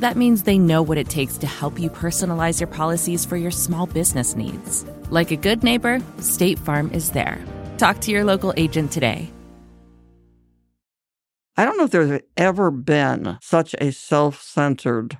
That 0.00 0.16
means 0.16 0.44
they 0.44 0.58
know 0.58 0.80
what 0.80 0.96
it 0.96 1.10
takes 1.10 1.36
to 1.38 1.46
help 1.46 1.78
you 1.78 1.90
personalize 1.90 2.58
your 2.58 2.68
policies 2.68 3.26
for 3.26 3.36
your 3.36 3.50
small 3.50 3.84
business 3.86 4.34
needs. 4.34 4.86
Like 5.10 5.30
a 5.30 5.36
good 5.36 5.62
neighbor, 5.62 6.00
State 6.20 6.58
Farm 6.58 6.90
is 6.94 7.10
there. 7.10 7.38
Talk 7.76 8.00
to 8.00 8.10
your 8.10 8.24
local 8.24 8.54
agent 8.56 8.92
today. 8.92 9.30
I 11.58 11.66
don't 11.66 11.76
know 11.76 11.84
if 11.84 11.90
there's 11.90 12.22
ever 12.38 12.70
been 12.70 13.36
such 13.42 13.74
a 13.78 13.92
self 13.92 14.40
centered 14.40 15.18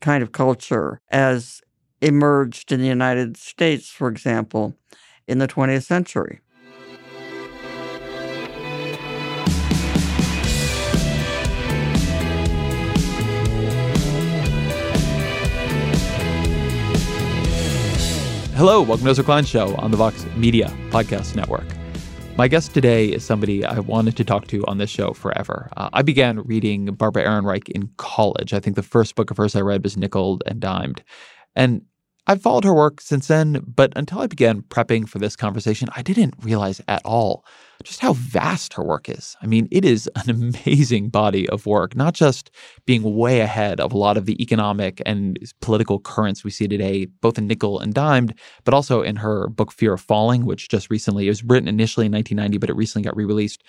kind 0.00 0.24
of 0.24 0.32
culture 0.32 1.00
as 1.08 1.60
emerged 2.00 2.72
in 2.72 2.80
the 2.80 2.88
United 2.88 3.36
States, 3.36 3.88
for 3.88 4.08
example, 4.08 4.74
in 5.28 5.38
the 5.38 5.46
20th 5.46 5.84
century. 5.84 6.40
Hello, 18.54 18.82
welcome 18.82 19.06
to 19.06 19.10
Ezra 19.10 19.24
Klein 19.24 19.46
Show 19.46 19.74
on 19.76 19.90
the 19.90 19.96
Vox 19.96 20.26
Media 20.36 20.68
Podcast 20.90 21.34
Network. 21.34 21.64
My 22.36 22.48
guest 22.48 22.74
today 22.74 23.06
is 23.06 23.24
somebody 23.24 23.64
I 23.64 23.78
wanted 23.78 24.14
to 24.18 24.24
talk 24.24 24.46
to 24.48 24.62
on 24.66 24.76
this 24.76 24.90
show 24.90 25.14
forever. 25.14 25.70
Uh, 25.78 25.88
I 25.94 26.02
began 26.02 26.38
reading 26.40 26.84
Barbara 26.84 27.24
Ehrenreich 27.24 27.70
in 27.70 27.88
college. 27.96 28.52
I 28.52 28.60
think 28.60 28.76
the 28.76 28.82
first 28.82 29.14
book 29.14 29.30
of 29.30 29.38
hers 29.38 29.56
I 29.56 29.62
read 29.62 29.82
was 29.82 29.96
Nickel 29.96 30.38
and 30.44 30.60
Dimed. 30.60 31.02
And 31.56 31.86
I've 32.26 32.42
followed 32.42 32.64
her 32.64 32.74
work 32.74 33.00
since 33.00 33.26
then, 33.26 33.64
but 33.66 33.90
until 33.96 34.20
I 34.20 34.26
began 34.26 34.60
prepping 34.60 35.08
for 35.08 35.18
this 35.18 35.34
conversation, 35.34 35.88
I 35.96 36.02
didn't 36.02 36.34
realize 36.42 36.82
at 36.88 37.00
all 37.06 37.46
just 37.82 38.00
how 38.00 38.12
vast 38.14 38.74
her 38.74 38.82
work 38.82 39.08
is. 39.08 39.36
I 39.42 39.46
mean, 39.46 39.68
it 39.70 39.84
is 39.84 40.08
an 40.16 40.30
amazing 40.66 41.08
body 41.08 41.48
of 41.48 41.66
work, 41.66 41.94
not 41.96 42.14
just 42.14 42.50
being 42.86 43.02
way 43.16 43.40
ahead 43.40 43.80
of 43.80 43.92
a 43.92 43.98
lot 43.98 44.16
of 44.16 44.26
the 44.26 44.40
economic 44.42 45.02
and 45.06 45.38
political 45.60 45.98
currents 45.98 46.44
we 46.44 46.50
see 46.50 46.68
today, 46.68 47.06
both 47.20 47.38
in 47.38 47.46
Nickel 47.46 47.80
and 47.80 47.94
Dimed, 47.94 48.34
but 48.64 48.74
also 48.74 49.02
in 49.02 49.16
her 49.16 49.48
book 49.48 49.72
Fear 49.72 49.94
of 49.94 50.00
Falling, 50.00 50.44
which 50.44 50.68
just 50.68 50.90
recently, 50.90 51.26
it 51.26 51.30
was 51.30 51.44
written 51.44 51.68
initially 51.68 52.06
in 52.06 52.12
1990, 52.12 52.58
but 52.58 52.70
it 52.70 52.76
recently 52.76 53.04
got 53.04 53.16
re 53.16 53.24
released. 53.24 53.62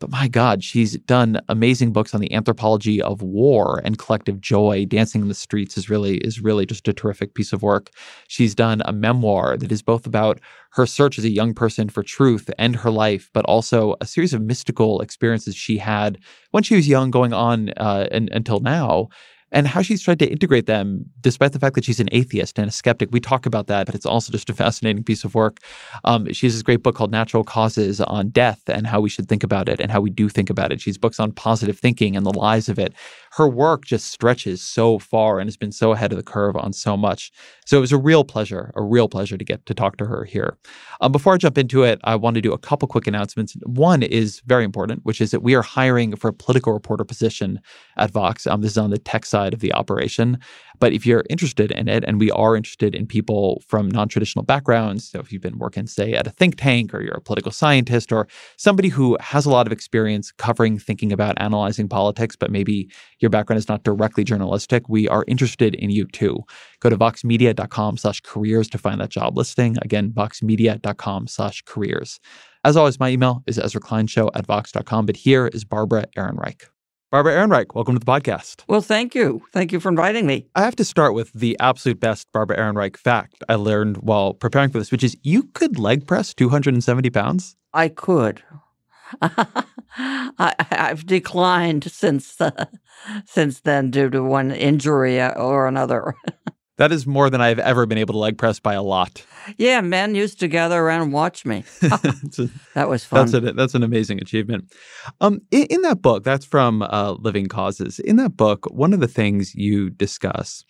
But 0.00 0.10
my 0.10 0.28
God, 0.28 0.64
she's 0.64 0.96
done 1.00 1.40
amazing 1.50 1.92
books 1.92 2.14
on 2.14 2.22
the 2.22 2.32
anthropology 2.32 3.02
of 3.02 3.20
war 3.20 3.82
and 3.84 3.98
collective 3.98 4.40
joy. 4.40 4.86
Dancing 4.86 5.20
in 5.20 5.28
the 5.28 5.34
Streets 5.34 5.76
is 5.76 5.90
really 5.90 6.16
is 6.18 6.40
really 6.40 6.64
just 6.64 6.88
a 6.88 6.94
terrific 6.94 7.34
piece 7.34 7.52
of 7.52 7.62
work. 7.62 7.90
She's 8.26 8.54
done 8.54 8.80
a 8.86 8.92
memoir 8.92 9.58
that 9.58 9.70
is 9.70 9.82
both 9.82 10.06
about 10.06 10.40
her 10.70 10.86
search 10.86 11.18
as 11.18 11.24
a 11.24 11.30
young 11.30 11.52
person 11.52 11.90
for 11.90 12.02
truth 12.02 12.50
and 12.58 12.76
her 12.76 12.90
life, 12.90 13.28
but 13.34 13.44
also 13.44 13.94
a 14.00 14.06
series 14.06 14.32
of 14.32 14.40
mystical 14.40 15.02
experiences 15.02 15.54
she 15.54 15.76
had 15.76 16.18
when 16.52 16.62
she 16.62 16.76
was 16.76 16.88
young, 16.88 17.10
going 17.10 17.34
on 17.34 17.68
uh, 17.76 18.08
and, 18.10 18.30
until 18.30 18.60
now 18.60 19.08
and 19.52 19.66
how 19.66 19.82
she's 19.82 20.02
tried 20.02 20.18
to 20.20 20.30
integrate 20.30 20.66
them 20.66 21.04
despite 21.20 21.52
the 21.52 21.58
fact 21.58 21.74
that 21.74 21.84
she's 21.84 22.00
an 22.00 22.08
atheist 22.12 22.58
and 22.58 22.68
a 22.68 22.72
skeptic. 22.72 23.08
We 23.12 23.20
talk 23.20 23.46
about 23.46 23.66
that, 23.66 23.86
but 23.86 23.94
it's 23.94 24.06
also 24.06 24.32
just 24.32 24.50
a 24.50 24.54
fascinating 24.54 25.04
piece 25.04 25.24
of 25.24 25.34
work. 25.34 25.58
Um, 26.04 26.32
she 26.32 26.46
has 26.46 26.54
this 26.54 26.62
great 26.62 26.82
book 26.82 26.94
called 26.94 27.10
Natural 27.10 27.44
Causes 27.44 28.00
on 28.00 28.28
Death 28.30 28.62
and 28.68 28.86
how 28.86 29.00
we 29.00 29.08
should 29.08 29.28
think 29.28 29.42
about 29.42 29.68
it 29.68 29.80
and 29.80 29.90
how 29.90 30.00
we 30.00 30.10
do 30.10 30.28
think 30.28 30.50
about 30.50 30.72
it. 30.72 30.80
She's 30.80 30.98
books 30.98 31.18
on 31.18 31.32
positive 31.32 31.78
thinking 31.78 32.16
and 32.16 32.24
the 32.24 32.36
lies 32.36 32.68
of 32.68 32.78
it. 32.78 32.94
Her 33.32 33.48
work 33.48 33.84
just 33.84 34.10
stretches 34.10 34.62
so 34.62 34.98
far 34.98 35.40
and 35.40 35.48
has 35.48 35.56
been 35.56 35.72
so 35.72 35.92
ahead 35.92 36.12
of 36.12 36.16
the 36.16 36.24
curve 36.24 36.56
on 36.56 36.72
so 36.72 36.96
much. 36.96 37.32
So 37.64 37.76
it 37.78 37.80
was 37.80 37.92
a 37.92 37.98
real 37.98 38.24
pleasure, 38.24 38.72
a 38.76 38.82
real 38.82 39.08
pleasure 39.08 39.36
to 39.36 39.44
get 39.44 39.66
to 39.66 39.74
talk 39.74 39.96
to 39.98 40.06
her 40.06 40.24
here. 40.24 40.58
Um, 41.00 41.12
before 41.12 41.34
I 41.34 41.36
jump 41.36 41.58
into 41.58 41.82
it, 41.82 42.00
I 42.04 42.16
want 42.16 42.34
to 42.34 42.40
do 42.40 42.52
a 42.52 42.58
couple 42.58 42.88
quick 42.88 43.06
announcements. 43.06 43.54
One 43.64 44.02
is 44.02 44.40
very 44.46 44.64
important, 44.64 45.04
which 45.04 45.20
is 45.20 45.30
that 45.30 45.42
we 45.42 45.54
are 45.54 45.62
hiring 45.62 46.16
for 46.16 46.28
a 46.28 46.32
political 46.32 46.72
reporter 46.72 47.04
position 47.04 47.60
at 47.96 48.10
Vox. 48.10 48.46
Um, 48.46 48.62
this 48.62 48.72
is 48.72 48.78
on 48.78 48.90
the 48.90 48.98
tech 48.98 49.24
side 49.24 49.39
side 49.40 49.54
of 49.54 49.60
the 49.60 49.72
operation. 49.72 50.38
But 50.78 50.92
if 50.92 51.04
you're 51.06 51.24
interested 51.28 51.70
in 51.72 51.88
it, 51.88 52.04
and 52.06 52.18
we 52.18 52.30
are 52.30 52.56
interested 52.56 52.94
in 52.94 53.06
people 53.06 53.62
from 53.66 53.88
non 53.88 54.08
traditional 54.08 54.44
backgrounds, 54.44 55.10
so 55.10 55.20
if 55.20 55.30
you've 55.30 55.42
been 55.42 55.58
working, 55.58 55.86
say, 55.86 56.14
at 56.14 56.26
a 56.26 56.30
think 56.30 56.56
tank 56.56 56.94
or 56.94 57.02
you're 57.02 57.14
a 57.14 57.20
political 57.20 57.52
scientist 57.52 58.12
or 58.12 58.26
somebody 58.56 58.88
who 58.88 59.16
has 59.20 59.46
a 59.46 59.50
lot 59.50 59.66
of 59.66 59.72
experience 59.72 60.32
covering, 60.32 60.78
thinking 60.78 61.12
about 61.12 61.34
analyzing 61.38 61.88
politics, 61.88 62.34
but 62.36 62.50
maybe 62.50 62.88
your 63.18 63.30
background 63.30 63.58
is 63.58 63.68
not 63.68 63.84
directly 63.84 64.24
journalistic, 64.24 64.88
we 64.88 65.08
are 65.08 65.24
interested 65.26 65.74
in 65.74 65.90
you 65.90 66.06
too. 66.06 66.34
Go 66.80 66.88
to 66.90 66.96
voxmedia.com 66.96 67.96
slash 67.98 68.20
careers 68.22 68.68
to 68.70 68.78
find 68.78 69.00
that 69.00 69.10
job 69.10 69.36
listing. 69.36 69.76
Again, 69.82 70.10
voxmedia.com 70.10 71.26
slash 71.26 71.62
careers. 71.62 72.20
As 72.64 72.76
always, 72.76 73.00
my 73.00 73.10
email 73.10 73.42
is 73.46 73.58
Ezra 73.58 73.80
Klein 73.80 74.06
at 74.34 74.46
Vox.com, 74.46 75.06
but 75.06 75.16
here 75.16 75.46
is 75.48 75.64
Barbara 75.64 76.04
Ehrenreich. 76.16 76.62
Barbara 77.10 77.32
Ehrenreich, 77.32 77.74
welcome 77.74 77.96
to 77.96 77.98
the 77.98 78.06
podcast. 78.06 78.62
Well, 78.68 78.80
thank 78.80 79.16
you. 79.16 79.42
Thank 79.52 79.72
you 79.72 79.80
for 79.80 79.88
inviting 79.88 80.28
me. 80.28 80.46
I 80.54 80.62
have 80.62 80.76
to 80.76 80.84
start 80.84 81.12
with 81.12 81.32
the 81.32 81.56
absolute 81.58 81.98
best 81.98 82.30
Barbara 82.30 82.56
Ehrenreich 82.56 82.96
fact 82.96 83.42
I 83.48 83.56
learned 83.56 83.96
while 83.96 84.32
preparing 84.32 84.70
for 84.70 84.78
this, 84.78 84.92
which 84.92 85.02
is 85.02 85.16
you 85.24 85.42
could 85.52 85.76
leg 85.76 86.06
press 86.06 86.32
270 86.32 87.10
pounds? 87.10 87.56
I 87.74 87.88
could. 87.88 88.44
I, 89.22 90.54
have 90.70 91.04
declined 91.04 91.90
since 91.90 92.40
uh, 92.40 92.66
since 93.26 93.58
then 93.58 93.90
due 93.90 94.08
to 94.10 94.22
one 94.22 94.52
injury 94.52 95.20
or 95.20 95.66
another. 95.66 96.14
That 96.80 96.92
is 96.92 97.06
more 97.06 97.28
than 97.28 97.42
I've 97.42 97.58
ever 97.58 97.84
been 97.84 97.98
able 97.98 98.14
to 98.14 98.18
leg 98.18 98.38
press 98.38 98.58
by 98.58 98.72
a 98.72 98.82
lot. 98.82 99.22
Yeah, 99.58 99.82
men 99.82 100.14
used 100.14 100.40
to 100.40 100.48
gather 100.48 100.80
around 100.80 101.02
and 101.02 101.12
watch 101.12 101.44
me. 101.44 101.62
that 101.80 102.86
was 102.88 103.04
fun. 103.04 103.26
That's, 103.26 103.34
a, 103.34 103.52
that's 103.52 103.74
an 103.74 103.82
amazing 103.82 104.18
achievement. 104.18 104.72
Um, 105.20 105.42
in, 105.50 105.64
in, 105.64 105.82
that 105.82 106.00
book, 106.00 106.24
that's 106.24 106.46
from 106.46 106.80
uh, 106.80 107.16
Living 107.18 107.48
Causes. 107.48 107.98
In 107.98 108.16
that 108.16 108.34
book, 108.34 108.64
one 108.70 108.94
of 108.94 109.00
the 109.00 109.08
things 109.08 109.54
you 109.54 109.90
discuss 109.90 110.64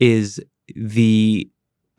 is 0.00 0.40
the 0.74 1.48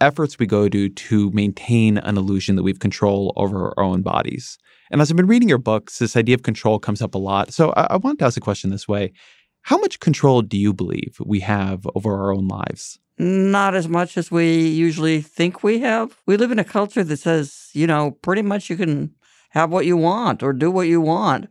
efforts 0.01 0.37
we 0.37 0.47
go 0.47 0.67
to 0.67 0.89
to 0.89 1.31
maintain 1.31 1.97
an 1.99 2.17
illusion 2.17 2.57
that 2.57 2.63
we've 2.63 2.79
control 2.79 3.31
over 3.37 3.73
our 3.77 3.85
own 3.85 4.01
bodies. 4.01 4.57
And 4.91 4.99
as 4.99 5.09
I've 5.09 5.15
been 5.15 5.27
reading 5.27 5.47
your 5.47 5.59
books, 5.59 5.99
this 5.99 6.17
idea 6.17 6.35
of 6.35 6.43
control 6.43 6.77
comes 6.77 7.01
up 7.01 7.15
a 7.15 7.19
lot. 7.19 7.53
So 7.53 7.71
I, 7.77 7.87
I 7.91 7.95
want 7.95 8.19
to 8.19 8.25
ask 8.25 8.35
a 8.35 8.41
question 8.41 8.69
this 8.69 8.85
way. 8.85 9.13
How 9.61 9.77
much 9.77 10.01
control 10.01 10.41
do 10.41 10.57
you 10.57 10.73
believe 10.73 11.15
we 11.25 11.39
have 11.39 11.87
over 11.95 12.13
our 12.13 12.33
own 12.33 12.49
lives? 12.49 12.99
Not 13.17 13.75
as 13.75 13.87
much 13.87 14.17
as 14.17 14.29
we 14.29 14.67
usually 14.67 15.21
think 15.21 15.63
we 15.63 15.79
have. 15.79 16.17
We 16.25 16.35
live 16.35 16.51
in 16.51 16.59
a 16.59 16.65
culture 16.65 17.03
that 17.03 17.17
says, 17.17 17.69
you 17.73 17.87
know, 17.87 18.11
pretty 18.11 18.41
much 18.41 18.69
you 18.69 18.75
can 18.75 19.15
have 19.51 19.71
what 19.71 19.85
you 19.85 19.95
want 19.95 20.43
or 20.43 20.51
do 20.51 20.69
what 20.69 20.87
you 20.87 20.99
want 20.99 21.47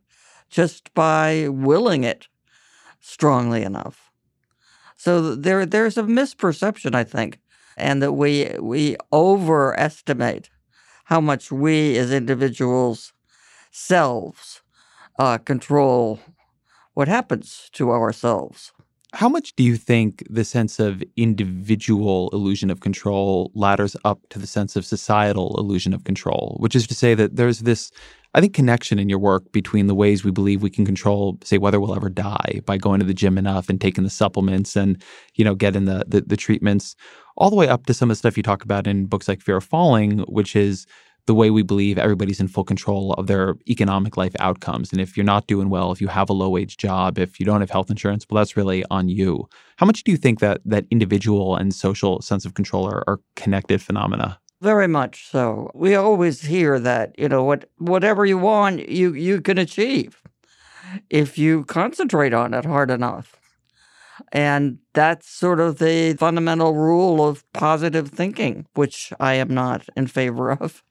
just 0.50 0.93
by 0.93 1.49
willing 1.49 2.05
it 2.05 2.29
strongly 3.00 3.62
enough. 3.62 4.11
So 4.97 5.35
there 5.35 5.67
there's 5.67 5.99
a 5.99 6.03
misperception, 6.03 6.94
I 6.94 7.05
think, 7.05 7.41
and 7.77 8.03
that 8.03 8.12
we 8.12 8.56
we 8.61 8.97
overestimate 9.12 10.50
how 11.06 11.21
much 11.21 11.53
we 11.53 11.97
as 11.99 12.12
individuals 12.12 13.12
selves 13.73 14.62
uh, 15.19 15.39
control 15.39 16.21
what 16.94 17.09
happens 17.09 17.71
to 17.75 17.93
ourselves. 17.93 18.74
How 19.15 19.29
much 19.29 19.55
do 19.55 19.63
you 19.63 19.77
think 19.77 20.25
the 20.29 20.45
sense 20.45 20.81
of 20.81 21.01
individual 21.17 22.31
illusion 22.33 22.69
of 22.69 22.81
control 22.81 23.53
ladders 23.55 23.97
up 24.05 24.19
to 24.31 24.41
the 24.41 24.47
sense 24.49 24.75
of 24.75 24.85
societal 24.85 25.55
illusion 25.57 25.95
of 25.95 26.03
control? 26.03 26.57
Which 26.59 26.75
is 26.75 26.85
to 26.89 26.97
say 26.97 27.15
that 27.15 27.37
there's 27.37 27.61
this, 27.61 27.93
I 28.35 28.41
think, 28.41 28.55
connection 28.55 28.99
in 28.99 29.09
your 29.09 29.21
work 29.21 29.53
between 29.53 29.87
the 29.87 29.95
ways 29.95 30.25
we 30.25 30.33
believe 30.33 30.63
we 30.63 30.71
can 30.71 30.85
control, 30.85 31.39
say, 31.45 31.59
whether 31.59 31.79
we'll 31.79 31.95
ever 31.95 32.11
die 32.11 32.61
by 32.67 32.77
going 32.77 32.99
to 32.99 33.07
the 33.07 33.15
gym 33.15 33.39
enough 33.39 33.69
and 33.69 33.81
taking 33.81 34.03
the 34.03 34.11
supplements 34.11 34.75
and, 34.75 35.01
you 35.35 35.45
know, 35.45 35.55
getting 35.55 35.85
the, 35.85 36.05
the, 36.09 36.23
the 36.23 36.37
treatments, 36.37 36.97
all 37.37 37.51
the 37.51 37.57
way 37.57 37.69
up 37.69 37.87
to 37.87 37.95
some 37.95 38.11
of 38.11 38.17
the 38.17 38.19
stuff 38.19 38.37
you 38.37 38.43
talk 38.43 38.65
about 38.65 38.89
in 38.89 39.07
books 39.07 39.29
like 39.29 39.41
Fear 39.41 39.59
of 39.59 39.65
Falling, 39.65 40.19
which 40.23 40.57
is 40.57 40.87
the 41.26 41.35
way 41.35 41.50
we 41.50 41.62
believe 41.62 41.99
everybody's 41.99 42.41
in 42.41 42.49
full 42.49 42.65
control 42.65 43.15
of 43.15 43.26
their 43.26 43.55
economic 43.69 44.17
life 44.17 44.35
outcomes. 44.41 44.93
And 44.93 45.00
if 45.00 45.17
you're 45.17 45.25
not 45.25 45.47
doing 45.47 45.71
well, 45.71 45.91
if 45.91 46.00
you 46.00 46.09
have 46.09 46.29
a 46.29 46.35
low 46.35 46.50
wage 46.50 46.76
job, 46.76 47.19
if 47.19 47.41
you 47.41 47.47
don't 47.47 47.61
have 47.61 47.71
health 47.71 47.91
insurance, 47.91 48.26
well, 48.29 48.41
that's 48.41 48.56
really 48.56 48.85
on 48.91 49.09
you. 49.09 49.49
How 49.76 49.87
much 49.87 50.05
do 50.05 50.12
you 50.12 50.19
think 50.19 50.41
that 50.41 50.61
that 50.65 50.85
individual 50.91 51.56
and 51.56 51.75
social 51.75 52.21
sense 52.21 52.44
of 52.44 52.55
control 52.55 52.87
are, 52.87 53.05
are 53.06 53.21
connected 53.37 53.81
phenomena? 53.81 54.38
Very 54.61 54.87
much 54.87 55.29
so. 55.31 55.71
We 55.75 55.94
always 55.94 56.43
hear 56.43 56.79
that, 56.79 57.19
you 57.19 57.29
know, 57.29 57.44
what 57.44 57.69
whatever 57.79 58.25
you 58.25 58.38
want, 58.38 58.88
you 58.88 59.12
you 59.12 59.41
can 59.41 59.59
achieve 59.59 60.23
if 61.11 61.37
you 61.38 61.65
concentrate 61.65 62.32
on 62.32 62.55
it 62.55 62.65
hard 62.65 62.91
enough. 62.91 63.37
And 64.32 64.79
that's 64.93 65.29
sort 65.29 65.61
of 65.61 65.79
the 65.79 66.15
fundamental 66.19 66.75
rule 66.75 67.27
of 67.27 67.44
positive 67.53 68.11
thinking, 68.11 68.67
which 68.75 69.12
I 69.19 69.35
am 69.35 69.53
not 69.53 69.87
in 69.97 70.06
favor 70.06 70.53
of. 70.53 70.82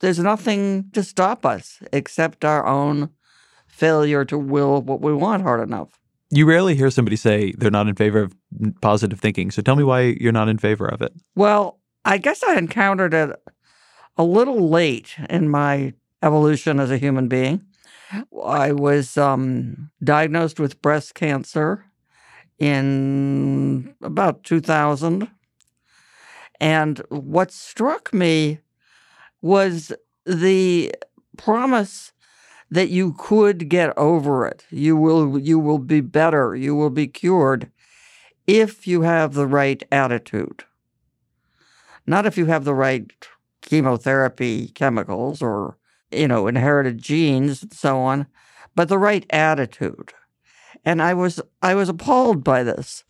There's 0.00 0.18
nothing 0.18 0.90
to 0.92 1.02
stop 1.02 1.46
us 1.46 1.82
except 1.92 2.44
our 2.44 2.66
own 2.66 3.10
failure 3.68 4.24
to 4.26 4.38
will 4.38 4.82
what 4.82 5.00
we 5.00 5.12
want 5.12 5.42
hard 5.42 5.60
enough. 5.60 5.98
You 6.30 6.46
rarely 6.46 6.76
hear 6.76 6.90
somebody 6.90 7.16
say 7.16 7.52
they're 7.58 7.70
not 7.70 7.88
in 7.88 7.96
favor 7.96 8.20
of 8.20 8.34
positive 8.80 9.20
thinking. 9.20 9.50
So 9.50 9.62
tell 9.62 9.76
me 9.76 9.82
why 9.82 10.16
you're 10.20 10.32
not 10.32 10.48
in 10.48 10.58
favor 10.58 10.86
of 10.86 11.02
it. 11.02 11.12
Well, 11.34 11.80
I 12.04 12.18
guess 12.18 12.42
I 12.42 12.56
encountered 12.56 13.14
it 13.14 13.30
a 14.16 14.22
little 14.22 14.68
late 14.68 15.16
in 15.28 15.48
my 15.48 15.94
evolution 16.22 16.78
as 16.78 16.90
a 16.90 16.98
human 16.98 17.28
being. 17.28 17.64
I 18.44 18.72
was 18.72 19.16
um, 19.16 19.90
diagnosed 20.02 20.60
with 20.60 20.82
breast 20.82 21.14
cancer 21.14 21.84
in 22.58 23.94
about 24.02 24.44
2000. 24.44 25.28
And 26.60 26.98
what 27.08 27.50
struck 27.50 28.12
me 28.12 28.60
was 29.42 29.92
the 30.26 30.94
promise 31.36 32.12
that 32.70 32.88
you 32.88 33.14
could 33.14 33.68
get 33.68 33.96
over 33.96 34.46
it. 34.46 34.64
You 34.70 34.96
will 34.96 35.38
you 35.38 35.58
will 35.58 35.78
be 35.78 36.00
better. 36.00 36.54
You 36.54 36.74
will 36.74 36.90
be 36.90 37.08
cured 37.08 37.70
if 38.46 38.86
you 38.86 39.02
have 39.02 39.34
the 39.34 39.46
right 39.46 39.82
attitude. 39.90 40.64
Not 42.06 42.26
if 42.26 42.38
you 42.38 42.46
have 42.46 42.64
the 42.64 42.74
right 42.74 43.10
chemotherapy 43.62 44.68
chemicals 44.68 45.42
or 45.42 45.76
you 46.10 46.28
know 46.28 46.46
inherited 46.46 46.98
genes 46.98 47.62
and 47.62 47.72
so 47.72 47.98
on, 47.98 48.26
but 48.74 48.88
the 48.88 48.98
right 48.98 49.26
attitude. 49.30 50.12
And 50.84 51.02
I 51.02 51.14
was 51.14 51.40
I 51.62 51.74
was 51.74 51.88
appalled 51.88 52.44
by 52.44 52.62
this 52.62 53.04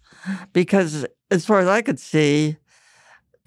because 0.53 1.06
as 1.31 1.44
far 1.44 1.61
as 1.61 1.69
I 1.69 1.83
could 1.83 2.00
see 2.00 2.56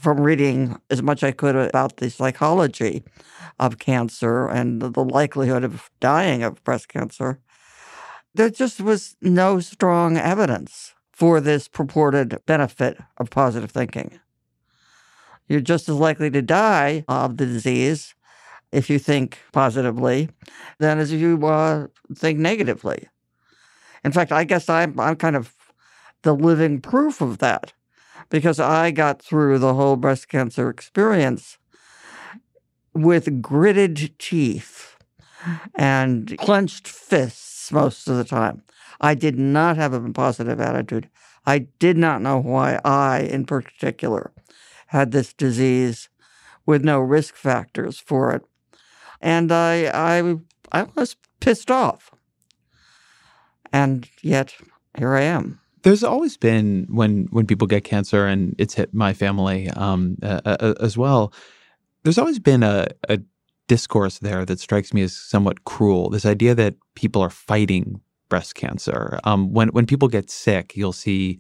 from 0.04 0.20
reading 0.20 0.78
as 0.90 1.02
much 1.02 1.24
I 1.24 1.32
could 1.32 1.56
about 1.56 1.98
the 1.98 2.10
psychology 2.10 3.06
of 3.58 3.80
cancer 3.80 4.48
and 4.48 4.82
the 4.82 5.04
likelihood 5.04 5.64
of 5.64 5.90
dying 6.02 6.44
of 6.44 6.62
breast 6.66 6.90
cancer, 6.90 7.40
there 8.36 8.50
just 8.50 8.82
was 8.82 9.16
no 9.22 9.62
strong 9.62 10.18
evidence 10.18 10.94
for 11.14 11.40
this 11.40 11.70
purported 11.70 12.38
benefit 12.46 12.98
of 13.18 13.30
positive 13.30 13.72
thinking. 13.72 14.20
You're 15.48 15.62
just 15.62 15.88
as 15.88 15.96
likely 15.96 16.30
to 16.32 16.42
die 16.42 17.06
of 17.08 17.38
the 17.38 17.46
disease 17.46 18.14
if 18.74 18.90
you 18.90 19.00
think 19.00 19.38
positively 19.54 20.30
than 20.80 21.00
as 21.00 21.14
if 21.14 21.22
you 21.22 21.46
uh, 21.48 21.88
think 22.14 22.40
negatively. 22.40 23.08
In 24.04 24.12
fact, 24.12 24.34
I 24.34 24.44
guess 24.44 24.68
I'm, 24.68 25.00
I'm 25.00 25.16
kind 25.16 25.38
of 25.38 25.54
the 26.24 26.34
living 26.34 26.82
proof 26.82 27.22
of 27.22 27.38
that 27.38 27.72
because 28.34 28.60
I 28.60 28.90
got 28.90 29.22
through 29.22 29.60
the 29.60 29.76
whole 29.76 29.96
breast 29.96 30.28
cancer 30.28 30.68
experience 30.68 31.60
with 32.92 33.44
gritted 33.44 34.18
teeth 34.18 34.98
and 35.76 36.36
clenched 36.40 36.88
fists 36.88 37.72
most 37.72 38.08
of 38.08 38.18
the 38.18 38.24
time. 38.24 38.64
I 39.00 39.14
did 39.14 39.38
not 39.38 39.78
have 39.78 39.94
a 39.94 40.02
positive 40.12 40.60
attitude. 40.60 41.10
I 41.46 41.68
did 41.78 41.96
not 41.96 42.24
know 42.24 42.40
why 42.40 42.80
I, 42.84 43.20
in 43.20 43.46
particular, 43.46 44.32
had 44.88 45.12
this 45.12 45.32
disease 45.32 46.10
with 46.66 46.84
no 46.84 47.00
risk 47.02 47.36
factors 47.36 48.00
for 48.00 48.32
it. 48.32 48.42
And 49.22 49.52
I, 49.52 49.92
I, 49.94 50.38
I 50.72 50.88
was 50.96 51.18
pissed 51.40 51.70
off. 51.70 52.10
And 53.72 54.10
yet, 54.24 54.56
here 54.98 55.14
I 55.14 55.22
am. 55.22 55.60
There's 55.84 56.04
always 56.04 56.38
been 56.38 56.88
when 56.90 57.28
when 57.32 57.46
people 57.46 57.68
get 57.68 57.84
cancer, 57.84 58.26
and 58.26 58.56
it's 58.58 58.74
hit 58.74 58.94
my 58.94 59.14
family 59.14 59.70
um, 59.72 60.18
uh, 60.24 60.42
uh, 60.46 60.74
as 60.80 60.98
well. 60.98 61.34
There's 62.04 62.18
always 62.18 62.40
been 62.40 62.64
a, 62.64 62.88
a 63.10 63.20
discourse 63.68 64.20
there 64.20 64.46
that 64.46 64.60
strikes 64.60 64.94
me 64.94 65.02
as 65.02 65.16
somewhat 65.16 65.66
cruel. 65.66 66.10
This 66.10 66.26
idea 66.26 66.56
that 66.56 66.76
people 66.96 67.22
are 67.22 67.30
fighting 67.30 68.02
breast 68.30 68.56
cancer. 68.56 69.20
Um, 69.26 69.54
when 69.54 69.70
when 69.70 69.86
people 69.86 70.08
get 70.08 70.30
sick, 70.30 70.76
you'll 70.76 70.94
see 70.94 71.40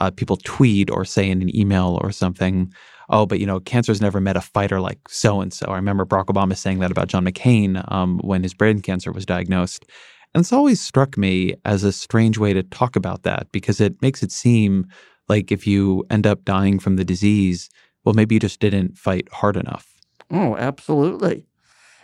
uh, 0.00 0.10
people 0.10 0.36
tweet 0.36 0.90
or 0.90 1.04
say 1.04 1.30
in 1.30 1.40
an 1.40 1.56
email 1.56 1.98
or 2.02 2.10
something, 2.10 2.72
"Oh, 3.08 3.26
but 3.26 3.38
you 3.38 3.46
know, 3.46 3.60
cancer's 3.60 4.00
never 4.00 4.20
met 4.20 4.36
a 4.36 4.40
fighter 4.40 4.80
like 4.80 4.98
so 5.08 5.40
and 5.40 5.52
so." 5.52 5.66
I 5.66 5.76
remember 5.76 6.04
Barack 6.04 6.26
Obama 6.26 6.56
saying 6.56 6.80
that 6.80 6.90
about 6.90 7.08
John 7.08 7.24
McCain 7.24 7.90
um, 7.92 8.18
when 8.18 8.42
his 8.42 8.54
brain 8.54 8.80
cancer 8.80 9.12
was 9.12 9.24
diagnosed. 9.24 9.86
And 10.34 10.42
it's 10.42 10.52
always 10.52 10.80
struck 10.80 11.16
me 11.16 11.54
as 11.64 11.84
a 11.84 11.92
strange 11.92 12.38
way 12.38 12.52
to 12.52 12.62
talk 12.64 12.96
about 12.96 13.22
that 13.22 13.46
because 13.52 13.80
it 13.80 14.02
makes 14.02 14.22
it 14.22 14.32
seem 14.32 14.86
like 15.28 15.52
if 15.52 15.64
you 15.66 16.04
end 16.10 16.26
up 16.26 16.44
dying 16.44 16.80
from 16.80 16.96
the 16.96 17.04
disease, 17.04 17.70
well, 18.04 18.14
maybe 18.14 18.34
you 18.34 18.40
just 18.40 18.58
didn't 18.58 18.98
fight 18.98 19.28
hard 19.32 19.56
enough. 19.56 19.86
Oh, 20.30 20.56
absolutely. 20.56 21.46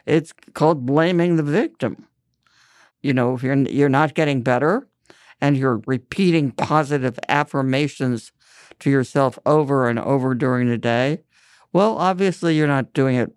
It's 0.07 0.33
called 0.55 0.87
blaming 0.87 1.37
the 1.37 1.43
victim. 1.43 2.07
You 3.03 3.15
know, 3.15 3.35
if 3.35 3.43
you're 3.43 3.57
you're 3.57 3.89
not 3.89 4.15
getting 4.15 4.43
better 4.43 4.87
and 5.41 5.57
you're 5.57 5.83
repeating 5.87 6.53
positive 6.53 7.19
affirmations 7.29 8.31
to 8.79 8.91
yourself 8.91 9.39
over 9.45 9.89
and 9.89 9.99
over 9.99 10.35
during 10.35 10.69
the 10.69 10.79
day, 10.79 11.23
well, 11.73 11.99
obviously 11.99 12.57
you're 12.57 12.67
not 12.67 12.93
doing 12.93 13.17
it 13.17 13.33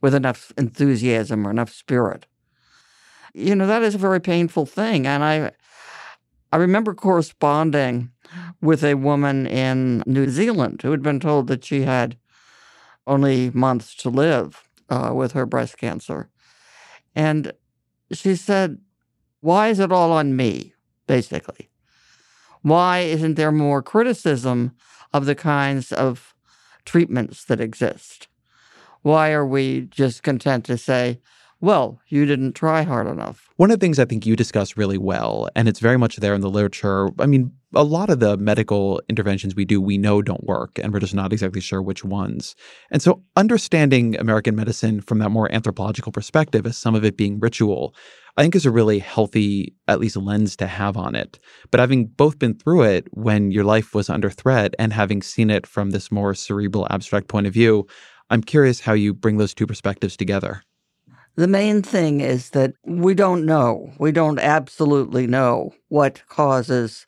with 0.00 0.14
enough 0.14 0.52
enthusiasm 0.58 1.46
or 1.46 1.50
enough 1.50 1.70
spirit 1.70 2.26
you 3.38 3.54
know, 3.54 3.66
that 3.66 3.82
is 3.82 3.94
a 3.94 3.98
very 3.98 4.20
painful 4.20 4.66
thing. 4.66 5.06
And 5.06 5.22
I, 5.22 5.52
I 6.52 6.56
remember 6.56 6.94
corresponding 6.94 8.10
with 8.60 8.82
a 8.82 8.94
woman 8.94 9.46
in 9.46 10.02
New 10.06 10.28
Zealand 10.28 10.82
who 10.82 10.90
had 10.90 11.02
been 11.02 11.20
told 11.20 11.46
that 11.46 11.64
she 11.64 11.82
had 11.82 12.16
only 13.06 13.50
months 13.50 13.94
to 13.96 14.10
live 14.10 14.64
uh, 14.90 15.12
with 15.14 15.32
her 15.32 15.46
breast 15.46 15.78
cancer. 15.78 16.28
And 17.14 17.52
she 18.12 18.36
said, 18.36 18.78
Why 19.40 19.68
is 19.68 19.78
it 19.78 19.92
all 19.92 20.12
on 20.12 20.36
me, 20.36 20.74
basically? 21.06 21.70
Why 22.62 23.00
isn't 23.00 23.34
there 23.34 23.52
more 23.52 23.82
criticism 23.82 24.72
of 25.12 25.26
the 25.26 25.34
kinds 25.34 25.92
of 25.92 26.34
treatments 26.84 27.44
that 27.44 27.60
exist? 27.60 28.28
Why 29.02 29.30
are 29.32 29.46
we 29.46 29.82
just 29.82 30.22
content 30.22 30.64
to 30.66 30.76
say, 30.76 31.20
well, 31.60 32.00
you 32.06 32.24
didn't 32.24 32.52
try 32.52 32.82
hard 32.82 33.06
enough. 33.08 33.48
One 33.56 33.70
of 33.70 33.78
the 33.78 33.84
things 33.84 33.98
I 33.98 34.04
think 34.04 34.24
you 34.24 34.36
discuss 34.36 34.76
really 34.76 34.98
well, 34.98 35.48
and 35.56 35.68
it's 35.68 35.80
very 35.80 35.96
much 35.96 36.16
there 36.16 36.34
in 36.34 36.40
the 36.40 36.50
literature. 36.50 37.08
I 37.18 37.26
mean, 37.26 37.52
a 37.74 37.82
lot 37.82 38.10
of 38.10 38.20
the 38.20 38.36
medical 38.36 39.02
interventions 39.08 39.54
we 39.54 39.64
do, 39.64 39.80
we 39.80 39.98
know 39.98 40.22
don't 40.22 40.44
work, 40.44 40.78
and 40.78 40.92
we're 40.92 41.00
just 41.00 41.14
not 41.14 41.32
exactly 41.32 41.60
sure 41.60 41.82
which 41.82 42.04
ones. 42.04 42.54
And 42.90 43.02
so, 43.02 43.22
understanding 43.34 44.16
American 44.18 44.54
medicine 44.54 45.00
from 45.00 45.18
that 45.18 45.30
more 45.30 45.52
anthropological 45.52 46.12
perspective, 46.12 46.64
as 46.64 46.78
some 46.78 46.94
of 46.94 47.04
it 47.04 47.16
being 47.16 47.40
ritual, 47.40 47.94
I 48.36 48.42
think 48.42 48.54
is 48.54 48.66
a 48.66 48.70
really 48.70 49.00
healthy, 49.00 49.74
at 49.88 49.98
least, 49.98 50.16
lens 50.16 50.54
to 50.56 50.68
have 50.68 50.96
on 50.96 51.16
it. 51.16 51.40
But 51.72 51.80
having 51.80 52.06
both 52.06 52.38
been 52.38 52.54
through 52.54 52.82
it 52.82 53.08
when 53.10 53.50
your 53.50 53.64
life 53.64 53.96
was 53.96 54.08
under 54.08 54.30
threat 54.30 54.74
and 54.78 54.92
having 54.92 55.22
seen 55.22 55.50
it 55.50 55.66
from 55.66 55.90
this 55.90 56.12
more 56.12 56.34
cerebral, 56.34 56.86
abstract 56.88 57.26
point 57.26 57.48
of 57.48 57.52
view, 57.52 57.88
I'm 58.30 58.42
curious 58.42 58.80
how 58.80 58.92
you 58.92 59.12
bring 59.12 59.38
those 59.38 59.54
two 59.54 59.66
perspectives 59.66 60.16
together. 60.16 60.62
The 61.38 61.46
main 61.46 61.82
thing 61.82 62.20
is 62.20 62.50
that 62.50 62.74
we 62.84 63.14
don't 63.14 63.46
know. 63.46 63.92
We 63.96 64.10
don't 64.10 64.40
absolutely 64.40 65.28
know 65.28 65.72
what 65.86 66.26
causes 66.26 67.06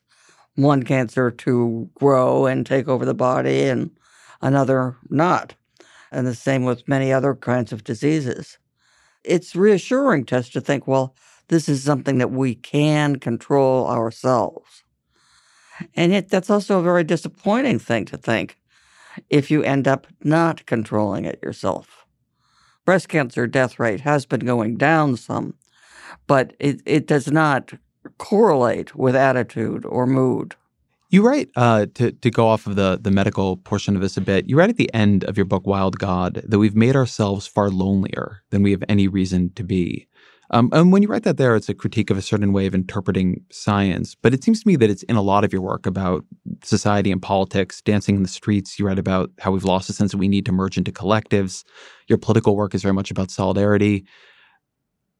one 0.55 0.83
cancer 0.83 1.31
to 1.31 1.89
grow 1.95 2.45
and 2.45 2.65
take 2.65 2.87
over 2.87 3.03
the 3.03 3.13
body 3.13 3.63
and 3.63 3.91
another 4.41 4.95
not. 5.09 5.55
And 6.13 6.25
the 6.25 6.33
same 6.33 6.63
with 6.63 6.87
many 6.87 7.11
other 7.11 7.35
kinds 7.35 7.73
of 7.73 7.83
diseases. 7.83 8.57
It's 9.25 9.53
reassuring 9.53 10.27
to 10.27 10.37
us 10.37 10.47
to 10.51 10.61
think, 10.61 10.87
well, 10.87 11.13
this 11.49 11.67
is 11.67 11.83
something 11.83 12.17
that 12.19 12.31
we 12.31 12.55
can 12.55 13.17
control 13.17 13.85
ourselves. 13.85 14.83
And 15.93 16.13
yet, 16.13 16.29
that's 16.29 16.49
also 16.49 16.79
a 16.79 16.83
very 16.83 17.03
disappointing 17.03 17.79
thing 17.79 18.05
to 18.05 18.17
think 18.17 18.55
if 19.29 19.51
you 19.51 19.61
end 19.61 19.89
up 19.89 20.07
not 20.23 20.65
controlling 20.65 21.25
it 21.25 21.43
yourself 21.43 22.00
breast 22.91 23.07
cancer 23.07 23.47
death 23.47 23.79
rate 23.79 24.01
has 24.01 24.25
been 24.25 24.41
going 24.41 24.75
down 24.75 25.15
some, 25.15 25.53
but 26.27 26.53
it, 26.59 26.81
it 26.85 27.07
does 27.07 27.31
not 27.31 27.71
correlate 28.17 28.93
with 28.93 29.15
attitude 29.15 29.85
or 29.85 30.05
mood. 30.05 30.55
You 31.09 31.25
write 31.25 31.47
uh, 31.55 31.85
to 31.93 32.11
to 32.11 32.29
go 32.29 32.49
off 32.49 32.67
of 32.67 32.75
the 32.75 32.99
the 33.01 33.09
medical 33.09 33.55
portion 33.55 33.95
of 33.95 34.01
this 34.01 34.17
a 34.17 34.21
bit. 34.21 34.49
You 34.49 34.57
write 34.57 34.71
at 34.71 34.75
the 34.75 34.93
end 34.93 35.23
of 35.23 35.37
your 35.37 35.45
book, 35.45 35.65
Wild 35.65 35.99
God, 35.99 36.41
that 36.45 36.59
we've 36.59 36.75
made 36.75 36.97
ourselves 36.97 37.47
far 37.47 37.69
lonelier 37.69 38.43
than 38.49 38.61
we 38.61 38.71
have 38.71 38.83
any 38.89 39.07
reason 39.07 39.51
to 39.55 39.63
be. 39.63 40.09
Um, 40.53 40.69
and 40.73 40.91
when 40.91 41.01
you 41.01 41.07
write 41.07 41.23
that 41.23 41.37
there, 41.37 41.55
it's 41.55 41.69
a 41.69 41.73
critique 41.73 42.09
of 42.09 42.17
a 42.17 42.21
certain 42.21 42.51
way 42.51 42.65
of 42.65 42.75
interpreting 42.75 43.41
science. 43.51 44.15
But 44.15 44.33
it 44.33 44.43
seems 44.43 44.61
to 44.61 44.67
me 44.67 44.75
that 44.75 44.89
it's 44.89 45.03
in 45.03 45.15
a 45.15 45.21
lot 45.21 45.45
of 45.45 45.53
your 45.53 45.61
work 45.61 45.85
about 45.85 46.25
society 46.63 47.09
and 47.11 47.21
politics, 47.21 47.81
dancing 47.81 48.17
in 48.17 48.23
the 48.23 48.29
streets. 48.29 48.77
You 48.77 48.85
write 48.85 48.99
about 48.99 49.31
how 49.39 49.51
we've 49.51 49.63
lost 49.63 49.87
the 49.87 49.93
sense 49.93 50.11
that 50.11 50.17
we 50.17 50.27
need 50.27 50.45
to 50.47 50.51
merge 50.51 50.77
into 50.77 50.91
collectives. 50.91 51.63
Your 52.07 52.17
political 52.17 52.57
work 52.57 52.75
is 52.75 52.81
very 52.81 52.93
much 52.93 53.11
about 53.11 53.31
solidarity. 53.31 54.05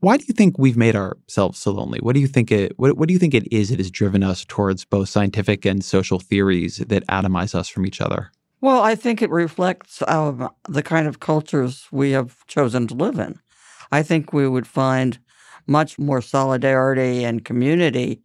Why 0.02 0.18
do 0.18 0.26
you 0.28 0.34
think 0.34 0.58
we've 0.58 0.78
made 0.78 0.96
ourselves 0.96 1.60
so 1.60 1.72
lonely? 1.72 2.00
What 2.00 2.16
do 2.16 2.20
you 2.20 2.28
think 2.28 2.52
it 2.52 2.74
what, 2.78 2.98
what 2.98 3.08
do 3.08 3.14
you 3.14 3.20
think 3.20 3.34
it 3.34 3.52
is 3.54 3.70
that 3.70 3.80
has 3.80 3.92
driven 3.92 4.24
us 4.24 4.44
towards 4.44 4.84
both 4.84 5.08
scientific 5.10 5.64
and 5.64 5.86
social 5.86 6.20
theories 6.20 6.78
that 6.78 7.08
atomize 7.08 7.56
us 7.56 7.70
from 7.70 7.86
each 7.86 8.02
other? 8.02 8.32
Well, 8.62 8.82
I 8.82 8.96
think 8.96 9.22
it 9.22 9.30
reflects 9.30 10.02
our, 10.04 10.52
the 10.68 10.84
kind 10.84 11.08
of 11.08 11.20
cultures 11.20 11.88
we 11.92 12.12
have 12.12 12.46
chosen 12.48 12.88
to 12.88 12.94
live 12.94 13.18
in. 13.18 13.40
I 13.92 14.04
think 14.04 14.34
we 14.34 14.48
would 14.48 14.68
find 14.68 15.20
much 15.68 16.00
more 16.00 16.22
solidarity 16.22 17.24
and 17.24 17.46
community 17.46 18.22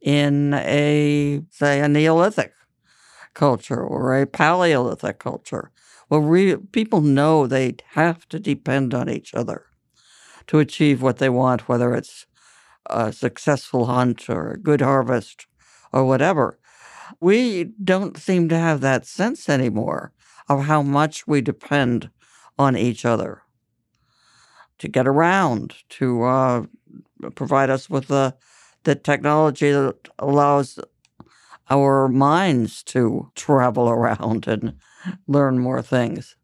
in 0.00 0.54
a, 0.54 1.42
say, 1.50 1.80
a 1.80 1.88
Neolithic 1.88 2.52
culture 3.34 3.82
or 3.82 4.16
a 4.20 4.26
Paleolithic 4.26 5.18
culture, 5.18 5.70
where 6.08 6.20
we, 6.20 6.56
people 6.56 7.00
know 7.00 7.46
they 7.46 7.76
have 7.92 8.28
to 8.28 8.38
depend 8.38 8.94
on 8.94 9.08
each 9.08 9.34
other 9.34 9.66
to 10.46 10.58
achieve 10.58 11.02
what 11.02 11.18
they 11.18 11.28
want, 11.28 11.68
whether 11.68 11.94
it's 11.94 12.26
a 12.86 13.12
successful 13.12 13.86
hunt 13.86 14.28
or 14.30 14.50
a 14.52 14.58
good 14.58 14.80
harvest 14.80 15.46
or 15.92 16.04
whatever. 16.04 16.58
We 17.20 17.64
don't 17.84 18.18
seem 18.18 18.48
to 18.50 18.58
have 18.58 18.80
that 18.82 19.06
sense 19.06 19.48
anymore 19.48 20.12
of 20.48 20.64
how 20.66 20.82
much 20.82 21.26
we 21.26 21.40
depend 21.40 22.10
on 22.58 22.76
each 22.76 23.04
other 23.04 23.42
to 24.78 24.88
get 24.88 25.06
around, 25.06 25.74
to 25.88 26.22
uh, 26.24 26.66
provide 27.34 27.70
us 27.70 27.88
with 27.88 28.08
the, 28.08 28.34
the 28.84 28.94
technology 28.94 29.70
that 29.70 30.08
allows 30.18 30.78
our 31.70 32.08
minds 32.08 32.82
to 32.84 33.30
travel 33.34 33.88
around 33.88 34.46
and 34.46 34.74
learn 35.26 35.58
more 35.58 35.82
things. 35.82 36.36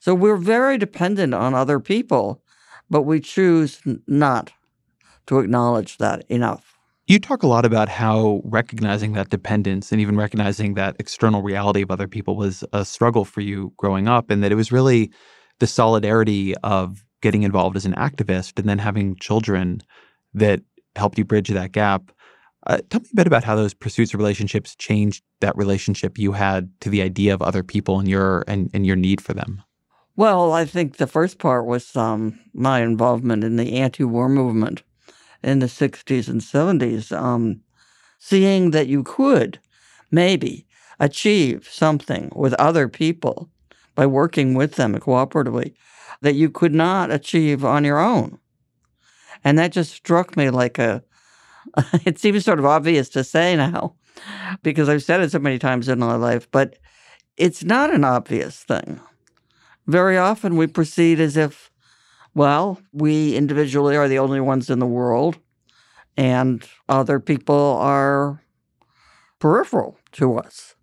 So 0.00 0.14
we're 0.14 0.36
very 0.36 0.78
dependent 0.78 1.34
on 1.34 1.54
other 1.54 1.80
people, 1.80 2.42
but 2.88 3.02
we 3.02 3.20
choose 3.20 3.80
not 4.06 4.52
to 5.26 5.38
acknowledge 5.38 5.98
that 5.98 6.24
enough. 6.28 6.76
You 7.06 7.18
talk 7.18 7.42
a 7.42 7.48
lot 7.48 7.64
about 7.64 7.88
how 7.88 8.40
recognizing 8.44 9.14
that 9.14 9.30
dependence 9.30 9.90
and 9.90 10.00
even 10.00 10.16
recognizing 10.16 10.74
that 10.74 10.96
external 10.98 11.42
reality 11.42 11.82
of 11.82 11.90
other 11.90 12.06
people 12.06 12.36
was 12.36 12.62
a 12.72 12.84
struggle 12.84 13.24
for 13.24 13.40
you 13.40 13.72
growing 13.76 14.08
up, 14.08 14.30
and 14.30 14.42
that 14.42 14.52
it 14.52 14.54
was 14.54 14.70
really 14.70 15.10
the 15.58 15.66
solidarity 15.66 16.54
of 16.58 17.04
getting 17.20 17.42
involved 17.42 17.76
as 17.76 17.86
an 17.86 17.94
activist 17.94 18.58
and 18.58 18.68
then 18.68 18.78
having 18.78 19.16
children 19.16 19.80
that 20.34 20.60
helped 20.96 21.18
you 21.18 21.24
bridge 21.24 21.48
that 21.48 21.72
gap. 21.72 22.12
Uh, 22.66 22.78
tell 22.90 23.00
me 23.00 23.08
a 23.12 23.16
bit 23.16 23.26
about 23.26 23.44
how 23.44 23.56
those 23.56 23.74
pursuits 23.74 24.12
of 24.12 24.20
relationships 24.20 24.76
changed 24.76 25.22
that 25.40 25.56
relationship 25.56 26.18
you 26.18 26.32
had 26.32 26.70
to 26.80 26.90
the 26.90 27.02
idea 27.02 27.32
of 27.32 27.40
other 27.40 27.62
people 27.62 27.98
and 27.98 28.08
your 28.08 28.44
and, 28.46 28.70
and 28.74 28.86
your 28.86 28.96
need 28.96 29.20
for 29.20 29.32
them. 29.32 29.62
Well, 30.16 30.52
I 30.52 30.66
think 30.66 30.96
the 30.96 31.06
first 31.06 31.38
part 31.38 31.64
was 31.64 31.96
um, 31.96 32.38
my 32.52 32.82
involvement 32.82 33.44
in 33.44 33.56
the 33.56 33.78
anti-war 33.78 34.28
movement 34.28 34.82
in 35.42 35.60
the 35.60 35.66
'60s 35.66 36.28
and 36.28 36.42
'70s, 36.42 37.16
um, 37.16 37.62
seeing 38.18 38.72
that 38.72 38.88
you 38.88 39.02
could 39.02 39.58
maybe 40.10 40.66
achieve 40.98 41.66
something 41.70 42.30
with 42.34 42.52
other 42.54 42.88
people 42.88 43.48
by 43.94 44.04
working 44.04 44.52
with 44.52 44.74
them 44.74 44.94
cooperatively 44.98 45.72
that 46.20 46.34
you 46.34 46.50
could 46.50 46.74
not 46.74 47.10
achieve 47.10 47.64
on 47.64 47.84
your 47.84 47.98
own. 47.98 48.38
And 49.44 49.58
that 49.58 49.72
just 49.72 49.92
struck 49.92 50.36
me 50.36 50.50
like 50.50 50.78
a, 50.78 51.02
it 52.04 52.18
seems 52.18 52.44
sort 52.44 52.58
of 52.58 52.66
obvious 52.66 53.08
to 53.10 53.24
say 53.24 53.56
now 53.56 53.94
because 54.62 54.88
I've 54.88 55.02
said 55.02 55.20
it 55.20 55.30
so 55.30 55.38
many 55.38 55.58
times 55.58 55.88
in 55.88 55.98
my 55.98 56.16
life, 56.16 56.50
but 56.50 56.78
it's 57.36 57.64
not 57.64 57.92
an 57.94 58.04
obvious 58.04 58.62
thing. 58.62 59.00
Very 59.86 60.18
often 60.18 60.56
we 60.56 60.66
proceed 60.66 61.20
as 61.20 61.36
if, 61.36 61.70
well, 62.34 62.80
we 62.92 63.34
individually 63.34 63.96
are 63.96 64.08
the 64.08 64.18
only 64.18 64.40
ones 64.40 64.68
in 64.70 64.78
the 64.78 64.86
world 64.86 65.38
and 66.16 66.62
other 66.88 67.18
people 67.18 67.78
are 67.80 68.42
peripheral 69.38 69.98
to 70.12 70.38
us. 70.38 70.74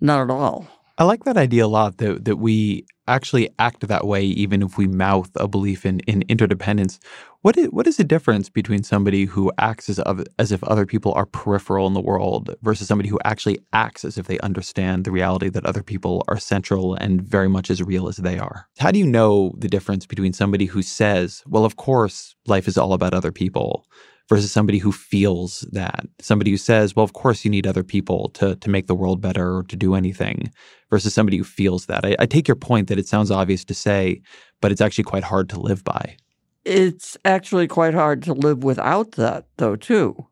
Not 0.00 0.22
at 0.22 0.30
all. 0.30 0.68
I 0.96 1.04
like 1.04 1.24
that 1.24 1.36
idea 1.36 1.66
a 1.66 1.68
lot 1.68 1.98
that 1.98 2.24
that 2.24 2.36
we 2.36 2.86
actually 3.08 3.48
act 3.58 3.86
that 3.88 4.06
way 4.06 4.22
even 4.24 4.62
if 4.62 4.78
we 4.78 4.86
mouth 4.86 5.30
a 5.36 5.48
belief 5.48 5.84
in, 5.84 6.00
in 6.00 6.22
interdependence. 6.28 7.00
What 7.42 7.56
is, 7.56 7.68
what 7.68 7.86
is 7.86 7.96
the 7.96 8.04
difference 8.04 8.48
between 8.48 8.82
somebody 8.82 9.24
who 9.24 9.52
acts 9.58 9.88
as, 9.88 9.98
of, 10.00 10.24
as 10.38 10.50
if 10.52 10.62
other 10.64 10.86
people 10.86 11.12
are 11.14 11.26
peripheral 11.26 11.86
in 11.86 11.94
the 11.94 12.00
world 12.00 12.54
versus 12.62 12.88
somebody 12.88 13.08
who 13.08 13.18
actually 13.24 13.58
acts 13.72 14.04
as 14.04 14.18
if 14.18 14.26
they 14.26 14.38
understand 14.40 15.04
the 15.04 15.12
reality 15.12 15.48
that 15.48 15.64
other 15.64 15.82
people 15.82 16.24
are 16.28 16.38
central 16.38 16.94
and 16.94 17.22
very 17.22 17.48
much 17.48 17.70
as 17.70 17.82
real 17.82 18.08
as 18.08 18.16
they 18.16 18.38
are? 18.38 18.66
How 18.78 18.90
do 18.90 18.98
you 18.98 19.06
know 19.06 19.52
the 19.56 19.68
difference 19.68 20.04
between 20.04 20.32
somebody 20.32 20.66
who 20.66 20.82
says, 20.82 21.42
well, 21.46 21.64
of 21.64 21.76
course, 21.76 22.34
life 22.46 22.66
is 22.66 22.76
all 22.76 22.92
about 22.92 23.14
other 23.14 23.32
people, 23.32 23.86
versus 24.28 24.52
somebody 24.52 24.78
who 24.78 24.92
feels 24.92 25.60
that. 25.72 26.06
Somebody 26.20 26.50
who 26.50 26.56
says 26.56 26.94
well 26.94 27.04
of 27.04 27.12
course 27.12 27.44
you 27.44 27.50
need 27.50 27.66
other 27.66 27.84
people 27.84 28.30
to 28.30 28.56
to 28.56 28.70
make 28.70 28.86
the 28.86 28.94
world 28.94 29.20
better 29.20 29.56
or 29.58 29.62
to 29.64 29.76
do 29.76 29.94
anything 29.94 30.52
versus 30.90 31.14
somebody 31.14 31.36
who 31.36 31.44
feels 31.44 31.86
that. 31.86 32.04
I, 32.04 32.16
I 32.18 32.26
take 32.26 32.48
your 32.48 32.56
point 32.56 32.88
that 32.88 32.98
it 32.98 33.08
sounds 33.08 33.30
obvious 33.30 33.64
to 33.66 33.74
say 33.74 34.20
but 34.60 34.72
it's 34.72 34.80
actually 34.80 35.04
quite 35.04 35.24
hard 35.24 35.48
to 35.50 35.60
live 35.60 35.84
by. 35.84 36.16
It's 36.64 37.16
actually 37.24 37.68
quite 37.68 37.94
hard 37.94 38.22
to 38.24 38.34
live 38.34 38.62
without 38.62 39.12
that 39.12 39.46
though 39.56 39.76
too 39.76 40.26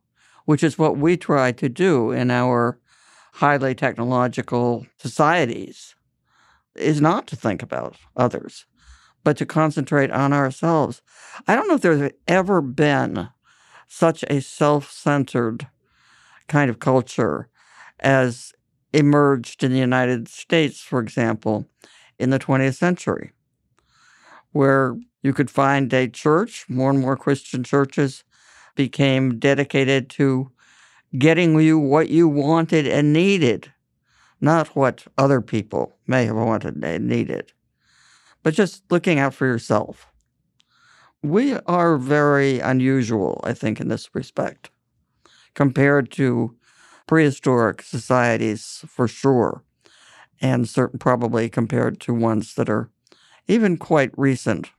which 0.45 0.62
is 0.62 0.79
what 0.79 0.97
we 0.97 1.17
try 1.17 1.53
to 1.53 1.69
do 1.69 2.12
in 2.12 2.31
our 2.31 2.79
highly 3.35 3.75
technological 3.75 4.87
societies 4.99 5.95
is 6.75 7.00
not 7.00 7.26
to 7.26 7.37
think 7.37 7.62
about 7.62 7.97
others 8.17 8.67
but 9.26 9.37
to 9.37 9.45
concentrate 9.45 10.12
on 10.12 10.33
ourselves. 10.33 11.03
I 11.49 11.57
don't 11.57 11.67
know 11.67 11.75
if 11.75 11.81
there's 11.81 12.12
ever 12.29 12.62
been 12.62 13.29
such 13.87 14.25
a 14.25 14.40
self 14.40 14.90
centered 14.90 15.69
kind 16.49 16.71
of 16.71 16.78
culture 16.78 17.49
as 18.00 18.52
emerged 18.93 19.62
in 19.62 19.73
the 19.73 19.78
United 19.78 20.28
States, 20.28 20.81
for 20.81 21.00
example, 21.00 21.66
in 22.19 22.31
the 22.31 22.38
20th 22.38 22.76
century, 22.76 23.33
where 24.52 24.97
you 25.23 25.33
could 25.33 25.50
find 25.50 25.93
a 25.93 26.09
church, 26.09 26.66
more 26.69 26.90
and 26.90 27.00
more 27.00 27.16
Christian 27.16 27.64
churches 27.64 28.25
became 28.75 29.38
dedicated 29.38 30.09
to 30.11 30.50
getting 31.19 31.59
you 31.61 31.78
what 31.78 32.09
you 32.09 32.28
wanted 32.28 32.87
and 32.87 33.12
needed, 33.12 33.73
not 34.40 34.69
what 34.76 35.05
other 35.19 35.40
people 35.40 35.97
may 36.07 36.25
have 36.26 36.37
wanted 36.37 36.83
and 36.83 37.09
needed, 37.09 37.52
but 38.43 38.55
just 38.55 38.83
looking 38.90 39.19
out 39.19 39.35
for 39.35 39.47
yourself. 39.47 40.07
We 41.26 41.54
are 41.66 41.97
very 41.97 42.61
unusual, 42.61 43.40
I 43.42 43.52
think, 43.52 43.80
in 43.80 43.88
this 43.88 44.09
respect, 44.14 44.71
compared 45.54 46.12
to 46.12 46.54
prehistoric 47.09 47.83
societies 47.83 48.85
for 48.87 49.09
sure, 49.09 49.64
and 50.40 50.68
certain 50.68 51.00
probably 51.00 51.49
compared 51.49 51.99
to 52.02 52.14
ones 52.14 52.54
that 52.54 52.68
are 52.68 52.90
even 53.49 53.76
quite 53.76 54.12
recent 54.16 54.71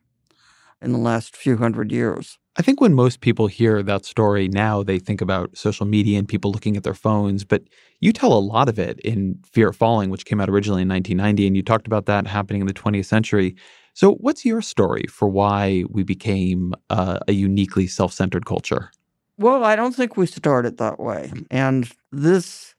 in 0.82 0.94
the 0.94 0.98
last 0.98 1.36
few 1.36 1.58
hundred 1.58 1.92
years. 1.92 2.39
I 2.56 2.62
think 2.62 2.80
when 2.80 2.94
most 2.94 3.20
people 3.20 3.48
hear 3.48 3.84
that 3.84 4.06
story 4.06 4.48
now, 4.48 4.84
they 4.84 5.00
think 5.00 5.20
about 5.20 5.58
social 5.58 5.86
media 5.86 6.18
and 6.18 6.30
people 6.30 6.51
looking 6.51 6.77
at 6.77 6.84
their 6.84 6.94
phones, 6.94 7.44
but 7.44 7.63
you 8.00 8.13
tell 8.13 8.32
a 8.32 8.39
lot 8.39 8.70
of 8.70 8.80
it 8.80 9.01
in 9.01 9.39
Fear 9.46 9.70
of 9.70 9.75
Falling, 9.75 10.10
which 10.10 10.25
came 10.25 10.39
out 10.39 10.50
originally 10.50 10.84
in 10.84 10.88
1990, 10.88 11.46
and 11.46 11.58
you 11.58 11.62
talked 11.62 11.88
about 11.88 12.06
that 12.06 12.25
happening 12.25 12.62
in 12.62 12.68
the 12.68 12.74
20th 12.74 13.06
century. 13.06 13.58
So, 13.98 14.13
what's 14.13 14.46
your 14.46 14.62
story 14.62 15.06
for 15.10 15.27
why 15.27 15.84
we 15.89 16.04
became 16.04 16.75
uh, 16.92 17.18
a 17.27 17.32
uniquely 17.32 17.88
self 17.88 18.13
centered 18.13 18.46
culture? 18.46 18.92
Well, 19.39 19.63
I 19.63 19.75
don't 19.75 19.96
think 19.96 20.16
we 20.16 20.27
started 20.27 20.77
that 20.77 21.00
way. 21.00 21.32
And 21.50 21.92
this 22.12 22.75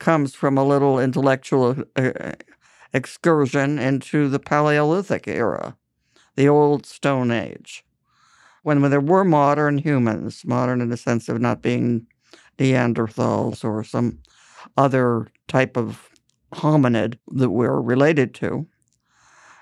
comes 0.00 0.34
from 0.34 0.58
a 0.58 0.64
little 0.64 0.98
intellectual 0.98 1.76
uh, 1.94 2.32
excursion 2.92 3.78
into 3.78 4.28
the 4.28 4.40
Paleolithic 4.40 5.28
era, 5.28 5.76
the 6.34 6.48
old 6.48 6.84
Stone 6.84 7.30
Age, 7.30 7.84
when, 8.64 8.82
when 8.82 8.90
there 8.90 9.00
were 9.00 9.22
modern 9.22 9.78
humans, 9.78 10.42
modern 10.44 10.80
in 10.80 10.88
the 10.88 10.96
sense 10.96 11.28
of 11.28 11.40
not 11.40 11.62
being 11.62 12.08
Neanderthals 12.58 13.62
or 13.62 13.84
some 13.84 14.18
other 14.76 15.28
type 15.46 15.76
of 15.76 16.10
hominid 16.54 17.18
that 17.28 17.50
we're 17.50 17.80
related 17.80 18.34
to 18.34 18.66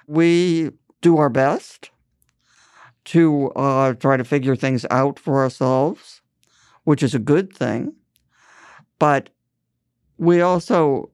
we 0.09 0.71
do 1.03 1.19
our 1.19 1.29
best 1.29 1.91
to 3.05 3.51
uh, 3.51 3.93
try 3.95 4.17
to 4.17 4.25
figure 4.25 4.57
things 4.57 4.85
out 4.91 5.19
for 5.19 5.41
ourselves, 5.43 6.23
which 6.85 7.03
is 7.03 7.15
a 7.15 7.21
good 7.21 7.53
thing. 7.55 7.95
But 8.99 9.29
we 10.17 10.41
also 10.41 11.11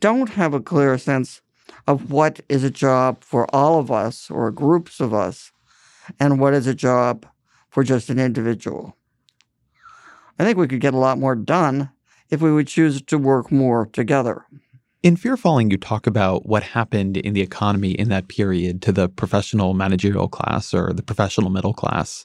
don't 0.00 0.30
have 0.30 0.52
a 0.52 0.60
clear 0.60 0.98
sense 0.98 1.40
of 1.86 2.10
what 2.10 2.40
is 2.48 2.64
a 2.64 2.70
job 2.70 3.22
for 3.22 3.46
all 3.54 3.78
of 3.78 3.90
us 3.90 4.30
or 4.30 4.50
groups 4.50 5.00
of 5.00 5.14
us 5.14 5.52
and 6.18 6.40
what 6.40 6.54
is 6.54 6.66
a 6.66 6.74
job 6.74 7.24
for 7.70 7.84
just 7.84 8.10
an 8.10 8.18
individual. 8.18 8.96
I 10.38 10.44
think 10.44 10.58
we 10.58 10.68
could 10.68 10.80
get 10.80 10.94
a 10.94 10.98
lot 10.98 11.18
more 11.18 11.36
done 11.36 11.90
if 12.30 12.40
we 12.40 12.52
would 12.52 12.66
choose 12.66 13.00
to 13.00 13.18
work 13.18 13.52
more 13.52 13.86
together. 13.86 14.44
In 15.06 15.14
Fear 15.14 15.36
Falling, 15.36 15.70
you 15.70 15.76
talk 15.76 16.08
about 16.08 16.46
what 16.46 16.64
happened 16.64 17.16
in 17.16 17.32
the 17.32 17.40
economy 17.40 17.92
in 17.92 18.08
that 18.08 18.26
period 18.26 18.82
to 18.82 18.90
the 18.90 19.08
professional 19.08 19.72
managerial 19.72 20.26
class 20.26 20.74
or 20.74 20.92
the 20.92 21.04
professional 21.04 21.48
middle 21.48 21.72
class 21.72 22.24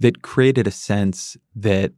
that 0.00 0.20
created 0.20 0.66
a 0.66 0.70
sense 0.70 1.38
that 1.56 1.94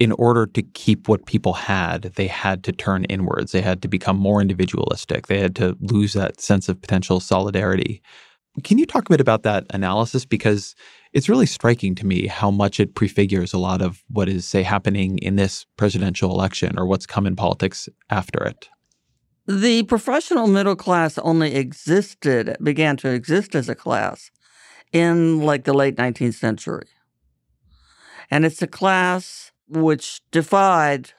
in 0.00 0.10
order 0.10 0.46
to 0.46 0.62
keep 0.62 1.06
what 1.06 1.26
people 1.26 1.52
had, 1.52 2.02
they 2.16 2.26
had 2.26 2.64
to 2.64 2.72
turn 2.72 3.04
inwards. 3.04 3.52
They 3.52 3.60
had 3.60 3.82
to 3.82 3.88
become 3.88 4.16
more 4.16 4.40
individualistic. 4.40 5.28
They 5.28 5.38
had 5.38 5.54
to 5.54 5.76
lose 5.80 6.14
that 6.14 6.40
sense 6.40 6.68
of 6.68 6.80
potential 6.80 7.20
solidarity. 7.20 8.02
Can 8.64 8.78
you 8.78 8.84
talk 8.84 9.06
a 9.06 9.10
bit 9.10 9.20
about 9.20 9.44
that 9.44 9.64
analysis? 9.70 10.24
Because 10.24 10.74
it's 11.12 11.28
really 11.28 11.46
striking 11.46 11.94
to 11.94 12.04
me 12.04 12.26
how 12.26 12.50
much 12.50 12.80
it 12.80 12.96
prefigures 12.96 13.52
a 13.52 13.58
lot 13.58 13.80
of 13.80 14.02
what 14.08 14.28
is, 14.28 14.44
say, 14.44 14.64
happening 14.64 15.18
in 15.18 15.36
this 15.36 15.66
presidential 15.76 16.32
election 16.32 16.76
or 16.76 16.84
what's 16.84 17.06
come 17.06 17.28
in 17.28 17.36
politics 17.36 17.88
after 18.10 18.42
it. 18.42 18.68
The 19.46 19.82
professional 19.84 20.46
middle 20.46 20.76
class 20.76 21.18
only 21.18 21.56
existed, 21.56 22.56
began 22.62 22.96
to 22.98 23.08
exist 23.08 23.56
as 23.56 23.68
a 23.68 23.74
class 23.74 24.30
in 24.92 25.40
like 25.40 25.64
the 25.64 25.74
late 25.74 25.96
19th 25.96 26.34
century. 26.34 26.86
And 28.30 28.44
it's 28.44 28.62
a 28.62 28.68
class 28.68 29.50
which 29.68 30.20
defied 30.30 31.10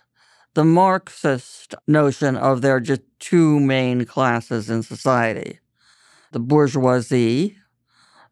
the 0.53 0.63
Marxist 0.63 1.75
notion 1.85 2.37
of 2.37 2.61
there 2.61 2.75
are 2.75 2.79
just 2.79 3.01
two 3.19 3.59
main 3.59 4.05
classes 4.05 4.69
in 4.69 4.83
society 4.83 5.59
the 6.31 6.39
bourgeoisie, 6.39 7.55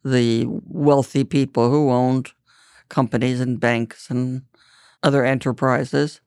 the 0.04 0.48
wealthy 0.48 1.24
people 1.24 1.70
who 1.70 1.92
owned 1.92 2.32
companies 2.90 3.40
and 3.40 3.60
banks 3.60 4.10
and 4.10 4.42
other 5.04 5.24
enterprises, 5.24 6.20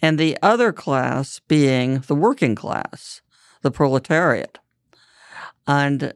and 0.00 0.18
the 0.18 0.38
other 0.42 0.72
class 0.72 1.40
being 1.48 2.00
the 2.06 2.14
working 2.14 2.54
class, 2.54 3.20
the 3.62 3.70
proletariat. 3.70 4.58
And 5.66 6.14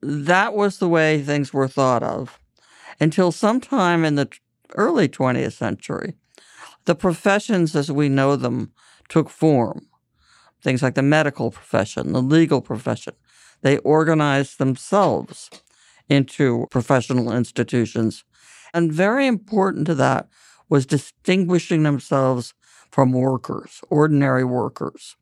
that 0.00 0.54
was 0.54 0.78
the 0.78 0.88
way 0.88 1.20
things 1.20 1.52
were 1.52 1.68
thought 1.68 2.02
of 2.02 2.38
until 3.00 3.32
sometime 3.32 4.04
in 4.04 4.14
the 4.14 4.28
early 4.74 5.08
20th 5.08 5.52
century 5.52 6.14
the 6.84 6.94
professions 6.94 7.74
as 7.74 7.90
we 7.90 8.08
know 8.08 8.36
them 8.36 8.72
took 9.08 9.30
form. 9.30 9.86
Things 10.62 10.82
like 10.82 10.94
the 10.94 11.02
medical 11.02 11.50
profession, 11.50 12.12
the 12.12 12.22
legal 12.22 12.60
profession, 12.60 13.14
they 13.62 13.78
organized 13.78 14.58
themselves 14.58 15.50
into 16.08 16.66
professional 16.70 17.32
institutions. 17.32 18.24
And 18.72 18.92
very 18.92 19.26
important 19.26 19.86
to 19.86 19.94
that 19.96 20.28
was 20.68 20.86
distinguishing 20.86 21.82
themselves 21.82 22.54
from 22.94 23.10
workers, 23.10 23.80
ordinary 23.90 24.44
workers. 24.44 25.16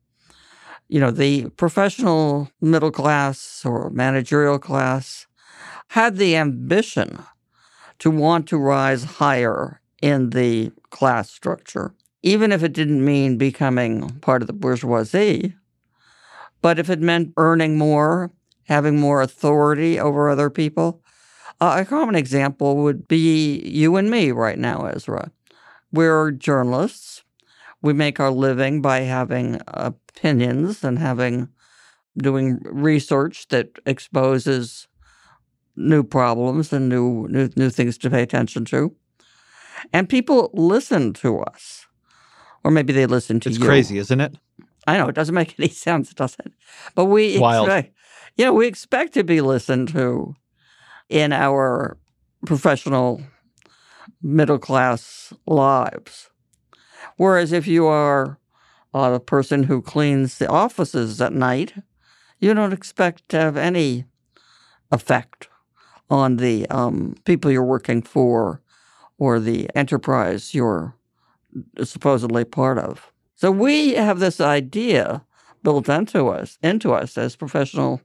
You 0.88 1.00
know, 1.00 1.10
the 1.10 1.48
professional 1.56 2.50
middle 2.60 2.90
class 2.90 3.62
or 3.64 3.88
managerial 3.88 4.58
class 4.58 5.26
had 5.88 6.18
the 6.18 6.36
ambition 6.36 7.22
to 7.98 8.10
want 8.10 8.46
to 8.48 8.58
rise 8.58 9.04
higher 9.04 9.80
in 10.02 10.30
the 10.30 10.70
class 10.90 11.30
structure, 11.30 11.94
even 12.22 12.52
if 12.52 12.62
it 12.62 12.74
didn't 12.74 13.02
mean 13.02 13.38
becoming 13.38 14.18
part 14.20 14.42
of 14.42 14.48
the 14.48 14.52
bourgeoisie. 14.52 15.54
But 16.60 16.78
if 16.78 16.90
it 16.90 17.00
meant 17.00 17.32
earning 17.38 17.78
more, 17.78 18.32
having 18.64 19.00
more 19.00 19.22
authority 19.22 19.98
over 19.98 20.28
other 20.28 20.50
people, 20.50 21.00
uh, 21.58 21.78
a 21.80 21.86
common 21.86 22.16
example 22.16 22.76
would 22.82 23.08
be 23.08 23.60
you 23.64 23.96
and 23.96 24.10
me 24.10 24.30
right 24.30 24.58
now, 24.58 24.84
Ezra. 24.84 25.32
We're 25.90 26.32
journalists. 26.32 27.22
We 27.82 27.92
make 27.92 28.20
our 28.20 28.30
living 28.30 28.80
by 28.80 29.00
having 29.00 29.60
opinions 29.66 30.84
and 30.84 30.98
having 30.98 31.48
doing 32.16 32.60
research 32.64 33.48
that 33.48 33.70
exposes 33.86 34.86
new 35.74 36.02
problems 36.04 36.72
and 36.72 36.88
new 36.88 37.26
new 37.28 37.48
new 37.56 37.70
things 37.70 37.98
to 37.98 38.10
pay 38.10 38.22
attention 38.22 38.64
to. 38.66 38.94
And 39.92 40.08
people 40.08 40.50
listen 40.54 41.12
to 41.14 41.40
us. 41.40 41.86
Or 42.64 42.70
maybe 42.70 42.92
they 42.92 43.06
listen 43.06 43.40
to 43.40 43.48
it's 43.48 43.58
you. 43.58 43.64
It's 43.64 43.68
crazy, 43.68 43.98
isn't 43.98 44.20
it? 44.20 44.36
I 44.86 44.96
know 44.96 45.08
it 45.08 45.14
doesn't 45.14 45.34
make 45.34 45.54
any 45.58 45.68
sense, 45.68 46.14
does 46.14 46.36
it? 46.44 46.52
But 46.94 47.06
we 47.06 47.38
Wild. 47.38 47.66
expect, 47.66 47.96
you 48.36 48.44
know, 48.44 48.52
we 48.52 48.66
expect 48.66 49.14
to 49.14 49.24
be 49.24 49.40
listened 49.40 49.88
to 49.88 50.34
in 51.08 51.32
our 51.32 51.98
professional 52.46 53.22
middle 54.22 54.58
class 54.58 55.32
lives. 55.46 56.30
Whereas 57.22 57.52
if 57.52 57.68
you 57.68 57.86
are 57.86 58.36
uh, 58.92 59.10
the 59.10 59.20
person 59.20 59.62
who 59.62 59.80
cleans 59.80 60.38
the 60.38 60.48
offices 60.48 61.20
at 61.20 61.32
night, 61.32 61.72
you 62.40 62.52
don't 62.52 62.72
expect 62.72 63.28
to 63.28 63.36
have 63.36 63.56
any 63.56 64.06
effect 64.90 65.48
on 66.10 66.38
the 66.38 66.66
um, 66.68 67.14
people 67.24 67.52
you're 67.52 67.62
working 67.62 68.02
for 68.02 68.60
or 69.18 69.38
the 69.38 69.70
enterprise 69.76 70.52
you're 70.52 70.96
supposedly 71.84 72.44
part 72.44 72.78
of. 72.78 73.12
So 73.36 73.52
we 73.52 73.94
have 73.94 74.18
this 74.18 74.40
idea 74.40 75.24
built 75.62 75.88
into 75.88 76.26
us, 76.26 76.58
into 76.60 76.92
us 76.92 77.16
as 77.16 77.36
professional 77.36 78.00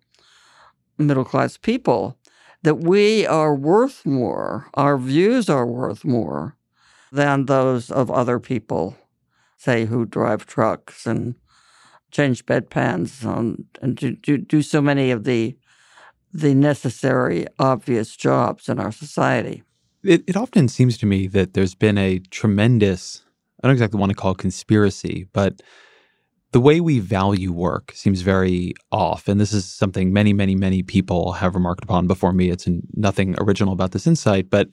middle 1.00 1.26
class 1.26 1.58
people, 1.58 2.20
that 2.62 2.76
we 2.76 3.26
are 3.26 3.56
worth 3.56 4.06
more, 4.06 4.68
our 4.76 4.96
views 4.96 5.50
are 5.50 5.66
worth 5.66 6.06
more 6.06 6.56
than 7.12 7.48
those 7.48 7.90
of 7.90 8.12
other 8.12 8.40
people, 8.40 8.96
say, 9.58 9.86
who 9.86 10.06
drive 10.06 10.46
trucks 10.46 11.06
and 11.06 11.36
change 12.12 12.46
bedpans 12.46 13.24
and, 13.24 13.66
and 13.82 13.96
do, 13.96 14.16
do, 14.16 14.38
do 14.38 14.62
so 14.62 14.82
many 14.82 15.12
of 15.12 15.24
the 15.24 15.58
the 16.34 16.54
necessary, 16.54 17.48
obvious 17.58 18.16
jobs 18.16 18.70
in 18.70 18.80
our 18.80 18.92
society. 18.92 19.64
It, 20.04 20.24
it 20.28 20.36
often 20.36 20.68
seems 20.68 20.98
to 21.00 21.06
me 21.06 21.28
that 21.28 21.54
there's 21.54 21.74
been 21.74 21.98
a 21.98 22.20
tremendous, 22.20 23.24
I 23.64 23.68
don't 23.68 23.74
exactly 23.74 24.00
want 24.00 24.12
to 24.12 24.16
call 24.16 24.36
conspiracy, 24.36 25.28
but 25.34 25.62
the 26.52 26.60
way 26.60 26.80
we 26.80 27.00
value 27.00 27.52
work 27.52 27.92
seems 27.94 28.22
very 28.22 28.74
off. 28.92 29.28
And 29.28 29.40
this 29.40 29.52
is 29.52 29.66
something 29.66 30.14
many, 30.14 30.32
many, 30.32 30.56
many 30.56 30.84
people 30.84 31.34
have 31.34 31.56
remarked 31.56 31.84
upon 31.84 32.08
before 32.08 32.34
me. 32.34 32.50
It's 32.50 32.68
nothing 32.94 33.36
original 33.40 33.74
about 33.74 33.92
this 33.92 34.08
insight. 34.08 34.50
But 34.50 34.70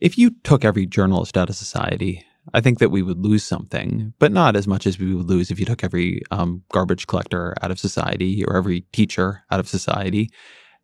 if 0.00 0.16
you 0.16 0.32
took 0.44 0.64
every 0.64 0.86
journalist 0.86 1.36
out 1.36 1.50
of 1.50 1.56
society, 1.56 2.24
I 2.54 2.60
think 2.60 2.78
that 2.78 2.90
we 2.90 3.02
would 3.02 3.18
lose 3.18 3.44
something, 3.44 4.12
but 4.18 4.32
not 4.32 4.56
as 4.56 4.66
much 4.66 4.86
as 4.86 4.98
we 4.98 5.14
would 5.14 5.28
lose 5.28 5.50
if 5.50 5.60
you 5.60 5.66
took 5.66 5.84
every 5.84 6.22
um, 6.30 6.62
garbage 6.72 7.06
collector 7.06 7.54
out 7.62 7.70
of 7.70 7.78
society 7.78 8.44
or 8.44 8.56
every 8.56 8.82
teacher 8.92 9.44
out 9.50 9.60
of 9.60 9.68
society. 9.68 10.30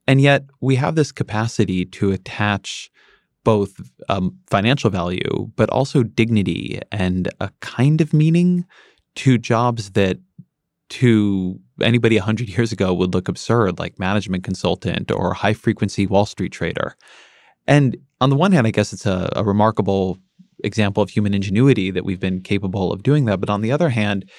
And 0.06 0.20
yet 0.20 0.44
we 0.60 0.76
have 0.76 0.94
this 0.94 1.12
capacity 1.12 1.84
to 1.86 2.12
attach 2.12 2.90
both 3.42 3.80
um, 4.08 4.36
financial 4.48 4.90
value, 4.90 5.50
but 5.56 5.70
also 5.70 6.02
dignity 6.02 6.80
and 6.92 7.30
a 7.40 7.50
kind 7.60 8.00
of 8.00 8.12
meaning 8.12 8.66
to 9.16 9.38
jobs 9.38 9.92
that 9.92 10.18
to 10.88 11.58
anybody 11.80 12.16
100 12.16 12.48
years 12.48 12.72
ago 12.72 12.92
would 12.94 13.14
look 13.14 13.28
absurd, 13.28 13.78
like 13.78 13.98
management 13.98 14.44
consultant 14.44 15.10
or 15.10 15.34
high 15.34 15.52
frequency 15.54 16.06
Wall 16.06 16.26
Street 16.26 16.52
trader. 16.52 16.96
And 17.66 17.96
on 18.20 18.30
the 18.30 18.36
one 18.36 18.52
hand, 18.52 18.66
I 18.66 18.70
guess 18.70 18.92
it's 18.92 19.06
a, 19.06 19.30
a 19.34 19.44
remarkable 19.44 20.18
example 20.64 21.02
of 21.02 21.10
human 21.10 21.34
ingenuity 21.34 21.90
that 21.90 22.04
we've 22.04 22.20
been 22.20 22.40
capable 22.40 22.92
of 22.92 23.02
doing 23.02 23.24
that. 23.26 23.40
But 23.40 23.50
on 23.50 23.60
the 23.60 23.72
other 23.72 23.88
hand, 23.88 24.30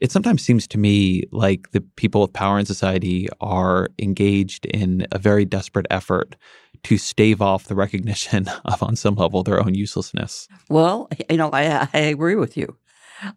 it 0.00 0.10
sometimes 0.10 0.42
seems 0.42 0.66
to 0.66 0.78
me 0.78 1.22
like 1.30 1.70
the 1.70 1.80
people 1.80 2.22
with 2.22 2.32
power 2.32 2.58
in 2.58 2.66
society 2.66 3.28
are 3.40 3.88
engaged 4.00 4.66
in 4.66 5.06
a 5.12 5.18
very 5.18 5.44
desperate 5.44 5.86
effort 5.90 6.34
to 6.82 6.98
stave 6.98 7.40
off 7.40 7.66
the 7.66 7.76
recognition 7.76 8.48
of, 8.64 8.82
on 8.82 8.96
some 8.96 9.14
level, 9.14 9.42
their 9.42 9.60
own 9.60 9.74
uselessness. 9.74 10.48
Well, 10.68 11.08
you 11.30 11.36
know, 11.36 11.50
I, 11.52 11.88
I 11.92 11.98
agree 11.98 12.34
with 12.34 12.56
you. 12.56 12.76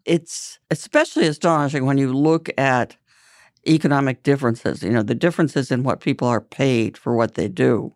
It's 0.05 0.57
especially 0.71 1.27
astonishing 1.27 1.85
when 1.85 1.99
you 1.99 2.11
look 2.11 2.49
at 2.57 2.97
economic 3.67 4.23
differences, 4.23 4.81
you 4.81 4.89
know, 4.89 5.03
the 5.03 5.15
differences 5.15 5.71
in 5.71 5.83
what 5.83 5.99
people 5.99 6.27
are 6.27 6.41
paid 6.41 6.97
for 6.97 7.15
what 7.15 7.35
they 7.35 7.47
do. 7.47 7.93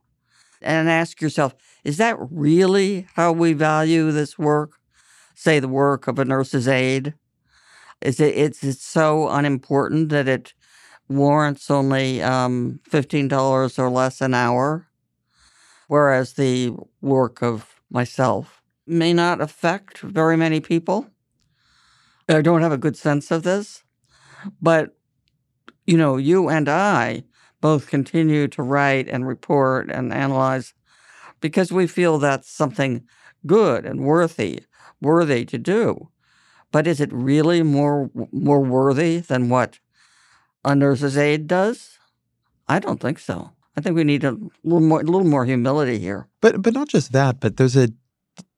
And 0.62 0.90
ask 0.90 1.22
yourself, 1.22 1.56
is 1.84 1.98
that 1.98 2.18
really 2.20 3.08
how 3.16 3.32
we 3.32 3.54
value 3.54 4.12
this 4.12 4.38
work? 4.38 4.74
Say 5.36 5.60
the 5.60 5.68
work 5.70 6.08
of 6.08 6.20
a 6.20 6.26
nurse's 6.26 6.68
aide? 6.68 7.14
Is 8.02 8.20
it 8.20 8.38
it's, 8.38 8.64
it's 8.64 8.86
so 8.86 9.30
unimportant 9.30 10.10
that 10.10 10.28
it 10.28 10.54
warrants 11.08 11.72
only 11.72 12.22
um, 12.22 12.80
$15 12.90 13.80
or 13.80 13.90
less 13.90 14.22
an 14.22 14.34
hour? 14.34 14.90
whereas 15.90 16.34
the 16.34 16.72
work 17.02 17.42
of 17.42 17.82
myself 17.90 18.62
may 18.86 19.12
not 19.12 19.42
affect 19.42 20.00
very 20.00 20.38
many 20.38 20.62
people. 20.62 21.10
I 22.30 22.42
don't 22.42 22.62
have 22.62 22.72
a 22.72 22.78
good 22.78 22.96
sense 22.96 23.32
of 23.32 23.44
this. 23.44 23.84
But, 24.62 24.96
you 25.86 25.98
know, 25.98 26.18
you 26.18 26.48
and 26.48 26.70
I 26.70 27.24
both 27.62 27.88
continue 27.88 28.48
to 28.50 28.64
write 28.64 29.08
and 29.08 29.28
report 29.28 29.90
and 29.90 30.14
analyze 30.14 30.74
because 31.42 31.72
we 31.72 31.88
feel 31.88 32.18
that's 32.18 32.50
something 32.50 33.04
good 33.46 33.86
and 33.86 34.02
worthy, 34.02 34.64
worthy 35.02 35.46
to 35.46 35.58
do. 35.58 36.10
But 36.72 36.88
is 36.88 37.00
it 37.00 37.12
really 37.12 37.64
more 37.64 38.12
more 38.32 38.62
worthy 38.62 39.20
than 39.20 39.50
what 39.50 39.80
a 40.64 40.76
nurse's 40.76 41.18
aide 41.18 41.48
does? 41.48 41.98
I 42.68 42.80
don't 42.80 43.00
think 43.00 43.18
so. 43.18 43.52
I 43.76 43.82
think 43.82 43.96
we 43.96 44.04
need 44.04 44.24
a 44.24 44.38
little 44.64 44.88
more, 44.88 45.00
a 45.02 45.04
little 45.04 45.24
more 45.24 45.46
humility 45.46 45.98
here. 45.98 46.28
But 46.42 46.62
but 46.62 46.74
not 46.74 46.90
just 46.90 47.12
that, 47.14 47.40
but 47.40 47.58
there's 47.58 47.76
a 47.76 47.90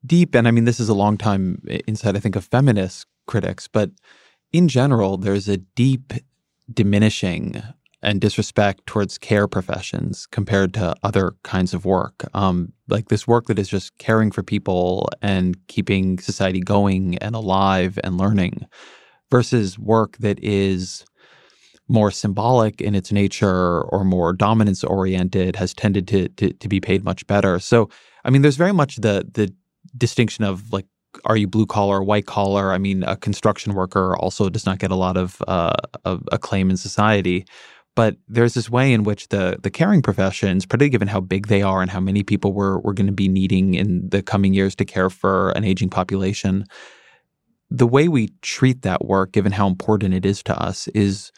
deep, 0.05 0.35
and 0.35 0.47
I 0.47 0.51
mean, 0.51 0.65
this 0.65 0.79
is 0.79 0.89
a 0.89 0.93
long 0.93 1.17
time 1.17 1.61
inside. 1.87 2.17
I 2.17 2.19
think 2.19 2.35
of 2.35 2.45
feminist 2.45 3.05
critics, 3.27 3.67
but 3.67 3.91
in 4.51 4.67
general, 4.67 5.17
there's 5.17 5.47
a 5.47 5.57
deep 5.57 6.13
diminishing 6.73 7.61
and 8.03 8.19
disrespect 8.19 8.85
towards 8.87 9.17
care 9.17 9.47
professions 9.47 10.27
compared 10.31 10.73
to 10.73 10.95
other 11.03 11.33
kinds 11.43 11.73
of 11.73 11.85
work. 11.85 12.27
Um, 12.33 12.73
like 12.87 13.09
this 13.09 13.27
work 13.27 13.45
that 13.47 13.59
is 13.59 13.69
just 13.69 13.97
caring 13.99 14.31
for 14.31 14.43
people 14.43 15.09
and 15.21 15.55
keeping 15.67 16.17
society 16.17 16.59
going 16.59 17.17
and 17.19 17.35
alive 17.35 17.99
and 18.03 18.17
learning 18.17 18.65
versus 19.29 19.77
work 19.77 20.17
that 20.17 20.39
is 20.43 21.05
more 21.87 22.09
symbolic 22.09 22.81
in 22.81 22.95
its 22.95 23.11
nature 23.11 23.81
or 23.81 24.03
more 24.03 24.33
dominance 24.33 24.83
oriented 24.83 25.55
has 25.55 25.73
tended 25.73 26.07
to, 26.07 26.29
to, 26.29 26.53
to 26.53 26.67
be 26.67 26.79
paid 26.79 27.03
much 27.03 27.27
better. 27.27 27.59
So, 27.59 27.89
I 28.23 28.29
mean, 28.29 28.41
there's 28.41 28.55
very 28.55 28.71
much 28.71 28.97
the 28.97 29.27
the 29.33 29.53
distinction 29.97 30.43
of 30.43 30.71
like 30.71 30.85
are 31.25 31.35
you 31.35 31.47
blue 31.47 31.65
collar 31.65 31.97
or 31.97 32.03
white 32.03 32.25
collar? 32.25 32.71
I 32.71 32.77
mean, 32.77 33.03
a 33.03 33.17
construction 33.17 33.73
worker 33.73 34.15
also 34.17 34.49
does 34.49 34.65
not 34.65 34.79
get 34.79 34.91
a 34.91 34.95
lot 34.95 35.17
of, 35.17 35.41
uh, 35.47 35.73
of 36.05 36.23
acclaim 36.31 36.69
in 36.69 36.77
society. 36.77 37.45
But 37.95 38.15
there's 38.27 38.53
this 38.53 38.69
way 38.69 38.93
in 38.93 39.03
which 39.03 39.27
the 39.29 39.57
the 39.61 39.69
caring 39.69 40.01
professions, 40.01 40.65
particularly 40.65 40.91
given 40.91 41.07
how 41.07 41.19
big 41.19 41.47
they 41.47 41.61
are 41.61 41.81
and 41.81 41.91
how 41.91 41.99
many 41.99 42.23
people 42.23 42.53
we're 42.53 42.79
we're 42.79 42.93
going 42.93 43.07
to 43.07 43.13
be 43.13 43.27
needing 43.27 43.73
in 43.73 44.07
the 44.09 44.21
coming 44.21 44.53
years 44.53 44.75
to 44.75 44.85
care 44.85 45.09
for 45.09 45.51
an 45.51 45.65
aging 45.65 45.89
population, 45.89 46.65
the 47.69 47.87
way 47.87 48.07
we 48.07 48.29
treat 48.41 48.81
that 48.83 49.05
work, 49.05 49.31
given 49.31 49.51
how 49.51 49.67
important 49.67 50.13
it 50.13 50.25
is 50.25 50.41
to 50.43 50.61
us, 50.61 50.87
is 50.89 51.31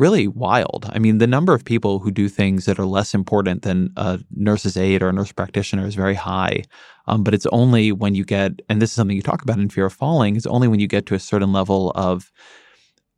really 0.00 0.26
wild. 0.26 0.88
I 0.92 0.98
mean, 0.98 1.18
the 1.18 1.26
number 1.26 1.52
of 1.52 1.64
people 1.64 1.98
who 1.98 2.10
do 2.10 2.28
things 2.28 2.64
that 2.64 2.78
are 2.78 2.86
less 2.86 3.12
important 3.12 3.62
than 3.62 3.92
a 3.96 4.18
nurse's 4.34 4.76
aide 4.76 5.02
or 5.02 5.10
a 5.10 5.12
nurse 5.12 5.30
practitioner 5.30 5.86
is 5.86 5.94
very 5.94 6.14
high. 6.14 6.62
Um, 7.06 7.22
but 7.22 7.34
it's 7.34 7.46
only 7.52 7.92
when 7.92 8.14
you 8.14 8.24
get, 8.24 8.52
and 8.70 8.80
this 8.80 8.90
is 8.90 8.94
something 8.94 9.14
you 9.14 9.22
talk 9.22 9.42
about 9.42 9.58
in 9.58 9.68
Fear 9.68 9.86
of 9.86 9.92
Falling, 9.92 10.36
it's 10.36 10.46
only 10.46 10.68
when 10.68 10.80
you 10.80 10.86
get 10.86 11.04
to 11.06 11.14
a 11.14 11.18
certain 11.18 11.52
level 11.52 11.92
of 11.94 12.32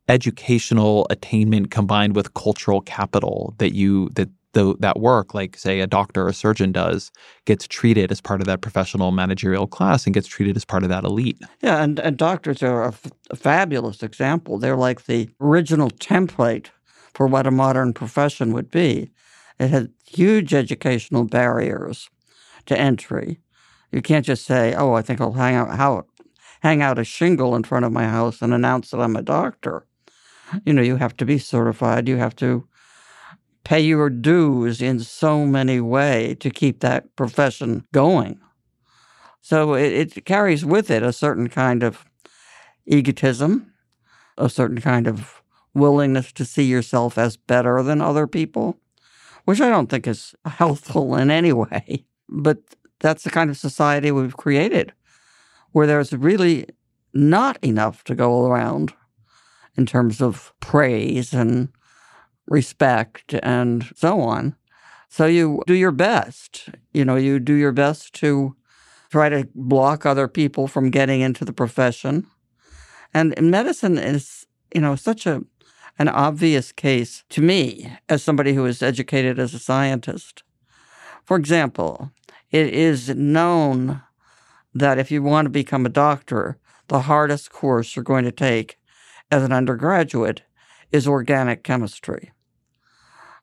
educational 0.07 1.07
attainment 1.09 1.71
combined 1.71 2.15
with 2.15 2.33
cultural 2.33 2.81
capital 2.81 3.55
that 3.57 3.73
you 3.73 4.09
that 4.09 4.29
the, 4.53 4.75
that 4.79 4.99
work, 4.99 5.33
like 5.33 5.57
say 5.57 5.79
a 5.79 5.87
doctor 5.87 6.23
or 6.23 6.29
a 6.29 6.33
surgeon 6.33 6.71
does, 6.71 7.11
gets 7.45 7.67
treated 7.67 8.11
as 8.11 8.21
part 8.21 8.39
of 8.39 8.47
that 8.47 8.61
professional 8.61 9.11
managerial 9.11 9.67
class 9.67 10.05
and 10.05 10.13
gets 10.13 10.27
treated 10.27 10.55
as 10.55 10.63
part 10.63 10.83
of 10.83 10.89
that 10.89 11.03
elite. 11.03 11.39
Yeah, 11.61 11.83
and, 11.83 11.99
and 11.99 12.17
doctors 12.17 12.61
are 12.63 12.83
a, 12.83 12.89
f- 12.89 13.11
a 13.31 13.35
fabulous 13.35 14.03
example. 14.03 14.59
They're 14.59 14.77
like 14.77 15.05
the 15.05 15.29
original 15.41 15.89
template 15.89 16.67
for 17.13 17.27
what 17.27 17.47
a 17.47 17.51
modern 17.51 17.93
profession 17.93 18.53
would 18.53 18.69
be. 18.69 19.11
It 19.59 19.69
had 19.69 19.91
huge 20.05 20.53
educational 20.53 21.23
barriers 21.25 22.09
to 22.67 22.79
entry. 22.79 23.39
You 23.91 24.01
can't 24.01 24.25
just 24.25 24.45
say, 24.45 24.73
"Oh, 24.73 24.93
I 24.93 25.01
think 25.01 25.21
I'll 25.21 25.33
hang 25.33 25.55
out, 25.55 25.75
how, 25.75 26.05
hang 26.61 26.81
out 26.81 26.97
a 26.97 27.03
shingle 27.03 27.55
in 27.55 27.63
front 27.63 27.85
of 27.85 27.91
my 27.91 28.07
house 28.07 28.41
and 28.41 28.53
announce 28.53 28.91
that 28.91 29.01
I'm 29.01 29.15
a 29.15 29.21
doctor." 29.21 29.85
You 30.65 30.73
know, 30.73 30.81
you 30.81 30.97
have 30.97 31.15
to 31.17 31.25
be 31.25 31.37
certified. 31.37 32.07
You 32.07 32.17
have 32.17 32.35
to 32.37 32.67
pay 33.63 33.79
your 33.79 34.09
dues 34.09 34.81
in 34.81 34.99
so 34.99 35.45
many 35.45 35.79
ways 35.79 36.37
to 36.39 36.49
keep 36.49 36.79
that 36.81 37.15
profession 37.15 37.85
going. 37.91 38.39
So 39.41 39.73
it, 39.73 40.17
it 40.17 40.25
carries 40.25 40.65
with 40.65 40.89
it 40.89 41.03
a 41.03 41.13
certain 41.13 41.49
kind 41.49 41.83
of 41.83 42.05
egotism, 42.85 43.73
a 44.37 44.49
certain 44.49 44.81
kind 44.81 45.07
of 45.07 45.41
willingness 45.73 46.31
to 46.33 46.45
see 46.45 46.63
yourself 46.63 47.17
as 47.17 47.37
better 47.37 47.81
than 47.81 48.01
other 48.01 48.27
people, 48.27 48.77
which 49.45 49.61
I 49.61 49.69
don't 49.69 49.89
think 49.89 50.07
is 50.07 50.35
healthful 50.45 51.15
in 51.15 51.31
any 51.31 51.53
way. 51.53 52.05
But 52.29 52.59
that's 52.99 53.23
the 53.23 53.29
kind 53.29 53.49
of 53.49 53.57
society 53.57 54.11
we've 54.11 54.37
created 54.37 54.93
where 55.71 55.87
there's 55.87 56.13
really 56.13 56.65
not 57.13 57.57
enough 57.61 58.03
to 58.05 58.15
go 58.15 58.45
around 58.45 58.93
in 59.75 59.85
terms 59.85 60.21
of 60.21 60.53
praise 60.59 61.33
and 61.33 61.69
respect 62.47 63.33
and 63.41 63.91
so 63.95 64.21
on. 64.21 64.55
So 65.09 65.25
you 65.25 65.61
do 65.67 65.73
your 65.73 65.91
best. 65.91 66.69
You 66.93 67.05
know, 67.05 67.15
you 67.15 67.39
do 67.39 67.53
your 67.53 67.71
best 67.71 68.13
to 68.15 68.55
try 69.09 69.29
to 69.29 69.47
block 69.53 70.05
other 70.05 70.27
people 70.27 70.67
from 70.67 70.89
getting 70.89 71.21
into 71.21 71.45
the 71.45 71.53
profession. 71.53 72.25
And 73.13 73.39
medicine 73.39 73.97
is, 73.97 74.47
you 74.73 74.81
know, 74.81 74.95
such 74.95 75.25
a 75.25 75.43
an 75.99 76.09
obvious 76.09 76.71
case 76.71 77.23
to 77.29 77.41
me 77.41 77.95
as 78.09 78.23
somebody 78.23 78.53
who 78.53 78.65
is 78.65 78.81
educated 78.81 79.37
as 79.37 79.53
a 79.53 79.59
scientist. 79.59 80.43
For 81.23 81.37
example, 81.37 82.11
it 82.51 82.73
is 82.73 83.09
known 83.09 84.01
that 84.73 84.97
if 84.97 85.11
you 85.11 85.21
want 85.21 85.45
to 85.45 85.49
become 85.49 85.85
a 85.85 85.89
doctor, 85.89 86.57
the 86.87 87.01
hardest 87.01 87.51
course 87.51 87.95
you're 87.95 88.03
going 88.03 88.25
to 88.25 88.31
take 88.31 88.77
as 89.33 89.41
an 89.41 89.51
undergraduate 89.51 90.43
is 90.91 91.07
organic 91.07 91.63
chemistry. 91.63 92.31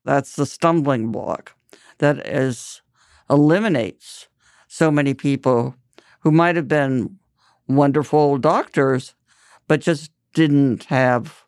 That's 0.04 0.36
the 0.36 0.46
stumbling 0.46 1.10
block 1.10 1.56
that 1.98 2.24
is 2.24 2.80
eliminates 3.28 4.28
so 4.68 4.92
many 4.92 5.14
people 5.14 5.74
who 6.20 6.30
might 6.30 6.54
have 6.54 6.68
been 6.68 7.18
wonderful 7.66 8.38
doctors, 8.38 9.16
but 9.66 9.80
just 9.80 10.12
didn't 10.32 10.84
have 10.84 11.42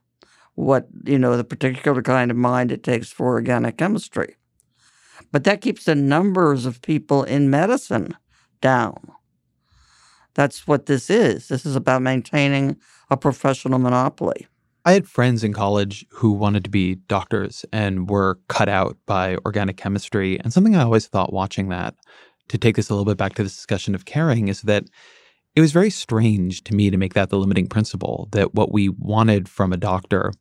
what, 0.55 0.89
you 1.05 1.21
know, 1.21 1.37
the 1.37 1.45
particular 1.45 2.03
kind 2.03 2.33
of 2.33 2.37
mind 2.37 2.73
it 2.73 2.83
takes 2.83 3.13
for 3.13 3.35
organic 3.35 3.77
chemistry. 3.77 4.35
But 5.31 5.45
that 5.45 5.61
keeps 5.61 5.85
the 5.85 5.95
numbers 5.95 6.67
of 6.67 6.83
people 6.83 7.23
in 7.23 7.49
medicine 7.49 8.17
down. 8.61 9.13
That's 10.35 10.67
what 10.67 10.87
this 10.87 11.11
is. 11.11 11.49
This 11.49 11.67
is 11.67 11.77
about 11.77 12.03
maintaining 12.03 12.77
a 13.11 13.17
professional 13.17 13.79
monopoly. 13.79 14.47
I 14.85 14.93
had 14.93 15.07
friends 15.07 15.45
in 15.45 15.53
college 15.53 16.05
who 16.11 16.33
wanted 16.33 16.65
to 16.65 16.71
be 16.71 16.97
doctors 16.97 17.65
and 17.73 18.11
were 18.11 18.41
cut 18.49 18.69
out 18.69 18.97
by 19.07 19.37
organic 19.45 19.77
chemistry. 19.77 20.41
And 20.41 20.53
something 20.53 20.75
I 20.75 20.83
always 20.83 21.07
thought 21.07 21.33
watching 21.33 21.69
that, 21.69 21.95
to 22.49 22.59
take 22.59 22.77
this 22.77 22.91
a 22.91 22.95
little 22.95 23.05
bit 23.05 23.17
back 23.17 23.35
to 23.35 23.45
this 23.45 23.55
discussion 23.55 23.95
of 23.95 24.07
caring, 24.07 24.49
is 24.49 24.63
that 24.63 24.85
it 25.55 25.61
was 25.61 25.73
very 25.73 25.91
strange 25.91 26.65
to 26.65 26.75
me 26.75 26.91
to 26.91 26.97
make 26.97 27.15
that 27.15 27.31
the 27.31 27.39
limiting 27.39 27.69
principle 27.69 28.29
that 28.33 28.55
what 28.55 28.73
we 28.73 28.89
wanted 28.89 29.49
from 29.49 29.73
a 29.73 29.77
doctor 29.77 30.33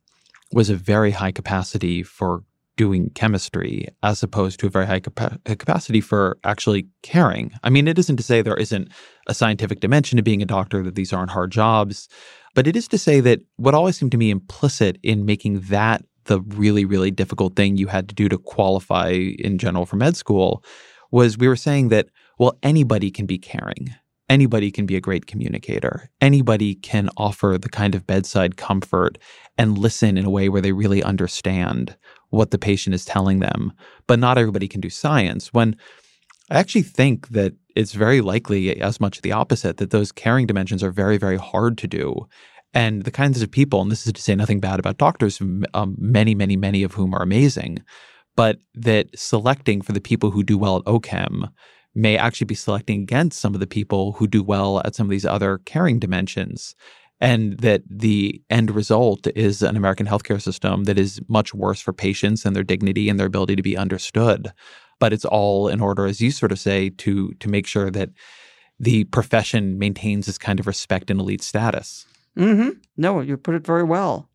was 0.52 0.70
a 0.70 0.76
very 0.76 1.12
high 1.12 1.32
capacity 1.32 2.02
for 2.02 2.42
doing 2.76 3.10
chemistry 3.10 3.86
as 4.02 4.22
opposed 4.22 4.58
to 4.58 4.66
a 4.66 4.70
very 4.70 4.86
high 4.86 5.00
capa- 5.00 5.38
capacity 5.44 6.00
for 6.00 6.38
actually 6.42 6.88
caring. 7.02 7.52
I 7.62 7.70
mean, 7.70 7.86
it 7.86 7.98
isn't 7.98 8.16
to 8.16 8.22
say 8.22 8.42
there 8.42 8.56
isn't 8.56 8.88
a 9.28 9.34
scientific 9.34 9.80
dimension 9.80 10.16
to 10.16 10.22
being 10.22 10.42
a 10.42 10.46
doctor, 10.46 10.82
that 10.82 10.94
these 10.94 11.12
aren't 11.12 11.30
hard 11.30 11.50
jobs, 11.50 12.08
but 12.54 12.66
it 12.66 12.76
is 12.76 12.88
to 12.88 12.98
say 12.98 13.20
that 13.20 13.40
what 13.56 13.74
always 13.74 13.96
seemed 13.96 14.12
to 14.12 14.18
me 14.18 14.30
implicit 14.30 14.98
in 15.02 15.24
making 15.24 15.60
that 15.60 16.04
the 16.24 16.40
really, 16.40 16.84
really 16.84 17.10
difficult 17.10 17.56
thing 17.56 17.76
you 17.76 17.86
had 17.86 18.08
to 18.08 18.14
do 18.14 18.28
to 18.28 18.38
qualify 18.38 19.10
in 19.10 19.58
general 19.58 19.86
for 19.86 19.96
med 19.96 20.16
school 20.16 20.62
was 21.10 21.38
we 21.38 21.48
were 21.48 21.56
saying 21.56 21.88
that, 21.88 22.08
well, 22.38 22.58
anybody 22.62 23.10
can 23.10 23.26
be 23.26 23.38
caring. 23.38 23.94
Anybody 24.28 24.70
can 24.70 24.86
be 24.86 24.96
a 24.96 25.00
great 25.00 25.26
communicator. 25.26 26.08
Anybody 26.20 26.76
can 26.76 27.10
offer 27.16 27.58
the 27.60 27.68
kind 27.68 27.94
of 27.94 28.06
bedside 28.06 28.56
comfort 28.56 29.18
and 29.58 29.76
listen 29.76 30.16
in 30.16 30.24
a 30.24 30.30
way 30.30 30.48
where 30.48 30.62
they 30.62 30.72
really 30.72 31.02
understand 31.02 31.96
what 32.30 32.50
the 32.50 32.58
patient 32.58 32.94
is 32.94 33.04
telling 33.04 33.40
them. 33.40 33.72
But 34.06 34.18
not 34.18 34.38
everybody 34.38 34.68
can 34.68 34.80
do 34.80 34.88
science. 34.88 35.52
When 35.52 35.76
I 36.50 36.58
actually 36.58 36.82
think 36.82 37.28
that 37.28 37.52
it's 37.76 37.92
very 37.92 38.20
likely 38.20 38.80
as 38.80 39.00
much 39.00 39.20
the 39.20 39.32
opposite 39.32 39.76
that 39.78 39.90
those 39.90 40.12
caring 40.12 40.46
dimensions 40.46 40.82
are 40.82 40.90
very, 40.90 41.16
very 41.16 41.36
hard 41.36 41.78
to 41.78 41.88
do. 41.88 42.26
And 42.74 43.02
the 43.02 43.10
kinds 43.10 43.42
of 43.42 43.50
people, 43.50 43.82
and 43.82 43.90
this 43.90 44.06
is 44.06 44.12
to 44.12 44.22
say 44.22 44.34
nothing 44.34 44.60
bad 44.60 44.78
about 44.78 44.98
doctors, 44.98 45.40
um, 45.74 45.96
many, 45.98 46.34
many, 46.34 46.56
many 46.56 46.82
of 46.82 46.94
whom 46.94 47.14
are 47.14 47.22
amazing, 47.22 47.78
but 48.34 48.58
that 48.74 49.08
selecting 49.14 49.82
for 49.82 49.92
the 49.92 50.00
people 50.00 50.30
who 50.30 50.42
do 50.42 50.56
well 50.56 50.76
at 50.76 50.84
OCHEM 50.84 51.50
may 51.94 52.16
actually 52.16 52.46
be 52.46 52.54
selecting 52.54 53.02
against 53.02 53.40
some 53.40 53.52
of 53.52 53.60
the 53.60 53.66
people 53.66 54.12
who 54.12 54.26
do 54.26 54.42
well 54.42 54.80
at 54.84 54.94
some 54.94 55.06
of 55.06 55.10
these 55.10 55.26
other 55.26 55.58
caring 55.66 55.98
dimensions. 55.98 56.74
And 57.20 57.58
that 57.58 57.82
the 57.88 58.42
end 58.50 58.70
result 58.72 59.28
is 59.36 59.62
an 59.62 59.76
American 59.76 60.06
healthcare 60.06 60.42
system 60.42 60.84
that 60.84 60.98
is 60.98 61.20
much 61.28 61.54
worse 61.54 61.80
for 61.80 61.92
patients 61.92 62.44
and 62.44 62.56
their 62.56 62.64
dignity 62.64 63.08
and 63.08 63.20
their 63.20 63.28
ability 63.28 63.54
to 63.54 63.62
be 63.62 63.76
understood 63.76 64.52
but 65.02 65.12
it's 65.12 65.24
all 65.24 65.66
in 65.66 65.80
order, 65.80 66.06
as 66.06 66.20
you 66.20 66.30
sort 66.30 66.52
of 66.52 66.60
say, 66.60 66.88
to 66.88 67.32
to 67.40 67.48
make 67.48 67.66
sure 67.66 67.90
that 67.90 68.10
the 68.78 69.02
profession 69.06 69.76
maintains 69.76 70.26
this 70.26 70.38
kind 70.38 70.60
of 70.60 70.68
respect 70.68 71.10
and 71.10 71.18
elite 71.18 71.42
status. 71.42 72.06
Mm-hmm. 72.38 72.78
No, 72.96 73.20
you 73.20 73.36
put 73.36 73.56
it 73.56 73.66
very 73.66 73.82
well. 73.82 74.28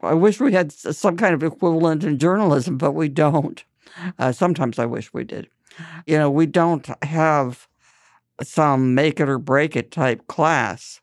I 0.00 0.14
wish 0.14 0.40
we 0.40 0.52
had 0.52 0.72
some 0.72 1.16
kind 1.16 1.34
of 1.34 1.44
equivalent 1.44 2.02
in 2.02 2.18
journalism, 2.18 2.78
but 2.78 2.96
we 2.96 3.08
don't. 3.08 3.62
Uh, 4.18 4.32
sometimes 4.32 4.80
I 4.80 4.86
wish 4.86 5.14
we 5.14 5.22
did. 5.22 5.46
You 6.04 6.18
know, 6.18 6.32
we 6.32 6.46
don't 6.46 6.88
have 7.04 7.68
some 8.42 8.92
make 8.92 9.20
it 9.20 9.28
or 9.28 9.38
break 9.38 9.76
it 9.76 9.92
type 9.92 10.26
class 10.26 11.00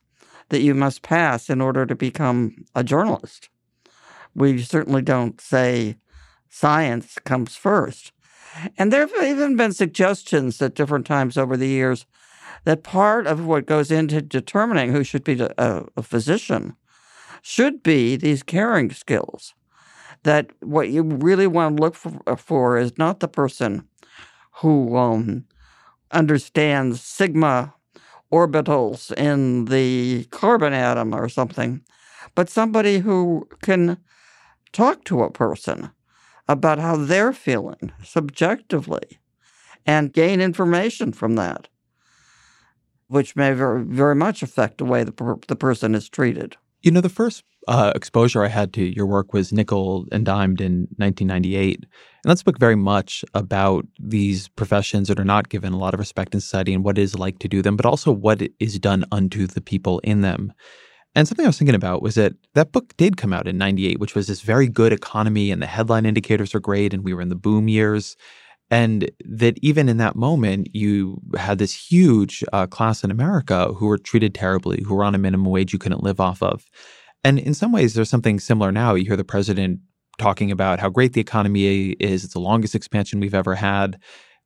that 0.49 0.59
you 0.59 0.75
must 0.75 1.03
pass 1.03 1.49
in 1.49 1.61
order 1.61 1.85
to 1.85 1.95
become 1.95 2.65
a 2.75 2.83
journalist. 2.83 3.47
We 4.35 4.61
certainly 4.61 5.03
don't 5.03 5.39
say 5.39 5.95
science 6.49 7.17
comes 7.23 7.55
first. 7.55 8.11
And 8.77 8.91
there 8.91 9.07
have 9.07 9.23
even 9.23 9.55
been 9.55 9.73
suggestions 9.73 10.61
at 10.61 10.75
different 10.75 11.05
times 11.05 11.37
over 11.37 11.57
the 11.57 11.67
years 11.67 12.05
that 12.65 12.83
part 12.83 13.27
of 13.27 13.45
what 13.45 13.65
goes 13.65 13.91
into 13.91 14.21
determining 14.21 14.91
who 14.91 15.03
should 15.03 15.23
be 15.23 15.39
a, 15.39 15.83
a 15.97 16.03
physician 16.03 16.75
should 17.41 17.83
be 17.83 18.15
these 18.15 18.43
caring 18.43 18.91
skills. 18.91 19.53
That 20.23 20.51
what 20.61 20.89
you 20.89 21.03
really 21.03 21.47
want 21.47 21.75
to 21.75 21.83
look 21.83 21.95
for, 21.95 22.37
for 22.37 22.77
is 22.77 22.97
not 22.97 23.19
the 23.19 23.27
person 23.27 23.87
who 24.61 24.95
um, 24.95 25.45
understands 26.11 27.01
sigma 27.01 27.73
orbitals 28.31 29.11
in 29.17 29.65
the 29.65 30.23
carbon 30.31 30.73
atom 30.73 31.13
or 31.13 31.27
something, 31.27 31.81
but 32.35 32.49
somebody 32.49 32.99
who 32.99 33.47
can 33.61 33.97
talk 34.71 35.03
to 35.03 35.21
a 35.21 35.31
person 35.31 35.91
about 36.47 36.79
how 36.79 36.95
they're 36.95 37.33
feeling 37.33 37.91
subjectively 38.03 39.19
and 39.85 40.13
gain 40.13 40.41
information 40.41 41.11
from 41.11 41.35
that, 41.35 41.67
which 43.07 43.35
may 43.35 43.53
very, 43.53 43.83
very 43.83 44.15
much 44.15 44.41
affect 44.43 44.77
the 44.77 44.85
way 44.85 45.03
the, 45.03 45.11
per- 45.11 45.39
the 45.47 45.55
person 45.55 45.95
is 45.95 46.09
treated. 46.09 46.57
You 46.81 46.91
know, 46.91 47.01
the 47.01 47.09
first 47.09 47.43
uh, 47.67 47.93
exposure 47.95 48.43
I 48.43 48.49
had 48.49 48.73
to 48.73 48.83
your 48.83 49.05
work 49.05 49.33
was 49.33 49.53
Nickel 49.53 50.05
and 50.11 50.25
Dimed 50.25 50.59
in 50.59 50.87
1998. 50.97 51.75
And 51.75 51.87
that's 52.23 52.41
a 52.41 52.45
book 52.45 52.59
very 52.59 52.75
much 52.75 53.23
about 53.33 53.85
these 53.99 54.49
professions 54.49 55.07
that 55.07 55.19
are 55.19 55.25
not 55.25 55.49
given 55.49 55.73
a 55.73 55.77
lot 55.77 55.93
of 55.93 55.99
respect 55.99 56.33
in 56.33 56.41
society 56.41 56.73
and 56.73 56.83
what 56.83 56.97
it 56.97 57.01
is 57.01 57.17
like 57.17 57.39
to 57.39 57.47
do 57.47 57.61
them, 57.61 57.77
but 57.77 57.85
also 57.85 58.11
what 58.11 58.41
is 58.59 58.79
done 58.79 59.05
unto 59.11 59.47
the 59.47 59.61
people 59.61 59.99
in 59.99 60.21
them. 60.21 60.53
And 61.15 61.27
something 61.27 61.45
I 61.45 61.49
was 61.49 61.57
thinking 61.57 61.75
about 61.75 62.01
was 62.01 62.15
that 62.15 62.33
that 62.55 62.71
book 62.71 62.95
did 62.97 63.17
come 63.17 63.33
out 63.33 63.47
in 63.47 63.57
98, 63.57 63.99
which 63.99 64.15
was 64.15 64.27
this 64.27 64.41
very 64.41 64.67
good 64.67 64.91
economy 64.91 65.51
and 65.51 65.61
the 65.61 65.67
headline 65.67 66.05
indicators 66.05 66.55
are 66.55 66.59
great 66.59 66.93
and 66.93 67.03
we 67.03 67.13
were 67.13 67.21
in 67.21 67.29
the 67.29 67.35
boom 67.35 67.67
years. 67.67 68.15
And 68.71 69.11
that 69.25 69.59
even 69.61 69.87
in 69.87 69.97
that 69.97 70.15
moment, 70.15 70.69
you 70.73 71.21
had 71.37 71.59
this 71.59 71.75
huge 71.75 72.43
uh, 72.51 72.65
class 72.65 73.03
in 73.03 73.11
America 73.11 73.71
who 73.73 73.85
were 73.85 73.99
treated 73.99 74.33
terribly, 74.33 74.81
who 74.81 74.95
were 74.95 75.03
on 75.03 75.13
a 75.13 75.19
minimum 75.19 75.51
wage 75.51 75.73
you 75.73 75.77
couldn't 75.77 76.03
live 76.03 76.19
off 76.19 76.41
of. 76.41 76.65
And 77.23 77.37
in 77.37 77.53
some 77.53 77.71
ways, 77.71 77.93
there's 77.93 78.09
something 78.09 78.39
similar 78.39 78.71
now. 78.71 78.95
You 78.95 79.05
hear 79.05 79.15
the 79.15 79.23
president 79.23 79.79
talking 80.17 80.51
about 80.51 80.79
how 80.79 80.89
great 80.89 81.13
the 81.13 81.21
economy 81.21 81.91
is, 81.91 82.23
it's 82.23 82.33
the 82.33 82.39
longest 82.39 82.75
expansion 82.75 83.19
we've 83.19 83.33
ever 83.33 83.55
had. 83.55 83.99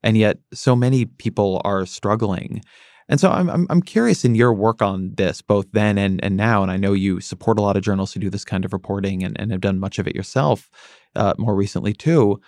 And 0.04 0.18
yet, 0.18 0.40
so 0.54 0.76
many 0.76 1.06
people 1.06 1.62
are 1.64 1.86
struggling. 1.86 2.62
And 3.10 3.20
so 3.20 3.32
I'm, 3.32 3.50
I'm, 3.50 3.68
I'm 3.70 3.82
curious 3.82 4.26
in 4.26 4.36
your 4.36 4.54
work 4.54 4.82
on 4.82 5.14
this, 5.16 5.42
both 5.42 5.66
then 5.72 5.98
and, 5.98 6.22
and 6.24 6.36
now, 6.36 6.62
and 6.62 6.72
I 6.72 6.78
know 6.78 6.94
you 6.94 7.22
support 7.22 7.58
a 7.58 7.62
lot 7.62 7.78
of 7.78 7.84
journalists 7.84 8.14
who 8.14 8.20
do 8.20 8.30
this 8.30 8.44
kind 8.44 8.66
of 8.66 8.74
reporting 8.74 9.24
and, 9.24 9.40
and 9.40 9.52
have 9.52 9.62
done 9.62 9.80
much 9.80 9.98
of 9.98 10.08
it 10.08 10.16
yourself 10.16 10.70
uh, 11.16 11.34
more 11.38 11.56
recently 11.56 11.94
too. 11.94 12.42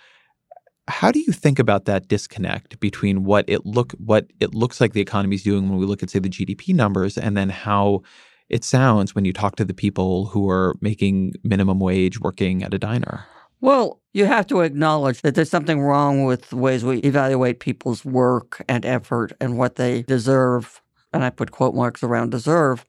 How 0.88 1.12
do 1.12 1.20
you 1.20 1.32
think 1.32 1.58
about 1.58 1.84
that 1.84 2.08
disconnect 2.08 2.80
between 2.80 3.24
what 3.24 3.44
it 3.48 3.64
look 3.64 3.92
what 3.92 4.26
it 4.40 4.54
looks 4.54 4.80
like 4.80 4.92
the 4.92 5.00
economy 5.00 5.36
is 5.36 5.42
doing 5.42 5.68
when 5.68 5.78
we 5.78 5.86
look 5.86 6.02
at 6.02 6.10
say 6.10 6.18
the 6.18 6.28
GDP 6.28 6.74
numbers, 6.74 7.16
and 7.16 7.36
then 7.36 7.48
how 7.48 8.02
it 8.48 8.64
sounds 8.64 9.14
when 9.14 9.24
you 9.24 9.32
talk 9.32 9.54
to 9.56 9.64
the 9.64 9.74
people 9.74 10.26
who 10.26 10.50
are 10.50 10.74
making 10.80 11.34
minimum 11.44 11.78
wage 11.78 12.20
working 12.20 12.64
at 12.64 12.74
a 12.74 12.78
diner? 12.78 13.24
Well, 13.60 14.00
you 14.12 14.24
have 14.24 14.46
to 14.48 14.60
acknowledge 14.60 15.20
that 15.22 15.34
there's 15.34 15.50
something 15.50 15.80
wrong 15.80 16.24
with 16.24 16.48
the 16.50 16.56
ways 16.56 16.84
we 16.84 16.98
evaluate 16.98 17.60
people's 17.60 18.04
work 18.04 18.62
and 18.68 18.84
effort 18.86 19.32
and 19.40 19.58
what 19.58 19.76
they 19.76 20.02
deserve, 20.02 20.80
and 21.12 21.22
I 21.22 21.30
put 21.30 21.50
quote 21.50 21.74
marks 21.74 22.02
around 22.02 22.30
deserve, 22.30 22.84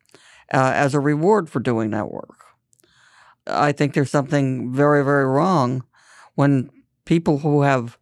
uh, 0.54 0.72
as 0.74 0.94
a 0.94 1.00
reward 1.00 1.50
for 1.50 1.60
doing 1.60 1.92
that 1.92 2.12
work. 2.12 2.46
I 3.48 3.72
think 3.72 3.94
there's 3.94 4.12
something 4.12 4.72
very, 4.74 5.04
very 5.04 5.26
wrong 5.26 5.84
when 6.36 6.70
people 7.06 7.40
who 7.40 7.62
have 7.64 7.98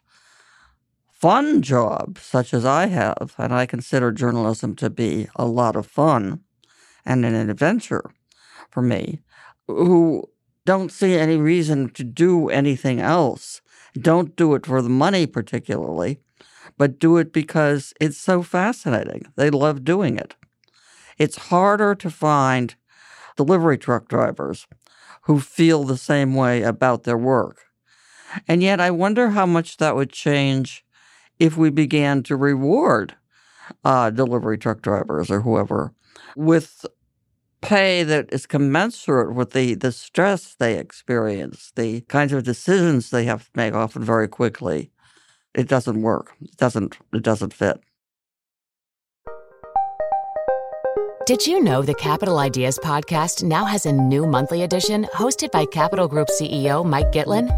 fun 1.11 1.61
jobs, 1.61 2.21
such 2.21 2.53
as 2.53 2.65
I 2.65 2.87
have, 2.87 3.35
and 3.37 3.53
I 3.53 3.65
consider 3.65 4.11
journalism 4.11 4.75
to 4.77 4.89
be 4.89 5.27
a 5.35 5.45
lot 5.45 5.75
of 5.75 5.85
fun 5.85 6.41
and 7.05 7.25
an 7.25 7.49
adventure 7.49 8.03
for 8.69 8.81
me, 8.81 9.21
who 9.67 10.25
don't 10.69 10.91
see 10.91 11.15
any 11.15 11.35
reason 11.35 11.89
to 11.89 12.03
do 12.03 12.47
anything 12.49 12.99
else. 12.99 13.59
Don't 13.99 14.35
do 14.35 14.53
it 14.53 14.67
for 14.67 14.83
the 14.83 14.95
money, 15.05 15.25
particularly, 15.25 16.19
but 16.77 16.99
do 16.99 17.17
it 17.17 17.33
because 17.33 17.91
it's 17.99 18.19
so 18.19 18.43
fascinating. 18.43 19.25
They 19.35 19.49
love 19.49 19.83
doing 19.83 20.15
it. 20.15 20.35
It's 21.17 21.49
harder 21.49 21.95
to 21.95 22.11
find 22.11 22.75
delivery 23.35 23.79
truck 23.79 24.07
drivers 24.07 24.67
who 25.23 25.39
feel 25.39 25.85
the 25.85 25.97
same 25.97 26.35
way 26.35 26.61
about 26.61 27.03
their 27.03 27.17
work. 27.17 27.63
And 28.47 28.61
yet, 28.61 28.79
I 28.79 28.91
wonder 28.91 29.31
how 29.31 29.47
much 29.47 29.77
that 29.77 29.95
would 29.95 30.11
change 30.11 30.85
if 31.39 31.57
we 31.57 31.71
began 31.71 32.21
to 32.21 32.35
reward 32.35 33.15
uh, 33.83 34.11
delivery 34.11 34.59
truck 34.59 34.83
drivers 34.83 35.31
or 35.31 35.41
whoever 35.41 35.95
with 36.35 36.85
pay 37.61 38.03
that 38.03 38.31
is 38.31 38.45
commensurate 38.45 39.33
with 39.33 39.51
the, 39.51 39.75
the 39.75 39.91
stress 39.91 40.55
they 40.55 40.77
experience, 40.77 41.71
the 41.75 42.01
kinds 42.01 42.33
of 42.33 42.43
decisions 42.43 43.09
they 43.09 43.25
have 43.25 43.45
to 43.45 43.51
make 43.55 43.73
often 43.73 44.03
very 44.03 44.27
quickly, 44.27 44.91
it 45.53 45.67
doesn't 45.67 46.01
work. 46.01 46.33
It 46.41 46.57
doesn't 46.57 46.97
it 47.13 47.23
doesn't 47.23 47.53
fit. 47.53 47.81
Did 51.25 51.45
you 51.45 51.61
know 51.61 51.83
the 51.83 51.93
Capital 51.93 52.39
Ideas 52.39 52.79
podcast 52.79 53.43
now 53.43 53.65
has 53.65 53.85
a 53.85 53.91
new 53.91 54.25
monthly 54.25 54.63
edition 54.63 55.05
hosted 55.13 55.51
by 55.51 55.65
Capital 55.65 56.07
Group 56.07 56.27
CEO 56.29 56.83
Mike 56.83 57.11
Gitlin? 57.11 57.49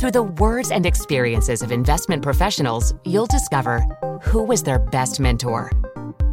Through 0.00 0.10
the 0.10 0.24
words 0.24 0.72
and 0.72 0.84
experiences 0.84 1.62
of 1.62 1.70
investment 1.70 2.22
professionals, 2.22 2.92
you'll 3.04 3.26
discover 3.26 3.84
who 4.22 4.42
was 4.42 4.64
their 4.64 4.80
best 4.80 5.20
mentor, 5.20 5.70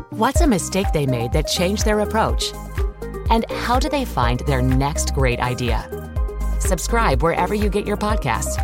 what's 0.10 0.41
a 0.41 0.47
mistake 0.47 0.88
they 0.91 1.05
made 1.05 1.32
that 1.34 1.47
changed 1.47 1.86
their 1.86 1.99
approach 1.99 2.53
and 3.30 3.50
how 3.52 3.80
do 3.80 3.89
they 3.89 4.06
find 4.06 4.39
their 4.42 4.62
next 4.62 5.13
great 5.13 5.39
idea? 5.39 5.88
Subscribe 6.60 7.22
wherever 7.22 7.54
you 7.54 7.70
get 7.70 7.86
your 7.86 7.98
podcasts. 7.98 8.58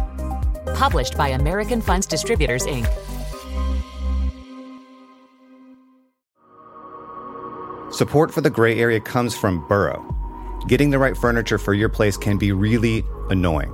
Published 0.75 1.15
by 1.17 1.30
American 1.30 1.82
Funds 1.82 2.08
Distributors, 2.08 2.65
Inc. 2.65 2.86
Support 7.93 8.34
for 8.34 8.41
the 8.41 8.49
gray 8.49 8.78
area 8.80 8.99
comes 8.99 9.38
from 9.38 9.65
Burrow. 9.67 10.04
Getting 10.67 10.89
the 10.89 10.99
right 10.99 11.15
furniture 11.15 11.58
for 11.58 11.73
your 11.73 11.89
place 11.89 12.17
can 12.17 12.38
be 12.38 12.51
really 12.51 13.06
annoying. 13.30 13.73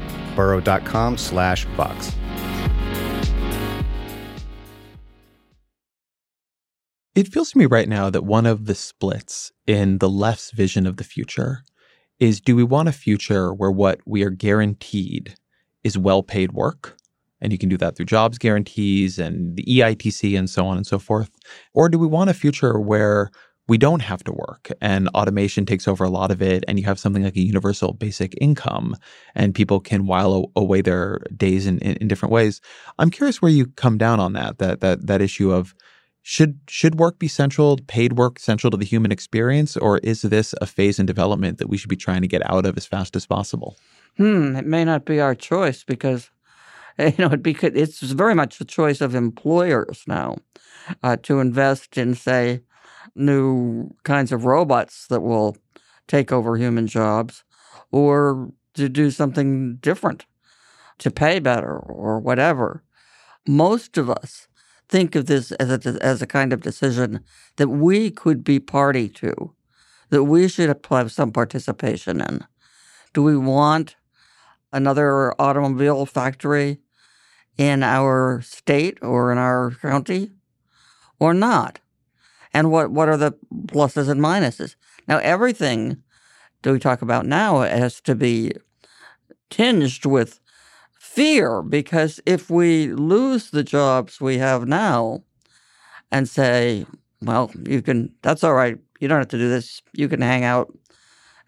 burrow.com 0.35 1.17
slash 1.17 1.65
vox. 1.77 2.15
It 7.13 7.27
feels 7.27 7.51
to 7.51 7.57
me 7.57 7.65
right 7.65 7.89
now 7.89 8.09
that 8.09 8.23
one 8.23 8.45
of 8.45 8.65
the 8.65 8.75
splits 8.75 9.51
in 9.67 9.97
the 9.97 10.09
left's 10.09 10.51
vision 10.51 10.87
of 10.87 10.95
the 10.95 11.03
future 11.03 11.63
is 12.19 12.39
do 12.39 12.55
we 12.55 12.63
want 12.63 12.87
a 12.87 12.93
future 12.93 13.53
where 13.53 13.71
what 13.71 13.99
we 14.05 14.23
are 14.23 14.29
guaranteed 14.29 15.35
is 15.83 15.97
well 15.97 16.23
paid 16.23 16.53
work? 16.53 16.97
And 17.41 17.51
you 17.51 17.57
can 17.57 17.67
do 17.67 17.77
that 17.77 17.95
through 17.95 18.05
jobs 18.05 18.37
guarantees 18.37 19.19
and 19.19 19.57
the 19.57 19.63
EITC 19.63 20.37
and 20.37 20.49
so 20.49 20.65
on 20.65 20.77
and 20.77 20.87
so 20.87 20.99
forth. 20.99 21.31
Or 21.73 21.89
do 21.89 21.99
we 21.99 22.07
want 22.07 22.29
a 22.29 22.33
future 22.33 22.79
where 22.79 23.29
we 23.67 23.77
don't 23.77 24.01
have 24.01 24.23
to 24.23 24.31
work 24.31 24.69
and 24.81 25.07
automation 25.09 25.65
takes 25.65 25.87
over 25.87 26.03
a 26.03 26.09
lot 26.09 26.31
of 26.31 26.41
it 26.41 26.63
and 26.67 26.79
you 26.79 26.85
have 26.85 26.99
something 26.99 27.23
like 27.23 27.35
a 27.35 27.41
universal 27.41 27.93
basic 27.93 28.35
income 28.41 28.95
and 29.35 29.55
people 29.55 29.79
can 29.79 30.05
while 30.05 30.51
away 30.55 30.81
their 30.81 31.19
days 31.35 31.65
in, 31.65 31.79
in, 31.79 31.95
in, 31.97 32.07
different 32.07 32.33
ways. 32.33 32.59
I'm 32.99 33.09
curious 33.09 33.41
where 33.41 33.51
you 33.51 33.67
come 33.67 33.97
down 33.97 34.19
on 34.19 34.33
that 34.33 34.57
that 34.57 34.81
that 34.81 35.07
that 35.07 35.21
issue 35.21 35.51
of 35.51 35.75
should 36.23 36.59
should 36.67 36.95
work 36.95 37.17
be 37.17 37.27
central 37.27 37.77
paid 37.87 38.13
work 38.13 38.39
central 38.39 38.71
to 38.71 38.77
the 38.77 38.85
human 38.85 39.11
experience 39.11 39.77
or 39.77 39.99
is 39.99 40.21
this 40.21 40.53
a 40.61 40.65
phase 40.65 40.99
in 40.99 41.05
development 41.05 41.57
that 41.57 41.69
we 41.69 41.77
should 41.77 41.89
be 41.89 41.95
trying 41.95 42.21
to 42.21 42.27
get 42.27 42.47
out 42.49 42.65
of 42.65 42.77
as 42.77 42.85
fast 42.85 43.15
as 43.15 43.25
possible? 43.25 43.77
Hmm 44.17 44.55
it 44.55 44.65
may 44.65 44.83
not 44.83 45.05
be 45.05 45.19
our 45.19 45.35
choice 45.35 45.83
because 45.83 46.29
you 46.99 47.13
know 47.19 47.29
it 47.29 47.43
be, 47.43 47.55
it's 47.61 48.01
very 48.01 48.35
much 48.35 48.57
the 48.57 48.65
choice 48.65 49.01
of 49.01 49.15
employers 49.15 50.03
now 50.07 50.35
uh, 51.03 51.15
to 51.23 51.39
invest 51.39 51.97
in 51.97 52.15
say 52.15 52.61
new 53.15 53.91
kinds 54.03 54.31
of 54.31 54.45
robots 54.45 55.07
that 55.07 55.21
will 55.21 55.57
take 56.07 56.31
over 56.31 56.57
human 56.57 56.87
jobs 56.87 57.43
or 57.91 58.51
to 58.73 58.89
do 58.89 59.11
something 59.11 59.75
different, 59.77 60.25
to 60.97 61.11
pay 61.11 61.39
better 61.39 61.77
or 61.77 62.19
whatever. 62.19 62.83
Most 63.47 63.97
of 63.97 64.09
us 64.09 64.47
think 64.87 65.15
of 65.15 65.25
this 65.25 65.51
as 65.53 65.85
a, 65.85 65.97
as 66.03 66.21
a 66.21 66.27
kind 66.27 66.53
of 66.53 66.61
decision 66.61 67.21
that 67.57 67.67
we 67.67 68.11
could 68.11 68.43
be 68.43 68.59
party 68.59 69.09
to, 69.09 69.53
that 70.09 70.23
we 70.23 70.47
should 70.47 70.73
have 70.89 71.11
some 71.11 71.31
participation 71.31 72.21
in. 72.21 72.45
Do 73.13 73.23
we 73.23 73.37
want 73.37 73.95
another 74.71 75.33
automobile 75.39 76.05
factory 76.05 76.79
in 77.57 77.83
our 77.83 78.41
state 78.41 78.97
or 79.01 79.31
in 79.31 79.37
our 79.37 79.71
county 79.81 80.31
or 81.19 81.33
not? 81.33 81.80
And 82.53 82.71
what, 82.71 82.91
what 82.91 83.09
are 83.09 83.17
the 83.17 83.33
pluses 83.67 84.09
and 84.09 84.21
minuses. 84.21 84.75
Now, 85.07 85.17
everything 85.19 86.03
that 86.61 86.71
we 86.71 86.79
talk 86.79 87.01
about 87.01 87.25
now 87.25 87.59
has 87.61 88.01
to 88.01 88.15
be 88.15 88.53
tinged 89.49 90.05
with 90.05 90.39
fear 90.99 91.61
because 91.61 92.19
if 92.25 92.49
we 92.49 92.87
lose 92.93 93.49
the 93.49 93.63
jobs 93.63 94.21
we 94.21 94.37
have 94.37 94.67
now 94.67 95.23
and 96.11 96.29
say, 96.29 96.85
well, 97.21 97.51
you 97.67 97.81
can, 97.81 98.13
that's 98.21 98.43
all 98.43 98.53
right, 98.53 98.77
you 98.99 99.07
don't 99.07 99.19
have 99.19 99.27
to 99.29 99.37
do 99.37 99.49
this, 99.49 99.81
you 99.93 100.07
can 100.07 100.21
hang 100.21 100.43
out 100.43 100.73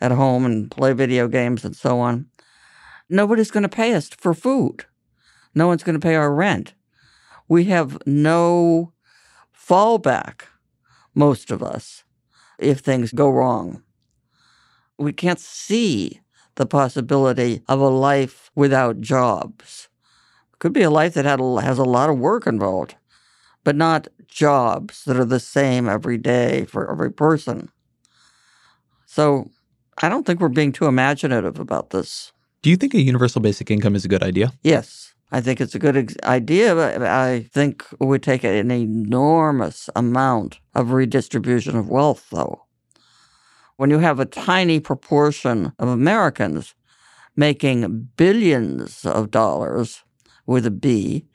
at 0.01 0.11
home 0.11 0.45
and 0.45 0.69
play 0.71 0.93
video 0.93 1.27
games 1.27 1.63
and 1.63 1.75
so 1.75 1.99
on, 1.99 2.25
nobody's 3.09 3.51
going 3.51 3.63
to 3.63 3.69
pay 3.69 3.93
us 3.93 4.09
for 4.09 4.33
food. 4.33 4.85
No 5.55 5.67
one's 5.67 5.83
going 5.83 5.99
to 5.99 6.05
pay 6.05 6.15
our 6.15 6.33
rent. 6.33 6.73
We 7.47 7.65
have 7.65 7.97
no 8.05 8.91
fallback 9.55 10.43
most 11.15 11.51
of 11.51 11.61
us, 11.61 12.03
if 12.57 12.79
things 12.79 13.11
go 13.11 13.29
wrong. 13.29 13.83
We 14.97 15.13
can't 15.13 15.39
see 15.39 16.21
the 16.55 16.65
possibility 16.65 17.61
of 17.67 17.79
a 17.79 17.89
life 17.89 18.51
without 18.55 19.01
jobs. 19.01 19.89
It 20.53 20.59
could 20.59 20.73
be 20.73 20.83
a 20.83 20.89
life 20.89 21.15
that 21.15 21.25
had 21.25 21.39
a, 21.39 21.61
has 21.61 21.79
a 21.79 21.83
lot 21.83 22.09
of 22.09 22.19
work 22.19 22.45
involved, 22.45 22.95
but 23.63 23.75
not 23.75 24.07
jobs 24.27 25.03
that 25.05 25.17
are 25.17 25.25
the 25.25 25.39
same 25.39 25.89
every 25.89 26.17
day 26.17 26.65
for 26.65 26.89
every 26.91 27.11
person. 27.11 27.69
So 29.05 29.49
I 30.01 30.09
don't 30.09 30.25
think 30.25 30.39
we're 30.39 30.49
being 30.49 30.71
too 30.71 30.85
imaginative 30.85 31.59
about 31.59 31.91
this. 31.91 32.31
Do 32.61 32.69
you 32.69 32.77
think 32.77 32.93
a 32.93 33.01
universal 33.01 33.41
basic 33.41 33.69
income 33.69 33.95
is 33.95 34.05
a 34.05 34.07
good 34.07 34.23
idea? 34.23 34.53
Yes. 34.63 35.13
I 35.33 35.41
think 35.41 35.59
it's 35.59 35.73
a 35.73 35.79
good 35.79 35.97
ex- 35.97 36.15
idea, 36.23 36.75
but 36.75 37.01
I 37.01 37.49
think 37.51 37.83
it 37.99 38.05
would 38.05 38.21
take 38.21 38.43
an 38.43 38.69
enormous 38.69 39.89
amount 39.95 40.59
of 40.75 40.91
redistribution 40.91 41.75
of 41.75 41.89
wealth, 41.89 42.27
though. 42.31 42.65
When 43.77 43.89
you 43.89 43.97
have 43.97 44.19
a 44.19 44.25
tiny 44.25 44.79
proportion 44.79 45.73
of 45.79 45.89
Americans 45.89 46.75
making 47.35 48.09
billions 48.15 49.05
of 49.05 49.31
dollars 49.31 50.03
with 50.45 50.67
a 50.67 50.71
B, 50.71 51.25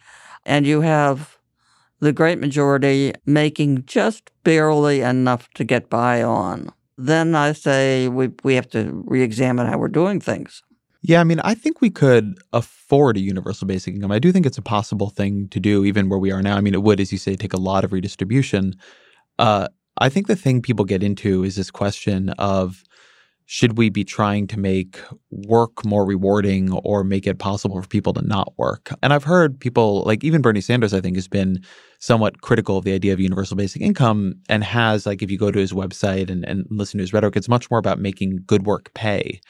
and 0.47 0.65
you 0.65 0.83
have 0.83 1.37
the 1.99 2.13
great 2.13 2.39
majority 2.39 3.13
making 3.27 3.85
just 3.87 4.31
barely 4.45 5.01
enough 5.01 5.51
to 5.55 5.65
get 5.65 5.91
by 5.91 6.23
on, 6.23 6.71
then 6.97 7.35
I 7.35 7.51
say 7.51 8.07
we, 8.07 8.31
we 8.45 8.55
have 8.55 8.71
to 8.71 9.03
re 9.07 9.23
examine 9.23 9.67
how 9.67 9.79
we're 9.79 9.89
doing 9.89 10.21
things. 10.21 10.63
Yeah, 11.01 11.21
I 11.21 11.25
mean, 11.25 11.41
I 11.41 11.55
think 11.55 11.81
we 11.81 11.91
could 11.91 12.39
afford 12.53 13.17
a 13.17 13.21
universal 13.21 13.67
basic 13.67 13.95
income. 13.95 14.11
I 14.11 14.19
do 14.19 14.33
think 14.33 14.47
it's 14.47 14.59
a 14.59 14.63
possible 14.63 15.11
thing 15.11 15.49
to 15.51 15.61
do, 15.61 15.85
even 15.85 16.09
where 16.09 16.19
we 16.19 16.33
are 16.33 16.43
now. 16.43 16.57
I 16.57 16.61
mean, 16.61 16.75
it 16.75 16.83
would, 16.83 17.01
as 17.01 17.13
you 17.13 17.19
say, 17.19 17.37
take 17.37 17.53
a 17.53 17.59
lot 17.61 17.85
of 17.85 17.93
redistribution. 17.93 18.75
Uh, 19.39 19.69
I 19.99 20.09
think 20.09 20.27
the 20.27 20.37
thing 20.37 20.63
people 20.63 20.85
get 20.85 21.03
into 21.03 21.45
is 21.45 21.57
this 21.57 21.71
question 21.71 22.31
of 22.39 22.83
should 23.47 23.79
we 23.79 23.91
be 23.91 24.05
trying 24.05 24.47
to 24.49 24.59
make 24.59 25.01
work 25.31 25.85
more 25.85 26.05
rewarding 26.05 26.73
or 26.73 27.05
make 27.05 27.27
it 27.27 27.39
possible 27.39 27.81
for 27.81 27.89
people 27.89 28.13
to 28.15 28.23
not 28.23 28.53
work? 28.59 28.93
And 29.03 29.13
I've 29.13 29.25
heard 29.25 29.59
people, 29.59 30.03
like 30.05 30.25
even 30.25 30.43
Bernie 30.43 30.61
Sanders, 30.61 30.95
I 30.95 31.01
think, 31.01 31.17
has 31.17 31.29
been 31.29 31.63
somewhat 32.01 32.43
critical 32.43 32.77
of 32.79 32.85
the 32.85 32.93
idea 32.93 33.13
of 33.13 33.21
universal 33.21 33.57
basic 33.57 33.83
income 33.83 34.35
and 34.49 34.65
has, 34.65 35.07
like, 35.07 35.23
if 35.23 35.31
you 35.31 35.39
go 35.39 35.51
to 35.51 35.59
his 35.59 35.73
website 35.73 36.31
and, 36.31 36.45
and 36.45 36.67
listen 36.71 36.99
to 36.99 37.03
his 37.03 37.13
rhetoric, 37.13 37.37
it's 37.37 37.49
much 37.49 37.71
more 37.71 37.79
about 37.79 38.01
making 38.01 38.41
good 38.47 38.67
work 38.67 38.93
pay. 38.95 39.41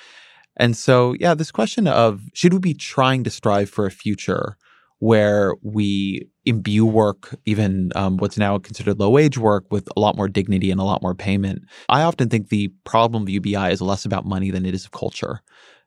And 0.59 0.77
so, 0.77 1.15
yeah, 1.21 1.35
this 1.35 1.51
question 1.51 1.87
of 1.87 2.23
should 2.35 2.53
we 2.53 2.59
be 2.59 2.75
trying 2.75 3.25
to 3.25 3.31
strive 3.31 3.71
for 3.71 3.87
a 3.87 3.91
future 3.91 4.57
where 4.99 5.55
we 5.63 6.29
imbue 6.45 6.85
work, 6.85 7.37
even 7.47 7.93
um, 7.95 8.17
what's 8.17 8.37
now 8.37 8.59
considered 8.59 8.99
low 8.99 9.11
wage 9.11 9.39
work, 9.39 9.65
with 9.71 9.89
a 9.97 10.01
lot 10.01 10.17
more 10.17 10.29
dignity 10.29 10.73
and 10.73 10.81
a 10.81 10.85
lot 10.85 11.03
more 11.03 11.15
payment? 11.15 11.63
I 11.89 12.03
often 12.03 12.29
think 12.29 12.49
the 12.49 12.73
problem 12.85 13.23
of 13.23 13.29
UBI 13.29 13.71
is 13.71 13.81
less 13.81 14.05
about 14.05 14.27
money 14.27 14.51
than 14.51 14.67
it 14.67 14.75
is 14.75 14.85
of 14.85 14.91
culture. 14.91 15.41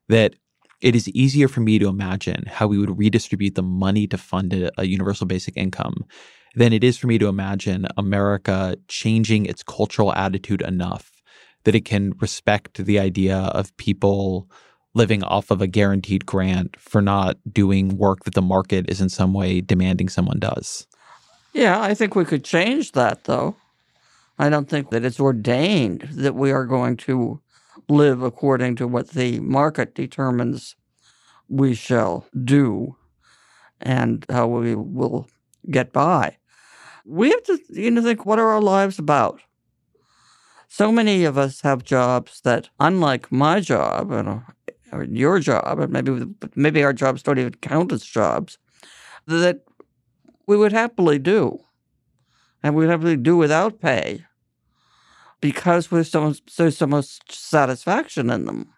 That 0.07 0.35
it 0.79 0.95
is 0.95 1.09
easier 1.09 1.47
for 1.47 1.59
me 1.59 1.77
to 1.77 1.87
imagine 1.87 2.45
how 2.47 2.67
we 2.67 2.77
would 2.77 2.97
redistribute 2.97 3.55
the 3.55 3.63
money 3.63 4.07
to 4.07 4.17
fund 4.17 4.53
a, 4.53 4.71
a 4.79 4.85
universal 4.85 5.27
basic 5.27 5.55
income 5.57 6.05
than 6.55 6.73
it 6.73 6.83
is 6.83 6.97
for 6.97 7.07
me 7.07 7.17
to 7.17 7.27
imagine 7.27 7.87
America 7.97 8.75
changing 8.87 9.45
its 9.45 9.63
cultural 9.63 10.13
attitude 10.13 10.61
enough 10.61 11.10
that 11.63 11.75
it 11.75 11.85
can 11.85 12.13
respect 12.19 12.83
the 12.83 12.99
idea 12.99 13.37
of 13.37 13.75
people 13.77 14.49
living 14.93 15.23
off 15.23 15.51
of 15.51 15.61
a 15.61 15.67
guaranteed 15.67 16.25
grant 16.25 16.75
for 16.79 17.01
not 17.01 17.37
doing 17.51 17.97
work 17.97 18.23
that 18.25 18.33
the 18.33 18.41
market 18.41 18.89
is 18.89 18.99
in 18.99 19.09
some 19.09 19.33
way 19.33 19.61
demanding 19.61 20.09
someone 20.09 20.39
does. 20.39 20.87
Yeah, 21.53 21.81
I 21.81 21.93
think 21.93 22.15
we 22.15 22.25
could 22.25 22.43
change 22.43 22.93
that 22.93 23.25
though. 23.25 23.55
I 24.39 24.49
don't 24.49 24.69
think 24.69 24.89
that 24.89 25.05
it's 25.05 25.19
ordained 25.19 26.01
that 26.13 26.35
we 26.35 26.51
are 26.51 26.65
going 26.65 26.97
to 26.97 27.41
live 27.87 28.21
according 28.21 28.75
to 28.77 28.87
what 28.87 29.09
the 29.09 29.39
market 29.39 29.95
determines 29.95 30.75
we 31.47 31.73
shall 31.73 32.25
do 32.43 32.95
and 33.79 34.25
how 34.29 34.47
we 34.47 34.75
will 34.75 35.27
get 35.69 35.91
by. 35.91 36.37
We 37.05 37.29
have 37.29 37.43
to 37.43 37.59
you 37.69 37.91
know 37.91 38.01
think 38.01 38.25
what 38.25 38.39
are 38.39 38.49
our 38.49 38.61
lives 38.61 38.99
about? 38.99 39.41
So 40.73 40.89
many 40.89 41.25
of 41.25 41.37
us 41.37 41.59
have 41.61 41.83
jobs 41.83 42.39
that, 42.45 42.69
unlike 42.79 43.29
my 43.29 43.59
job 43.59 44.09
and 44.09 44.29
uh, 44.29 44.39
or 44.93 45.03
your 45.03 45.37
job, 45.39 45.79
and 45.79 45.91
maybe 45.91 46.25
maybe 46.55 46.81
our 46.81 46.93
jobs 46.93 47.21
don't 47.21 47.37
even 47.37 47.55
count 47.55 47.91
as 47.91 48.05
jobs, 48.05 48.57
that 49.27 49.65
we 50.47 50.55
would 50.55 50.71
happily 50.71 51.19
do, 51.19 51.59
and 52.63 52.73
we'd 52.73 52.89
happily 52.89 53.17
do 53.17 53.35
without 53.35 53.81
pay, 53.81 54.23
because 55.41 55.87
there's 55.87 56.09
so 56.09 56.21
much, 56.21 56.39
there's 56.55 56.77
so 56.77 56.87
much 56.87 57.19
satisfaction 57.29 58.29
in 58.29 58.45
them. 58.45 58.69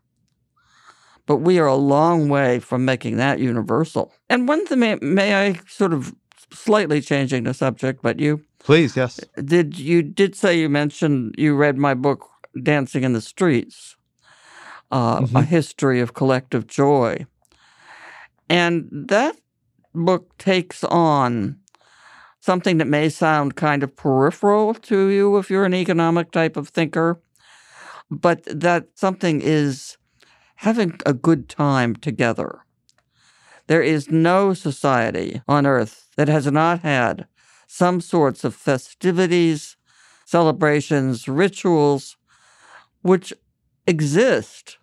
But 1.28 1.38
we 1.38 1.60
are 1.60 1.68
a 1.68 1.76
long 1.76 2.28
way 2.28 2.58
from 2.58 2.86
making 2.86 3.18
that 3.18 3.38
universal. 3.38 4.12
And 4.32 4.48
one 4.48 4.66
thing, 4.66 4.80
may, 4.80 4.96
may 4.96 5.36
I 5.36 5.60
sort 5.68 5.94
of 5.94 6.16
slightly 6.52 7.02
changing 7.02 7.44
the 7.44 7.54
subject, 7.54 8.02
but 8.02 8.20
you 8.20 8.42
Please, 8.64 8.96
yes. 8.96 9.20
Did 9.44 9.78
you 9.78 10.02
did 10.02 10.36
say 10.36 10.58
you 10.58 10.70
mentioned 10.70 11.36
you 11.38 11.56
read 11.56 11.78
my 11.78 11.94
book 11.94 12.30
Dancing 12.62 13.04
in 13.04 13.14
the 13.14 13.22
Streets, 13.22 13.98
uh, 14.92 15.20
mm-hmm. 15.20 15.36
a 15.36 15.44
history 15.44 16.00
of 16.00 16.14
collective 16.14 16.66
joy, 16.66 17.26
and 18.50 18.88
that 18.92 19.36
book 19.94 20.38
takes 20.38 20.84
on 20.86 21.60
something 22.40 22.78
that 22.78 22.88
may 22.88 23.10
sound 23.10 23.56
kind 23.56 23.84
of 23.84 23.96
peripheral 23.96 24.74
to 24.74 25.08
you 25.08 25.38
if 25.38 25.50
you're 25.50 25.66
an 25.66 25.74
economic 25.74 26.32
type 26.32 26.56
of 26.58 26.70
thinker, 26.70 27.22
but 28.10 28.44
that 28.46 28.88
something 28.96 29.42
is 29.42 29.98
having 30.56 30.98
a 31.06 31.14
good 31.14 31.50
time 31.50 31.96
together. 31.96 32.62
There 33.68 33.82
is 33.82 34.10
no 34.10 34.54
society 34.54 35.42
on 35.48 35.66
earth 35.66 36.10
that 36.16 36.28
has 36.28 36.46
not 36.48 36.80
had 36.82 37.28
some 37.74 38.00
sorts 38.00 38.44
of 38.44 38.54
festivities, 38.54 39.78
celebrations, 40.26 41.28
rituals, 41.28 42.18
which 43.02 43.34
exist 43.88 44.78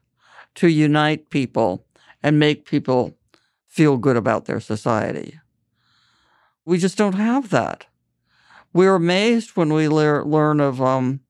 to 0.57 0.67
unite 0.67 1.31
people 1.31 1.87
and 2.21 2.37
make 2.37 2.65
people 2.65 3.17
feel 3.69 3.97
good 3.97 4.17
about 4.17 4.47
their 4.47 4.59
society. 4.59 5.39
We 6.65 6.79
just 6.79 6.99
don't 6.99 7.15
have 7.15 7.51
that. 7.51 7.87
We're 8.73 8.97
amazed 8.97 9.51
when 9.51 9.73
we 9.73 9.87
lear- 9.87 10.25
learn 10.25 10.59
of 10.59 10.83
um, 10.83 11.21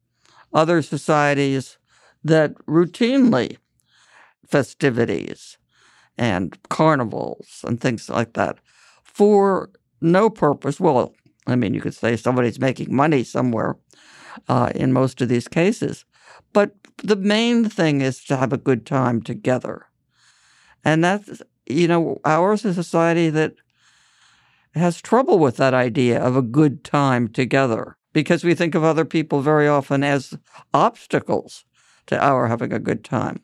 other 0.55 0.81
societies 0.81 1.77
that 2.25 2.55
routinely 2.65 3.59
festivities 4.47 5.59
and 6.17 6.57
carnivals 6.71 7.63
and 7.67 7.79
things 7.79 8.09
like 8.09 8.33
that 8.33 8.57
for 9.05 9.69
no 10.01 10.31
purpose. 10.31 10.81
Well, 10.81 11.15
I 11.51 11.57
mean, 11.57 11.75
you 11.75 11.81
could 11.81 11.95
say 11.95 12.17
somebody's 12.17 12.61
making 12.61 12.95
money 12.95 13.25
somewhere 13.25 13.77
uh, 14.49 14.71
in 14.75 14.93
most 14.93 15.21
of 15.21 15.29
these 15.29 15.49
cases, 15.49 16.05
but 16.53 16.75
the 17.03 17.17
main 17.17 17.69
thing 17.69 18.01
is 18.01 18.25
to 18.25 18.37
have 18.37 18.53
a 18.53 18.59
good 18.59 18.87
time 18.87 19.23
together. 19.23 19.87
And 20.85 21.05
that's, 21.05 21.43
you 21.67 21.89
know, 21.89 22.21
ours 22.25 22.65
is 22.65 22.79
a 22.79 22.83
society 22.83 23.31
that 23.31 23.55
has 24.75 25.01
trouble 25.01 25.39
with 25.39 25.57
that 25.57 25.75
idea 25.75 26.21
of 26.21 26.37
a 26.37 26.43
good 26.43 26.85
time 26.85 27.29
together 27.29 27.97
because 28.13 28.45
we 28.45 28.55
think 28.55 28.75
of 28.75 28.85
other 28.85 29.05
people 29.05 29.41
very 29.41 29.69
often 29.69 30.05
as 30.05 30.37
obstacles 30.73 31.65
to 32.07 32.23
our 32.23 32.49
having 32.49 32.73
a 32.73 32.79
good 32.79 33.05
time. 33.05 33.41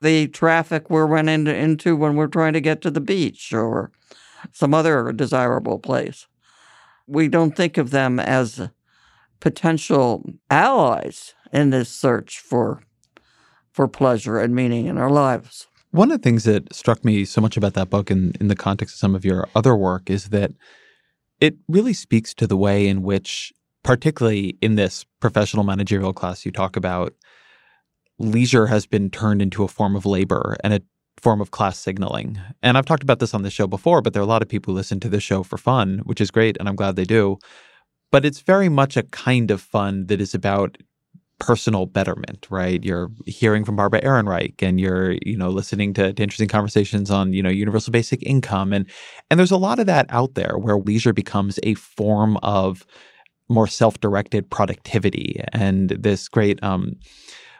The 0.00 0.28
traffic 0.28 0.90
we're 0.90 1.06
running 1.06 1.46
into 1.46 1.96
when 1.96 2.16
we're 2.16 2.26
trying 2.26 2.52
to 2.52 2.60
get 2.60 2.82
to 2.82 2.90
the 2.90 3.00
beach 3.00 3.52
or 3.52 3.90
some 4.52 4.74
other 4.74 5.12
desirable 5.12 5.78
place. 5.78 6.26
We 7.06 7.28
don't 7.28 7.56
think 7.56 7.78
of 7.78 7.90
them 7.90 8.18
as 8.18 8.68
potential 9.40 10.24
allies 10.50 11.34
in 11.52 11.70
this 11.70 11.88
search 11.88 12.38
for 12.38 12.82
for 13.72 13.86
pleasure 13.86 14.38
and 14.38 14.54
meaning 14.54 14.86
in 14.86 14.96
our 14.96 15.10
lives. 15.10 15.66
One 15.90 16.10
of 16.10 16.18
the 16.18 16.22
things 16.22 16.44
that 16.44 16.74
struck 16.74 17.04
me 17.04 17.26
so 17.26 17.42
much 17.42 17.58
about 17.58 17.74
that 17.74 17.90
book 17.90 18.10
in, 18.10 18.32
in 18.40 18.48
the 18.48 18.56
context 18.56 18.94
of 18.94 18.98
some 18.98 19.14
of 19.14 19.22
your 19.22 19.48
other 19.54 19.76
work 19.76 20.08
is 20.08 20.30
that 20.30 20.52
it 21.40 21.56
really 21.68 21.92
speaks 21.92 22.32
to 22.34 22.46
the 22.46 22.56
way 22.56 22.88
in 22.88 23.02
which, 23.02 23.52
particularly 23.82 24.56
in 24.62 24.76
this 24.76 25.04
professional 25.20 25.62
managerial 25.62 26.14
class 26.14 26.46
you 26.46 26.52
talk 26.52 26.74
about, 26.76 27.12
leisure 28.18 28.66
has 28.66 28.86
been 28.86 29.10
turned 29.10 29.42
into 29.42 29.62
a 29.62 29.68
form 29.68 29.94
of 29.94 30.06
labor 30.06 30.56
and 30.64 30.72
a 30.72 30.80
form 31.20 31.40
of 31.40 31.50
class 31.50 31.78
signaling. 31.78 32.38
And 32.62 32.76
I've 32.76 32.86
talked 32.86 33.02
about 33.02 33.18
this 33.18 33.34
on 33.34 33.42
the 33.42 33.50
show 33.50 33.66
before, 33.66 34.02
but 34.02 34.12
there 34.12 34.20
are 34.20 34.24
a 34.24 34.28
lot 34.28 34.42
of 34.42 34.48
people 34.48 34.72
who 34.72 34.76
listen 34.76 35.00
to 35.00 35.08
this 35.08 35.22
show 35.22 35.42
for 35.42 35.56
fun, 35.56 36.00
which 36.04 36.20
is 36.20 36.30
great, 36.30 36.56
and 36.58 36.68
I'm 36.68 36.76
glad 36.76 36.96
they 36.96 37.04
do. 37.04 37.38
But 38.12 38.24
it's 38.24 38.40
very 38.40 38.68
much 38.68 38.96
a 38.96 39.02
kind 39.02 39.50
of 39.50 39.60
fun 39.60 40.06
that 40.06 40.20
is 40.20 40.34
about 40.34 40.78
personal 41.38 41.86
betterment, 41.86 42.46
right? 42.50 42.82
You're 42.82 43.10
hearing 43.26 43.64
from 43.64 43.76
Barbara 43.76 44.00
Ehrenreich 44.00 44.62
and 44.62 44.80
you're, 44.80 45.16
you 45.22 45.36
know, 45.36 45.50
listening 45.50 45.92
to, 45.94 46.12
to, 46.12 46.22
interesting 46.22 46.48
conversations 46.48 47.10
on, 47.10 47.32
you 47.32 47.42
know, 47.42 47.50
universal 47.50 47.90
basic 47.90 48.22
income. 48.22 48.72
And 48.72 48.86
and 49.30 49.38
there's 49.38 49.50
a 49.50 49.58
lot 49.58 49.78
of 49.78 49.86
that 49.86 50.06
out 50.08 50.34
there 50.34 50.56
where 50.56 50.78
leisure 50.78 51.12
becomes 51.12 51.58
a 51.62 51.74
form 51.74 52.38
of 52.38 52.86
more 53.48 53.66
self-directed 53.66 54.50
productivity. 54.50 55.40
And 55.52 55.90
this 55.90 56.28
great 56.28 56.62
um, 56.62 56.96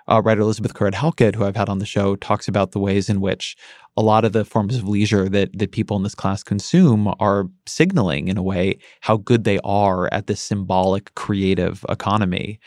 uh, 0.08 0.22
writer 0.24 0.40
Elizabeth 0.40 0.74
Currid 0.74 0.94
Halkett, 0.94 1.34
who 1.34 1.44
I've 1.44 1.56
had 1.56 1.68
on 1.68 1.78
the 1.78 1.86
show, 1.86 2.16
talks 2.16 2.48
about 2.48 2.72
the 2.72 2.78
ways 2.78 3.08
in 3.08 3.20
which 3.20 3.56
a 3.96 4.02
lot 4.02 4.24
of 4.24 4.32
the 4.32 4.44
forms 4.44 4.76
of 4.76 4.88
leisure 4.88 5.28
that 5.28 5.56
that 5.58 5.72
people 5.72 5.96
in 5.96 6.02
this 6.02 6.14
class 6.14 6.42
consume 6.42 7.12
are 7.18 7.46
signaling 7.66 8.28
in 8.28 8.36
a 8.36 8.42
way 8.42 8.78
how 9.00 9.16
good 9.16 9.44
they 9.44 9.58
are 9.64 10.12
at 10.12 10.26
this 10.26 10.40
symbolic 10.40 11.14
creative 11.14 11.84
economy. 11.88 12.60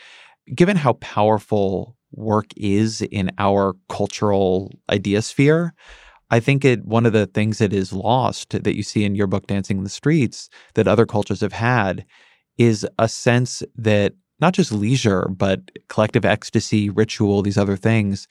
Given 0.54 0.76
how 0.76 0.94
powerful 0.94 1.96
work 2.12 2.46
is 2.56 3.02
in 3.02 3.30
our 3.38 3.74
cultural 3.88 4.72
idea 4.90 5.22
sphere, 5.22 5.74
I 6.30 6.40
think 6.40 6.64
it 6.64 6.84
one 6.84 7.06
of 7.06 7.12
the 7.12 7.26
things 7.26 7.58
that 7.58 7.72
is 7.72 7.92
lost 7.92 8.50
that 8.50 8.76
you 8.76 8.82
see 8.82 9.04
in 9.04 9.14
your 9.14 9.26
book 9.26 9.46
Dancing 9.46 9.78
in 9.78 9.84
the 9.84 9.90
Streets 9.90 10.48
that 10.74 10.88
other 10.88 11.06
cultures 11.06 11.40
have 11.40 11.52
had 11.52 12.04
is 12.58 12.86
a 12.98 13.08
sense 13.08 13.62
that 13.76 14.12
not 14.40 14.54
just 14.54 14.72
leisure 14.72 15.28
but 15.28 15.60
collective 15.88 16.24
ecstasy, 16.24 16.90
ritual, 16.90 17.42
these 17.42 17.58
other 17.58 17.76
things 17.76 18.28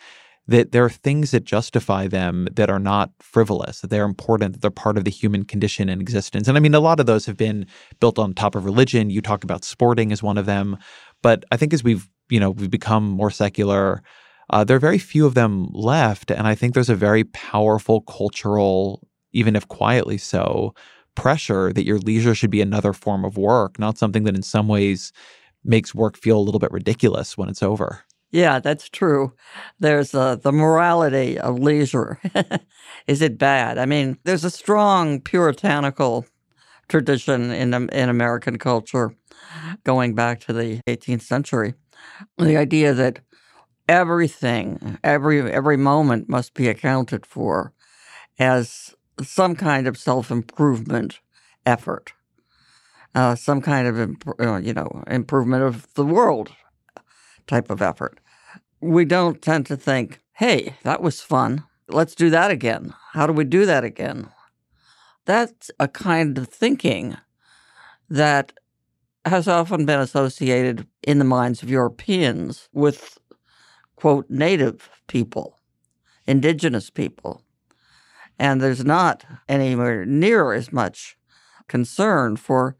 that 0.50 0.72
there 0.72 0.84
are 0.84 0.90
things 0.90 1.30
that 1.30 1.44
justify 1.44 2.08
them 2.08 2.48
that 2.54 2.72
are 2.72 2.80
not 2.80 3.12
frivolous, 3.20 3.82
that 3.82 3.92
they're 3.92 4.04
important, 4.04 4.54
that 4.54 4.62
they're 4.62 4.72
part 4.72 4.98
of 4.98 5.04
the 5.06 5.12
human 5.12 5.46
condition 5.46 5.90
and 5.90 6.02
existence. 6.02 6.48
And 6.48 6.58
I 6.58 6.60
mean, 6.60 6.74
a 6.74 6.80
lot 6.80 7.00
of 7.00 7.06
those 7.06 7.28
have 7.28 7.38
been 7.38 7.68
built 8.00 8.18
on 8.18 8.34
top 8.34 8.56
of 8.56 8.66
religion. 8.66 9.12
You 9.12 9.22
talk 9.22 9.44
about 9.44 9.64
sporting 9.64 10.12
as 10.12 10.24
one 10.24 10.40
of 10.40 10.48
them. 10.48 10.80
But 11.22 11.46
I 11.52 11.58
think 11.58 11.72
as 11.72 11.84
we've 11.84 12.10
you 12.30 12.40
know 12.40 12.50
we've 12.50 12.72
become 12.72 13.08
more 13.10 13.30
secular, 13.30 14.02
uh, 14.50 14.64
there 14.64 14.78
are 14.78 14.80
very 14.80 14.98
few 14.98 15.28
of 15.28 15.36
them 15.36 15.68
left, 15.72 16.32
and 16.32 16.48
I 16.48 16.56
think 16.56 16.74
there's 16.74 16.90
a 16.90 16.96
very 16.96 17.26
powerful 17.26 18.02
cultural, 18.02 19.08
even 19.34 19.56
if 19.56 19.68
quietly 19.68 20.18
so, 20.18 20.74
pressure 21.14 21.72
that 21.74 21.86
your 21.86 22.00
leisure 22.00 22.34
should 22.34 22.50
be 22.50 22.62
another 22.62 22.94
form 22.94 23.24
of 23.24 23.38
work, 23.38 23.78
not 23.78 24.00
something 24.00 24.24
that 24.24 24.36
in 24.36 24.42
some 24.42 24.68
ways 24.68 25.12
makes 25.70 25.96
work 25.96 26.18
feel 26.18 26.38
a 26.38 26.42
little 26.42 26.60
bit 26.60 26.72
ridiculous 26.72 27.38
when 27.38 27.48
it's 27.48 27.64
over. 27.64 28.04
Yeah, 28.32 28.60
that's 28.60 28.90
true. 28.90 29.34
There's 29.80 30.14
uh, 30.14 30.36
the 30.36 30.52
morality 30.52 31.40
of 31.40 31.60
leisure. 31.60 32.20
Is 33.08 33.22
it 33.22 33.38
bad? 33.38 33.78
I 33.78 33.86
mean, 33.86 34.18
there's 34.24 34.44
a 34.44 34.52
strong 34.52 35.22
puritanical 35.22 36.26
tradition 36.88 37.52
in 37.52 37.74
in 37.90 38.10
American 38.10 38.58
culture 38.58 39.16
going 39.84 40.14
back 40.16 40.42
to 40.42 40.54
the 40.54 40.82
18th 40.88 41.22
century. 41.22 41.74
The 42.38 42.58
idea 42.58 42.94
that 42.94 43.20
everything, 43.88 44.98
every 45.04 45.52
every 45.52 45.78
moment 45.78 46.30
must 46.30 46.54
be 46.54 46.68
accounted 46.68 47.26
for 47.26 47.74
as 48.38 48.96
some 49.22 49.56
kind 49.56 49.88
of 49.88 49.98
self 49.98 50.32
improvement 50.32 51.20
effort, 51.66 52.14
uh, 53.16 53.36
some 53.36 53.62
kind 53.62 53.88
of 53.88 54.00
imp- 54.00 54.40
uh, 54.40 54.58
you 54.58 54.74
know 54.74 55.04
improvement 55.08 55.64
of 55.64 55.94
the 55.96 56.06
world 56.06 56.52
type 57.48 57.70
of 57.70 57.82
effort. 57.82 58.20
We 58.82 59.06
don't 59.06 59.42
tend 59.42 59.66
to 59.68 59.78
think, 59.78 60.20
"Hey, 60.34 60.76
that 60.84 61.02
was 61.02 61.22
fun. 61.22 61.64
Let's 61.88 62.16
do 62.16 62.30
that 62.30 62.52
again." 62.52 62.94
How 63.14 63.28
do 63.28 63.34
we 63.34 63.44
do 63.44 63.66
that 63.66 63.84
again? 63.84 64.30
That's 65.26 65.72
a 65.80 65.88
kind 65.88 66.38
of 66.38 66.48
thinking 66.48 67.18
that 68.10 68.54
has 69.26 69.48
often 69.48 69.86
been 69.86 70.00
associated 70.00 70.88
in 71.04 71.20
the 71.20 71.26
minds 71.26 71.62
of 71.62 71.70
Europeans 71.70 72.70
with, 72.74 73.18
quote, 73.96 74.30
native 74.30 74.90
people, 75.08 75.60
indigenous 76.26 76.90
people. 76.90 77.44
And 78.40 78.62
there's 78.62 78.86
not 78.86 79.26
anywhere 79.48 80.06
near 80.06 80.54
as 80.54 80.72
much 80.72 81.18
concern 81.68 82.38
for 82.38 82.78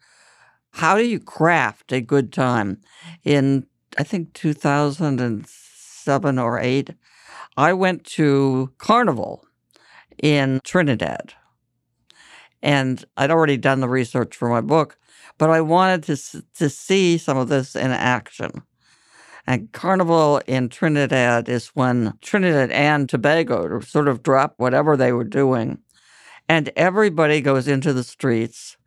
how 0.72 0.98
do 0.98 1.06
you 1.06 1.20
craft 1.20 1.92
a 1.92 2.02
good 2.02 2.32
time. 2.32 2.82
In, 3.24 3.66
I 3.98 4.04
think, 4.04 4.34
2007 4.34 6.40
or 6.40 6.60
8, 6.60 6.90
I 7.58 7.74
went 7.74 8.06
to 8.06 8.72
Carnival 8.78 9.46
in 10.22 10.62
Trinidad 10.64 11.34
and 12.62 13.04
I'd 13.18 13.32
already 13.32 13.58
done 13.58 13.80
the 13.80 13.90
research 13.90 14.36
for 14.36 14.50
my 14.50 14.62
book, 14.62 14.98
but 15.38 15.50
I 15.50 15.62
wanted 15.62 16.04
to 16.04 16.44
to 16.58 16.70
see 16.70 17.18
some 17.18 17.38
of 17.38 17.48
this 17.48 17.76
in 17.76 17.92
action. 17.92 18.64
And 19.48 19.72
Carnival 19.72 20.42
in 20.46 20.70
Trinidad 20.70 21.50
is 21.50 21.70
when 21.70 22.14
Trinidad 22.22 22.72
and 22.72 23.10
Tobago 23.10 23.80
sort 23.80 24.08
of 24.08 24.22
drop 24.22 24.54
whatever 24.58 24.96
they 24.96 25.12
were 25.12 25.24
doing, 25.24 25.80
and 26.48 26.72
everybody 26.76 27.42
goes 27.42 27.68
into 27.68 27.94
the 27.94 28.04
streets, 28.04 28.78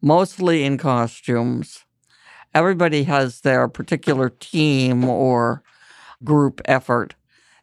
mostly 0.00 0.64
in 0.64 0.78
costumes. 0.78 1.84
Everybody 2.54 3.04
has 3.04 3.42
their 3.42 3.68
particular 3.68 4.28
team 4.28 5.04
or 5.04 5.62
group 6.24 6.60
effort, 6.64 7.14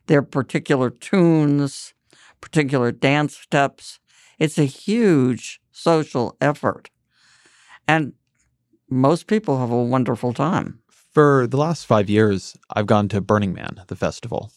their 0.07 0.21
particular 0.21 0.89
tunes, 0.89 1.93
particular 2.39 2.91
dance 2.91 3.35
steps 3.35 3.99
it's 4.39 4.57
a 4.57 4.65
huge 4.65 5.59
social 5.71 6.37
effort. 6.39 6.89
And 7.87 8.13
most 8.89 9.27
people 9.27 9.59
have 9.59 9.71
a 9.71 9.83
wonderful 9.83 10.33
time. 10.33 10.79
For 10.89 11.47
the 11.47 11.57
last 11.57 11.85
five 11.85 12.09
years, 12.09 12.55
I've 12.69 12.85
gone 12.85 13.07
to 13.09 13.21
Burning 13.21 13.53
Man, 13.53 13.81
the 13.87 13.95
festival. 13.95 14.51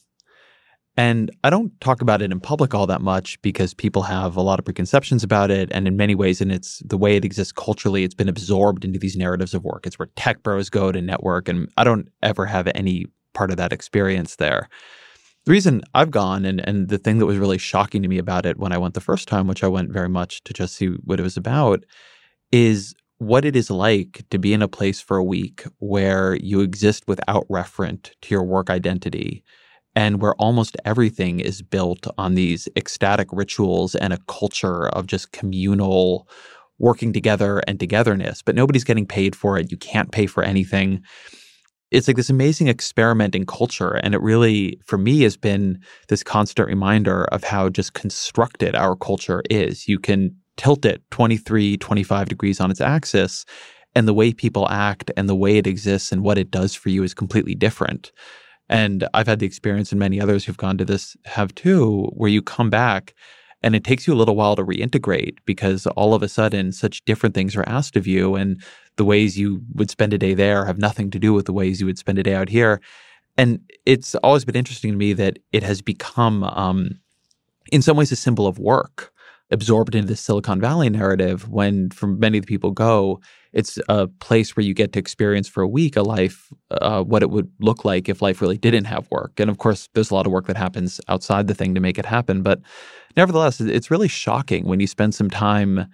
And 0.97 1.31
I 1.45 1.51
don't 1.51 1.79
talk 1.81 2.03
about 2.03 2.21
it 2.21 2.31
in 2.31 2.41
public 2.41 2.75
all 2.75 2.87
that 2.89 3.01
much 3.01 3.41
because 3.43 3.73
people 3.73 4.03
have 4.03 4.37
a 4.37 4.43
lot 4.43 4.59
of 4.59 4.65
preconceptions 4.65 5.23
about 5.23 5.51
it. 5.51 5.71
And 5.73 5.87
in 5.87 5.97
many 5.97 6.15
ways, 6.15 6.41
and 6.41 6.53
it's 6.53 6.81
the 6.85 6.99
way 6.99 7.17
it 7.17 7.25
exists 7.25 7.53
culturally, 7.53 8.05
it's 8.05 8.15
been 8.15 8.29
absorbed 8.29 8.85
into 8.85 8.99
these 8.99 9.17
narratives 9.17 9.55
of 9.55 9.65
work. 9.65 9.87
It's 9.87 9.99
where 9.99 10.11
tech 10.17 10.43
bros 10.43 10.69
go 10.69 10.93
to 10.93 11.01
network. 11.01 11.49
And 11.49 11.69
I 11.77 11.85
don't 11.85 12.09
ever 12.23 12.45
have 12.45 12.69
any 12.75 13.07
part 13.33 13.51
of 13.51 13.57
that 13.57 13.73
experience 13.73 14.37
there 14.37 14.69
the 15.45 15.53
reason 15.53 15.83
I've 15.95 16.11
gone 16.11 16.45
and, 16.45 16.67
and 16.67 16.89
the 16.89 16.99
thing 16.99 17.19
that 17.19 17.27
was 17.27 17.39
really 17.39 17.59
shocking 17.59 18.03
to 18.03 18.09
me 18.09 18.19
about 18.19 18.47
it 18.47 18.59
when 18.59 18.73
I 18.73 18.79
went 18.79 18.95
the 18.95 19.01
first 19.01 19.27
time, 19.27 19.47
which 19.47 19.65
I 19.65 19.69
went 19.69 19.91
very 19.91 20.09
much 20.09 20.43
to 20.45 20.53
just 20.53 20.77
see 20.77 20.89
what 21.05 21.19
it 21.19 21.23
was 21.23 21.37
about, 21.37 21.85
is 22.53 22.95
what 23.19 23.45
it 23.45 23.57
is 23.57 23.71
like 23.71 24.25
to 24.31 24.39
be 24.39 24.53
in 24.53 24.63
a 24.63 24.69
place 24.69 25.01
for 25.01 25.17
a 25.17 25.25
week 25.25 25.65
where 25.79 26.37
you 26.37 26.61
exist 26.61 27.05
without 27.07 27.49
referent 27.49 28.11
to 28.23 28.35
your 28.35 28.45
work 28.45 28.71
identity 28.71 29.43
and 29.95 30.21
where 30.21 30.35
almost 30.35 30.77
everything 30.85 31.41
is 31.41 31.63
built 31.63 32.07
on 32.17 32.35
these 32.35 32.69
ecstatic 32.77 33.29
rituals 33.33 33.95
and 33.95 34.13
a 34.13 34.21
culture 34.29 34.89
of 34.89 35.07
just 35.07 35.33
communal 35.33 36.29
working 36.79 37.13
together 37.13 37.61
and 37.67 37.79
togetherness, 37.79 38.41
but 38.43 38.55
nobody's 38.55 38.85
getting 38.85 39.07
paid 39.07 39.37
for 39.37 39.59
it. 39.59 39.71
You 39.71 39.77
can't 39.77 40.13
pay 40.13 40.27
for 40.27 40.43
anything 40.43 41.03
it's 41.91 42.07
like 42.07 42.17
this 42.17 42.31
amazing 42.31 42.69
experiment 42.69 43.35
in 43.35 43.47
culture. 43.47 43.95
And 43.97 44.15
it 44.15 44.21
really, 44.21 44.79
for 44.85 44.97
me, 44.97 45.23
has 45.23 45.37
been 45.37 45.81
this 46.09 46.23
constant 46.23 46.69
reminder 46.69 47.25
of 47.27 47.43
how 47.43 47.69
just 47.69 47.95
constructed 47.95 48.75
our 48.75 48.95
culture 48.95 49.43
is. 49.51 49.89
You 49.89 49.99
can 49.99 50.35
tilt 50.57 50.85
it 50.85 51.03
23, 51.11 51.77
25 51.79 52.29
degrees 52.29 52.61
on 52.61 52.71
its 52.71 52.81
axis, 52.81 53.45
and 53.95 54.07
the 54.07 54.15
way 54.15 54.33
people 54.33 54.69
act 54.69 55.11
and 55.17 55.29
the 55.29 55.35
way 55.35 55.57
it 55.57 55.67
exists 55.67 56.13
and 56.13 56.23
what 56.23 56.39
it 56.39 56.51
does 56.51 56.75
for 56.75 56.91
you 56.91 57.03
is 57.03 57.15
completely 57.15 57.55
different. 57.55 58.13
And 58.71 59.07
I've 59.13 59.27
had 59.27 59.41
the 59.41 59.47
experience, 59.47 59.91
and 59.91 59.99
many 59.99 60.21
others 60.21 60.45
who've 60.45 60.57
gone 60.57 60.79
to 60.79 60.85
this 60.85 61.17
have 61.25 61.55
too, 61.57 62.09
where 62.15 62.31
you 62.31 62.41
come 62.41 62.71
back 62.71 63.15
and 63.63 63.75
it 63.75 63.85
takes 63.85 64.07
you 64.07 64.15
a 64.15 64.17
little 64.17 64.37
while 64.37 64.57
to 64.57 64.65
reintegrate 64.65 65.39
because 65.45 65.87
all 65.89 66.15
of 66.15 66.23
a 66.23 66.29
sudden 66.29 66.73
such 66.73 67.05
different 67.05 67.35
things 67.35 67.55
are 67.57 67.69
asked 67.69 67.97
of 67.97 68.07
you. 68.07 68.37
And 68.37 68.63
the 68.97 69.05
ways 69.05 69.37
you 69.37 69.61
would 69.75 69.91
spend 69.91 70.15
a 70.15 70.19
day 70.19 70.35
there 70.35 70.65
have 70.65 70.79
nothing 70.79 71.11
to 71.11 71.19
do 71.19 71.35
with 71.35 71.47
the 71.47 71.53
ways 71.53 71.81
you 71.81 71.87
would 71.87 71.99
spend 71.99 72.19
a 72.19 72.23
day 72.23 72.35
out 72.35 72.49
here. 72.49 72.81
And 73.37 73.61
it's 73.85 74.15
always 74.17 74.45
been 74.45 74.57
interesting 74.57 74.93
to 74.93 74.97
me 74.97 75.13
that 75.15 75.39
it 75.53 75.63
has 75.63 75.83
become, 75.83 76.45
um, 76.45 77.01
in 77.73 77.83
some 77.83 77.97
ways, 77.97 78.13
a 78.13 78.17
symbol 78.17 78.47
of 78.47 78.59
work 78.59 79.13
absorbed 79.51 79.95
into 79.95 80.09
the 80.09 80.17
Silicon 80.17 80.61
Valley 80.61 80.91
narrative 80.91 81.49
when, 81.49 81.91
for 81.91 82.07
many 82.07 82.39
of 82.39 82.47
the 82.47 82.49
people 82.49 82.71
go, 82.71 83.21
it's 83.53 83.79
a 83.89 84.07
place 84.07 84.57
where 84.57 84.65
you 84.65 84.75
get 84.75 84.93
to 84.93 84.99
experience 84.99 85.49
for 85.49 85.63
a 85.63 85.69
week 85.69 85.97
a 85.97 86.03
life, 86.03 86.53
uh, 86.71 87.03
what 87.03 87.23
it 87.23 87.31
would 87.31 87.51
look 87.59 87.85
like 87.85 88.09
if 88.09 88.23
life 88.23 88.41
really 88.41 88.59
didn't 88.59 88.85
have 88.85 89.11
work. 89.11 89.39
And 89.39 89.51
of 89.51 89.59
course, 89.59 89.89
there's 89.95 90.11
a 90.11 90.15
lot 90.15 90.27
of 90.27 90.33
work 90.33 90.47
that 90.47 90.57
happens 90.57 91.01
outside 91.09 91.49
the 91.49 91.55
thing 91.55 91.75
to 91.75 91.81
make 91.81 91.99
it 91.99 92.07
happen. 92.07 92.43
But 92.43 92.61
nevertheless, 93.17 93.61
it's 93.61 93.91
really 93.91 94.09
shocking 94.09 94.67
when 94.67 94.79
you 94.79 94.87
spend 94.87 95.15
some 95.15 95.31
time 95.31 95.87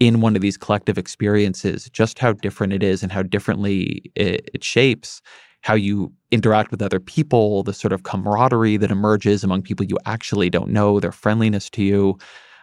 in 0.00 0.20
one 0.20 0.36
of 0.36 0.42
these 0.42 0.56
collective 0.58 0.98
experiences, 0.98 1.88
just 1.90 2.18
how 2.18 2.32
different 2.32 2.72
it 2.72 2.82
is 2.82 3.02
and 3.02 3.12
how 3.12 3.22
differently 3.22 4.10
it, 4.14 4.50
it 4.52 4.64
shapes 4.64 5.22
how 5.62 5.74
you 5.74 6.12
interact 6.30 6.70
with 6.70 6.80
other 6.80 7.00
people, 7.00 7.64
the 7.64 7.72
sort 7.72 7.92
of 7.92 8.04
camaraderie 8.04 8.76
that 8.76 8.90
emerges 8.90 9.42
among 9.42 9.62
people 9.62 9.84
you 9.84 9.98
actually 10.06 10.48
don't 10.48 10.70
know, 10.70 11.00
their 11.00 11.10
friendliness 11.10 11.68
to 11.70 11.82
you. 11.82 12.16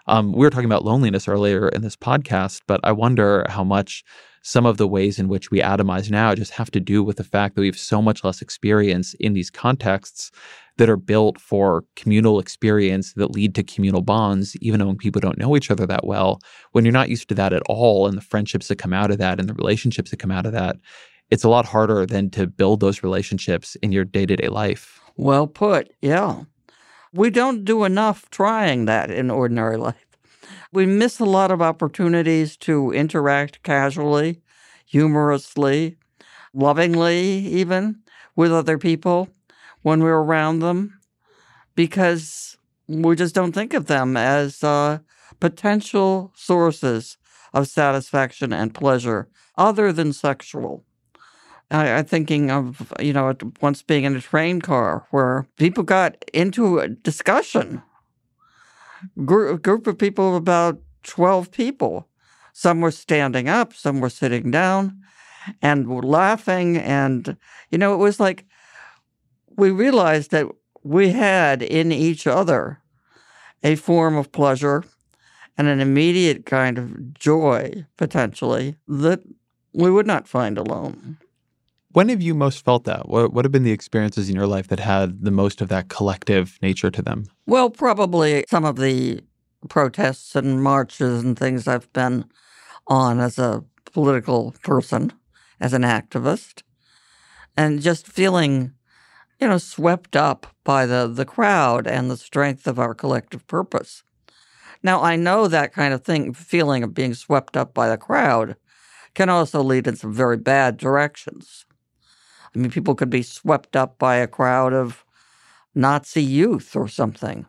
Um, 0.08 0.34
we 0.34 0.39
were 0.39 0.49
talking 0.49 0.66
about 0.66 0.86
loneliness 0.86 1.28
earlier 1.28 1.70
in 1.70 1.82
this 1.82 1.95
podcast, 1.95 2.62
but 2.68 2.80
I 2.84 2.91
wonder 2.91 3.45
how 3.49 3.64
much 3.64 4.04
some 4.43 4.66
of 4.66 4.78
the 4.78 4.88
ways 4.88 5.18
in 5.18 5.30
which 5.30 5.51
we 5.51 5.62
atomize 5.62 6.12
now 6.12 6.36
just 6.36 6.51
have 6.51 6.70
to 6.72 6.80
do 6.80 7.01
with 7.01 7.16
the 7.16 7.24
fact 7.24 7.56
that 7.56 7.62
we 7.62 7.68
have 7.68 7.78
so 7.78 8.01
much 8.01 8.24
less 8.24 8.41
experience 8.41 9.14
in 9.22 9.34
these 9.34 9.49
contexts 9.49 10.32
that 10.78 10.89
are 10.89 10.97
built 10.97 11.39
for 11.39 11.86
communal 11.95 12.39
experience 12.39 13.14
that 13.14 13.32
lead 13.32 13.56
to 13.56 13.64
communal 13.64 14.01
bonds, 14.01 14.56
even 14.58 14.82
among 14.82 14.97
people 14.97 15.22
don't 15.22 15.38
know 15.38 15.56
each 15.56 15.72
other 15.72 15.86
that 15.86 16.06
well. 16.06 16.41
When 16.74 16.84
you're 16.84 16.91
not 16.91 17.10
used 17.10 17.30
to 17.30 17.36
that 17.36 17.54
at 17.54 17.62
all, 17.68 18.08
and 18.08 18.18
the 18.18 18.22
friendships 18.22 18.68
that 18.68 18.78
come 18.78 18.93
out 18.93 19.12
of 19.12 19.18
that 19.20 19.39
and 19.39 19.47
the 19.47 19.54
relationships 19.54 20.12
that 20.12 20.18
come 20.18 20.32
out 20.32 20.45
of 20.45 20.51
that, 20.51 20.76
it's 21.30 21.43
a 21.43 21.49
lot 21.49 21.66
harder 21.66 22.06
than 22.06 22.30
to 22.32 22.47
build 22.47 22.80
those 22.80 23.04
relationships 23.04 23.76
in 23.78 23.91
your 23.91 24.04
day 24.04 24.26
to 24.26 24.36
day 24.36 24.49
life. 24.49 24.99
Well 25.16 25.47
put. 25.47 25.93
Yeah. 26.01 26.43
We 27.14 27.30
don't 27.30 27.64
do 27.64 27.84
enough 27.84 28.30
trying 28.32 28.86
that 28.86 29.11
in 29.11 29.30
ordinary 29.30 29.78
life. 29.78 30.18
We 30.72 30.88
miss 30.88 31.20
a 31.20 31.26
lot 31.26 31.51
of 31.51 31.61
opportunities 31.61 32.57
to 32.57 32.91
interact 32.91 33.61
casually, 33.61 34.41
humorously, 34.88 35.97
lovingly, 36.55 37.20
even 37.20 38.01
with 38.36 38.51
other 38.51 38.80
people 38.80 39.30
when 39.84 40.01
we're 40.01 40.24
around 40.24 40.59
them 40.59 40.99
because 41.76 42.57
we 42.88 43.16
just 43.16 43.36
don't 43.36 43.51
think 43.51 43.76
of 43.76 43.86
them 43.86 44.18
as 44.18 44.64
uh, 44.64 44.97
potential 45.39 46.32
sources 46.36 47.18
of 47.53 47.68
satisfaction 47.68 48.51
and 48.51 48.74
pleasure 48.74 49.28
other 49.55 49.93
than 49.93 50.14
sexual. 50.14 50.84
I, 51.74 51.88
am 51.88 52.05
thinking 52.05 52.51
of, 52.51 52.93
you 52.99 53.13
know, 53.13 53.36
once 53.61 53.82
being 53.82 54.03
in 54.03 54.15
a 54.15 54.21
train 54.21 54.61
car 54.61 55.07
where 55.09 55.47
people 55.57 55.84
got 55.84 56.24
into 56.34 56.80
a 56.80 56.88
discussion. 56.88 57.82
Group, 59.26 59.63
group 59.63 59.88
of 59.88 59.97
people 59.97 60.36
about 60.36 60.80
12 61.03 61.51
people. 61.51 62.07
Some 62.53 62.82
were 62.82 62.91
standing 62.91 63.49
up, 63.49 63.74
some 63.74 63.99
were 63.99 64.09
sitting 64.09 64.51
down 64.51 65.01
and 65.61 65.88
were 65.88 66.03
laughing. 66.03 66.78
And, 66.78 67.36
you 67.71 67.80
know, 67.80 67.95
it 67.95 67.97
was 67.97 68.19
like 68.19 68.45
we 69.57 69.71
realized 69.71 70.32
that 70.32 70.47
we 70.84 71.09
had 71.09 71.63
in 71.63 71.91
each 71.91 72.28
other 72.28 72.82
a 73.63 73.76
form 73.76 74.15
of 74.15 74.32
pleasure 74.32 74.84
and 75.57 75.67
an 75.67 75.80
immediate 75.80 76.45
kind 76.45 76.78
of 76.78 77.13
joy, 77.13 77.86
potentially, 77.97 78.76
that 78.88 79.21
we 79.74 79.89
would 79.89 80.07
not 80.07 80.28
find 80.28 80.57
alone. 80.57 81.17
When 81.94 82.10
have 82.10 82.24
you 82.24 82.34
most 82.34 82.66
felt 82.66 82.86
that? 82.86 83.08
What, 83.08 83.34
what 83.34 83.46
have 83.46 83.52
been 83.52 83.64
the 83.64 83.72
experiences 83.72 84.28
in 84.28 84.36
your 84.36 84.48
life 84.48 84.68
that 84.70 84.80
had 84.80 85.24
the 85.24 85.32
most 85.32 85.62
of 85.62 85.70
that 85.70 85.89
collective 85.89 86.58
nature 86.60 86.89
to 86.89 87.04
them? 87.04 87.28
Well, 87.46 87.70
probably 87.70 88.46
some 88.50 88.66
of 88.66 88.78
the 88.78 89.22
protests 89.70 90.36
and 90.36 90.64
marches 90.64 91.24
and 91.24 91.38
things 91.38 91.68
I've 91.68 91.91
been 91.94 92.26
on 92.88 93.20
as 93.20 93.38
a 93.38 93.64
political 93.86 94.56
person, 94.64 95.14
as 95.62 95.74
an 95.74 95.84
activist, 95.84 96.64
and 97.56 97.80
just 97.80 98.08
feeling, 98.08 98.74
you 99.39 99.48
know, 99.48 99.60
swept 99.60 100.16
up 100.16 100.48
by 100.64 100.88
the, 100.88 101.08
the 101.08 101.26
crowd 101.26 101.86
and 101.86 102.10
the 102.10 102.18
strength 102.18 102.66
of 102.66 102.80
our 102.80 102.96
collective 102.96 103.46
purpose. 103.46 104.02
Now, 104.82 105.04
I 105.04 105.16
know 105.16 105.48
that 105.48 105.74
kind 105.74 105.94
of 105.94 106.04
thing, 106.04 106.34
feeling 106.34 106.82
of 106.82 106.96
being 106.96 107.14
swept 107.14 107.56
up 107.56 107.72
by 107.72 107.88
the 107.88 107.98
crowd, 107.98 108.56
can 109.14 109.30
also 109.30 109.62
lead 109.62 109.86
in 109.86 109.96
some 109.96 110.12
very 110.12 110.38
bad 110.38 110.78
directions. 110.78 111.68
I 112.56 112.60
mean, 112.60 112.72
people 112.72 112.95
could 112.95 113.10
be 113.10 113.24
swept 113.24 113.76
up 113.76 113.97
by 113.97 114.16
a 114.16 114.28
crowd 114.28 114.74
of 114.74 115.04
Nazi 115.74 116.24
youth 116.24 116.76
or 116.76 116.88
something. 116.88 117.45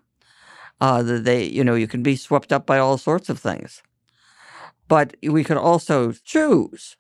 Uh, 0.81 1.03
they, 1.03 1.45
you 1.45 1.63
know, 1.63 1.75
you 1.75 1.87
can 1.87 2.03
be 2.03 2.17
swept 2.17 2.53
up 2.53 2.67
by 2.67 2.79
all 2.79 2.99
sorts 2.99 3.29
of 3.29 3.39
things. 3.39 3.83
But 4.89 5.17
we 5.23 5.45
could 5.45 5.57
also 5.57 6.13
choose 6.13 6.97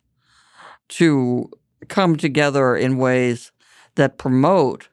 to 0.88 1.50
come 1.88 2.16
together 2.16 2.76
in 2.76 2.98
ways 2.98 3.52
that 3.94 4.18
promote 4.18 4.88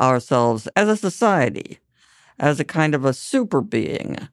ourselves 0.00 0.68
as 0.76 0.88
a 0.88 0.96
society, 0.96 1.78
as 2.38 2.60
a 2.60 2.64
kind 2.64 2.94
of 2.94 3.04
a 3.04 3.14
super 3.14 3.60
being, 3.60 4.28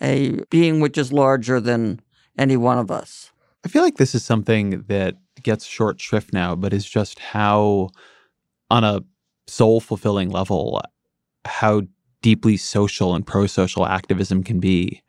a 0.00 0.40
being 0.50 0.80
which 0.80 0.96
is 0.96 1.12
larger 1.12 1.60
than 1.60 2.00
any 2.38 2.56
one 2.56 2.78
of 2.78 2.90
us. 2.90 3.30
I 3.64 3.68
feel 3.68 3.82
like 3.82 3.96
this 3.96 4.14
is 4.14 4.24
something 4.24 4.84
that 4.88 5.16
gets 5.42 5.64
short 5.64 6.00
shrift 6.00 6.32
now, 6.32 6.54
but 6.54 6.72
is 6.72 6.88
just 6.88 7.18
how, 7.18 7.90
on 8.70 8.84
a 8.84 9.00
soul 9.46 9.80
fulfilling 9.80 10.30
level, 10.30 10.80
how 11.44 11.82
deeply 12.22 12.56
social 12.56 13.14
and 13.14 13.26
pro 13.26 13.46
social 13.46 13.86
activism 13.86 14.42
can 14.42 14.60
be. 14.60 15.02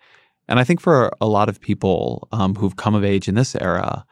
And 0.47 0.59
I 0.59 0.63
think 0.63 0.81
for 0.81 1.11
a 1.21 1.27
lot 1.27 1.49
of 1.49 1.61
people 1.61 2.27
um, 2.31 2.55
who've 2.55 2.75
come 2.75 2.95
of 2.95 3.03
age 3.03 3.27
in 3.27 3.35
this 3.35 3.55
era, 3.55 4.05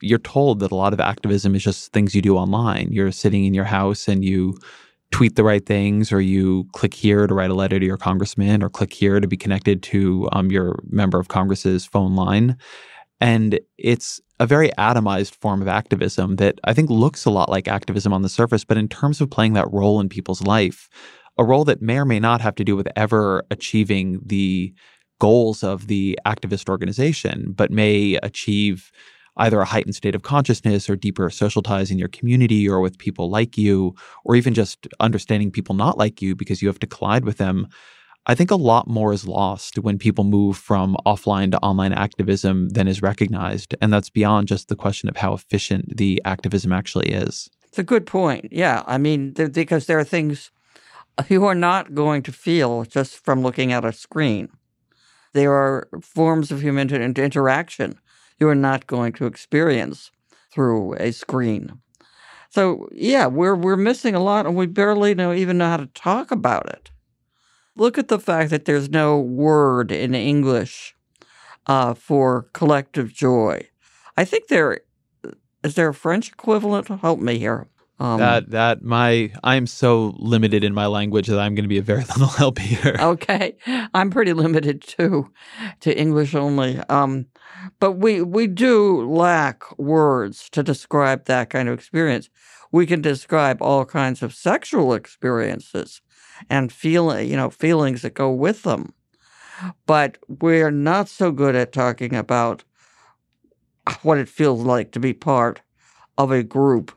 you're 0.00 0.18
told 0.18 0.60
that 0.60 0.72
a 0.72 0.76
lot 0.76 0.92
of 0.92 1.00
activism 1.00 1.54
is 1.54 1.62
just 1.62 1.92
things 1.92 2.14
you 2.14 2.22
do 2.22 2.36
online. 2.36 2.88
You're 2.90 3.12
sitting 3.12 3.44
in 3.44 3.54
your 3.54 3.64
house 3.64 4.08
and 4.08 4.24
you 4.24 4.56
tweet 5.10 5.36
the 5.36 5.44
right 5.44 5.64
things, 5.66 6.10
or 6.10 6.22
you 6.22 6.66
click 6.72 6.94
here 6.94 7.26
to 7.26 7.34
write 7.34 7.50
a 7.50 7.54
letter 7.54 7.78
to 7.78 7.84
your 7.84 7.98
congressman, 7.98 8.62
or 8.62 8.70
click 8.70 8.94
here 8.94 9.20
to 9.20 9.28
be 9.28 9.36
connected 9.36 9.82
to 9.82 10.28
um, 10.32 10.50
your 10.50 10.78
member 10.88 11.20
of 11.20 11.28
Congress's 11.28 11.84
phone 11.84 12.16
line. 12.16 12.56
And 13.22 13.60
it's 13.78 14.20
a 14.40 14.46
very 14.46 14.70
atomized 14.78 15.36
form 15.36 15.62
of 15.62 15.68
activism 15.68 16.36
that 16.36 16.58
I 16.64 16.74
think 16.74 16.90
looks 16.90 17.24
a 17.24 17.30
lot 17.30 17.48
like 17.50 17.68
activism 17.68 18.12
on 18.12 18.22
the 18.22 18.28
surface, 18.28 18.64
but 18.64 18.76
in 18.78 18.88
terms 18.88 19.20
of 19.20 19.30
playing 19.30 19.54
that 19.54 19.72
role 19.72 20.00
in 20.00 20.08
people's 20.08 20.42
life, 20.42 20.90
a 21.38 21.44
role 21.44 21.64
that 21.66 21.80
may 21.82 21.98
or 21.98 22.04
may 22.04 22.20
not 22.20 22.40
have 22.40 22.56
to 22.56 22.64
do 22.64 22.76
with 22.76 22.88
ever 22.96 23.44
achieving 23.50 24.20
the 24.26 24.74
goals 25.20 25.62
of 25.62 25.86
the 25.86 26.18
activist 26.26 26.68
organization, 26.68 27.52
but 27.56 27.70
may 27.70 28.18
achieve 28.24 28.90
either 29.38 29.60
a 29.60 29.66
heightened 29.66 29.94
state 29.94 30.16
of 30.16 30.22
consciousness 30.22 30.90
or 30.90 30.96
deeper 30.96 31.30
social 31.30 31.62
ties 31.62 31.90
in 31.90 31.98
your 31.98 32.08
community 32.08 32.68
or 32.68 32.80
with 32.80 32.98
people 32.98 33.30
like 33.30 33.56
you, 33.56 33.94
or 34.24 34.36
even 34.36 34.54
just 34.54 34.88
understanding 35.00 35.50
people 35.52 35.74
not 35.76 35.98
like 35.98 36.22
you 36.22 36.36
because 36.36 36.62
you 36.62 36.68
have 36.68 36.80
to 36.80 36.88
collide 36.88 37.24
with 37.24 37.38
them. 37.38 37.68
I 38.26 38.34
think 38.34 38.50
a 38.50 38.56
lot 38.56 38.88
more 38.88 39.12
is 39.12 39.26
lost 39.26 39.78
when 39.78 39.98
people 39.98 40.24
move 40.24 40.56
from 40.56 40.96
offline 41.04 41.50
to 41.52 41.58
online 41.58 41.92
activism 41.92 42.68
than 42.68 42.86
is 42.86 43.02
recognized. 43.02 43.74
And 43.80 43.92
that's 43.92 44.10
beyond 44.10 44.46
just 44.46 44.68
the 44.68 44.76
question 44.76 45.08
of 45.08 45.16
how 45.16 45.34
efficient 45.34 45.96
the 45.96 46.22
activism 46.24 46.72
actually 46.72 47.08
is. 47.10 47.50
It's 47.64 47.78
a 47.78 47.82
good 47.82 48.06
point. 48.06 48.48
Yeah. 48.52 48.84
I 48.86 48.98
mean, 48.98 49.32
because 49.32 49.86
there 49.86 49.98
are 49.98 50.04
things 50.04 50.52
you 51.28 51.44
are 51.46 51.54
not 51.54 51.94
going 51.94 52.22
to 52.22 52.32
feel 52.32 52.84
just 52.84 53.16
from 53.24 53.42
looking 53.42 53.72
at 53.72 53.84
a 53.84 53.92
screen. 53.92 54.50
There 55.32 55.52
are 55.52 55.88
forms 56.00 56.52
of 56.52 56.60
human 56.60 56.90
interaction 56.90 57.98
you 58.38 58.48
are 58.48 58.54
not 58.54 58.86
going 58.86 59.12
to 59.14 59.26
experience 59.26 60.10
through 60.52 60.94
a 60.94 61.12
screen. 61.12 61.80
So 62.50 62.88
yeah, 62.92 63.26
we're 63.26 63.54
we're 63.54 63.76
missing 63.76 64.14
a 64.14 64.20
lot, 64.22 64.46
and 64.46 64.54
we 64.56 64.66
barely 64.66 65.14
know 65.14 65.32
even 65.32 65.58
know 65.58 65.68
how 65.68 65.76
to 65.78 65.86
talk 65.86 66.30
about 66.30 66.68
it. 66.68 66.90
Look 67.76 67.98
at 67.98 68.08
the 68.08 68.18
fact 68.18 68.50
that 68.50 68.64
there's 68.64 68.90
no 68.90 69.18
word 69.18 69.90
in 69.90 70.14
English 70.14 70.94
uh, 71.66 71.94
for 71.94 72.48
collective 72.52 73.12
joy. 73.12 73.68
I 74.16 74.24
think 74.24 74.48
there 74.48 74.80
is 75.64 75.74
there 75.74 75.88
a 75.88 75.94
French 75.94 76.32
equivalent. 76.32 76.88
Help 76.88 77.20
me 77.20 77.38
here. 77.38 77.68
Um, 77.98 78.18
that 78.18 78.50
that 78.50 78.82
my 78.82 79.32
I'm 79.44 79.66
so 79.66 80.14
limited 80.18 80.64
in 80.64 80.74
my 80.74 80.86
language 80.86 81.28
that 81.28 81.38
I'm 81.38 81.54
going 81.54 81.64
to 81.64 81.68
be 81.68 81.78
a 81.78 81.82
very 81.82 82.00
little 82.16 82.26
help 82.26 82.58
here. 82.58 82.96
okay, 82.98 83.56
I'm 83.94 84.10
pretty 84.10 84.32
limited 84.32 84.82
too, 84.82 85.30
to 85.80 85.96
English 85.96 86.34
only. 86.34 86.78
Um, 86.88 87.26
but 87.78 87.92
we 87.92 88.20
we 88.20 88.48
do 88.48 89.08
lack 89.08 89.78
words 89.78 90.50
to 90.50 90.62
describe 90.62 91.26
that 91.26 91.50
kind 91.50 91.68
of 91.68 91.74
experience. 91.74 92.28
We 92.72 92.86
can 92.86 93.02
describe 93.02 93.62
all 93.62 93.84
kinds 93.84 94.22
of 94.22 94.34
sexual 94.34 94.94
experiences 94.94 96.00
and 96.48 96.72
feel 96.72 97.20
you 97.20 97.36
know 97.36 97.50
feelings 97.50 98.02
that 98.02 98.14
go 98.14 98.30
with 98.30 98.62
them, 98.62 98.92
but 99.86 100.18
we're 100.28 100.70
not 100.70 101.08
so 101.08 101.30
good 101.30 101.54
at 101.54 101.72
talking 101.72 102.14
about 102.14 102.64
what 104.02 104.18
it 104.18 104.28
feels 104.28 104.62
like 104.62 104.92
to 104.92 105.00
be 105.00 105.12
part 105.12 105.60
of 106.16 106.30
a 106.30 106.42
group 106.42 106.92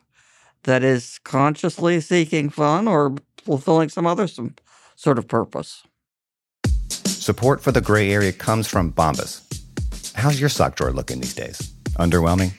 that 0.64 0.84
is 0.84 1.20
consciously 1.24 2.00
seeking 2.00 2.50
fun 2.50 2.88
or 2.88 3.16
fulfilling 3.44 3.90
some 3.90 4.06
other 4.06 4.28
some 4.28 4.56
sort 4.96 5.18
of 5.18 5.28
purpose. 5.28 5.84
Support 6.94 7.62
for 7.62 7.72
the 7.72 7.82
gray 7.82 8.12
area 8.12 8.32
comes 8.32 8.68
from 8.68 8.92
Bombas. 8.92 9.42
How's 10.14 10.40
your 10.40 10.50
sock 10.50 10.76
drawer 10.76 10.92
looking 10.92 11.20
these 11.20 11.34
days? 11.34 11.74
Underwhelming? 12.00 12.52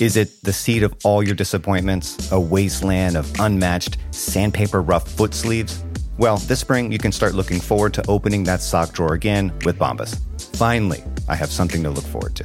Is 0.00 0.16
it 0.16 0.42
the 0.42 0.52
seat 0.52 0.82
of 0.82 0.94
all 1.04 1.22
your 1.22 1.34
disappointments, 1.34 2.30
a 2.32 2.40
wasteland 2.40 3.16
of 3.16 3.32
unmatched 3.38 3.96
sandpaper 4.10 4.82
rough 4.82 5.08
foot 5.08 5.34
sleeves? 5.34 5.82
Well, 6.16 6.36
this 6.38 6.60
spring 6.60 6.92
you 6.92 6.98
can 6.98 7.10
start 7.10 7.34
looking 7.34 7.58
forward 7.58 7.92
to 7.94 8.06
opening 8.06 8.44
that 8.44 8.62
sock 8.62 8.92
drawer 8.92 9.14
again 9.14 9.52
with 9.64 9.78
Bombas. 9.78 10.20
Finally, 10.56 11.02
I 11.28 11.34
have 11.34 11.50
something 11.50 11.82
to 11.82 11.90
look 11.90 12.04
forward 12.04 12.36
to. 12.36 12.44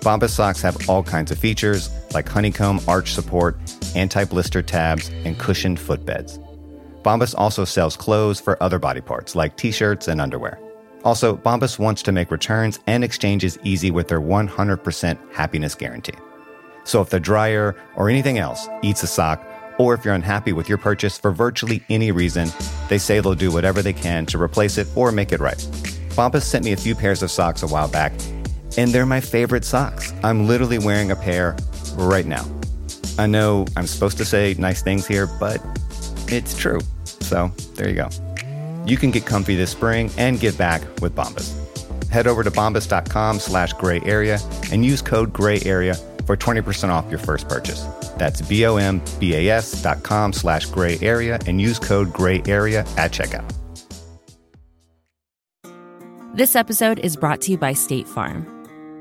Bombas 0.00 0.30
socks 0.30 0.60
have 0.60 0.88
all 0.88 1.02
kinds 1.02 1.30
of 1.30 1.38
features 1.38 1.88
like 2.12 2.28
honeycomb 2.28 2.78
arch 2.86 3.14
support, 3.14 3.58
anti 3.94 4.24
blister 4.24 4.60
tabs, 4.60 5.08
and 5.24 5.38
cushioned 5.38 5.78
footbeds. 5.78 6.38
Bombas 7.02 7.34
also 7.38 7.64
sells 7.64 7.96
clothes 7.96 8.38
for 8.38 8.62
other 8.62 8.78
body 8.78 9.00
parts 9.00 9.34
like 9.34 9.56
t 9.56 9.70
shirts 9.70 10.08
and 10.08 10.20
underwear. 10.20 10.60
Also, 11.02 11.36
Bombas 11.36 11.78
wants 11.78 12.02
to 12.02 12.12
make 12.12 12.30
returns 12.30 12.80
and 12.86 13.02
exchanges 13.02 13.58
easy 13.64 13.90
with 13.90 14.08
their 14.08 14.20
100% 14.20 15.18
happiness 15.32 15.74
guarantee. 15.74 16.18
So 16.84 17.00
if 17.00 17.10
the 17.10 17.20
dryer 17.20 17.76
or 17.96 18.10
anything 18.10 18.38
else 18.38 18.68
eats 18.82 19.02
a 19.02 19.06
sock, 19.06 19.40
or 19.78 19.94
if 19.94 20.04
you're 20.04 20.14
unhappy 20.14 20.52
with 20.52 20.68
your 20.68 20.78
purchase 20.78 21.18
for 21.18 21.30
virtually 21.30 21.82
any 21.88 22.12
reason, 22.12 22.50
they 22.88 22.98
say 22.98 23.20
they'll 23.20 23.34
do 23.34 23.52
whatever 23.52 23.82
they 23.82 23.92
can 23.92 24.26
to 24.26 24.40
replace 24.40 24.78
it 24.78 24.86
or 24.94 25.12
make 25.12 25.32
it 25.32 25.40
right. 25.40 25.58
Bombas 26.10 26.42
sent 26.42 26.64
me 26.64 26.72
a 26.72 26.76
few 26.76 26.94
pairs 26.94 27.22
of 27.22 27.30
socks 27.30 27.62
a 27.62 27.66
while 27.66 27.88
back, 27.88 28.12
and 28.78 28.90
they're 28.90 29.06
my 29.06 29.20
favorite 29.20 29.64
socks. 29.64 30.14
I'm 30.22 30.46
literally 30.46 30.78
wearing 30.78 31.10
a 31.10 31.16
pair 31.16 31.56
right 31.94 32.26
now. 32.26 32.46
I 33.18 33.26
know 33.26 33.66
I'm 33.76 33.86
supposed 33.86 34.18
to 34.18 34.24
say 34.24 34.54
nice 34.58 34.82
things 34.82 35.06
here, 35.06 35.26
but 35.40 35.60
it's 36.28 36.56
true. 36.56 36.80
So 37.04 37.48
there 37.74 37.88
you 37.88 37.94
go. 37.94 38.08
You 38.86 38.96
can 38.96 39.10
get 39.10 39.26
comfy 39.26 39.56
this 39.56 39.70
spring 39.70 40.10
and 40.16 40.38
give 40.38 40.56
back 40.56 40.80
with 41.00 41.14
Bombas. 41.14 41.52
Head 42.08 42.26
over 42.26 42.44
to 42.44 42.50
bombas.com 42.50 43.40
slash 43.40 43.72
gray 43.74 44.00
area 44.02 44.38
and 44.70 44.84
use 44.84 45.02
code 45.02 45.32
gray 45.32 45.60
area 45.62 45.96
for 46.26 46.36
20% 46.36 46.88
off 46.88 47.08
your 47.08 47.18
first 47.18 47.48
purchase. 47.48 47.82
That's 48.18 48.42
B-O-M-B-A-S 48.42 49.82
dot 49.82 50.02
com 50.02 50.32
slash 50.32 50.66
gray 50.66 50.98
area 51.00 51.38
and 51.46 51.60
use 51.60 51.78
code 51.78 52.12
gray 52.12 52.42
area 52.46 52.80
at 52.96 53.12
checkout. 53.12 53.50
This 56.34 56.54
episode 56.54 56.98
is 56.98 57.16
brought 57.16 57.40
to 57.42 57.52
you 57.52 57.56
by 57.56 57.72
State 57.72 58.06
Farm. 58.06 58.46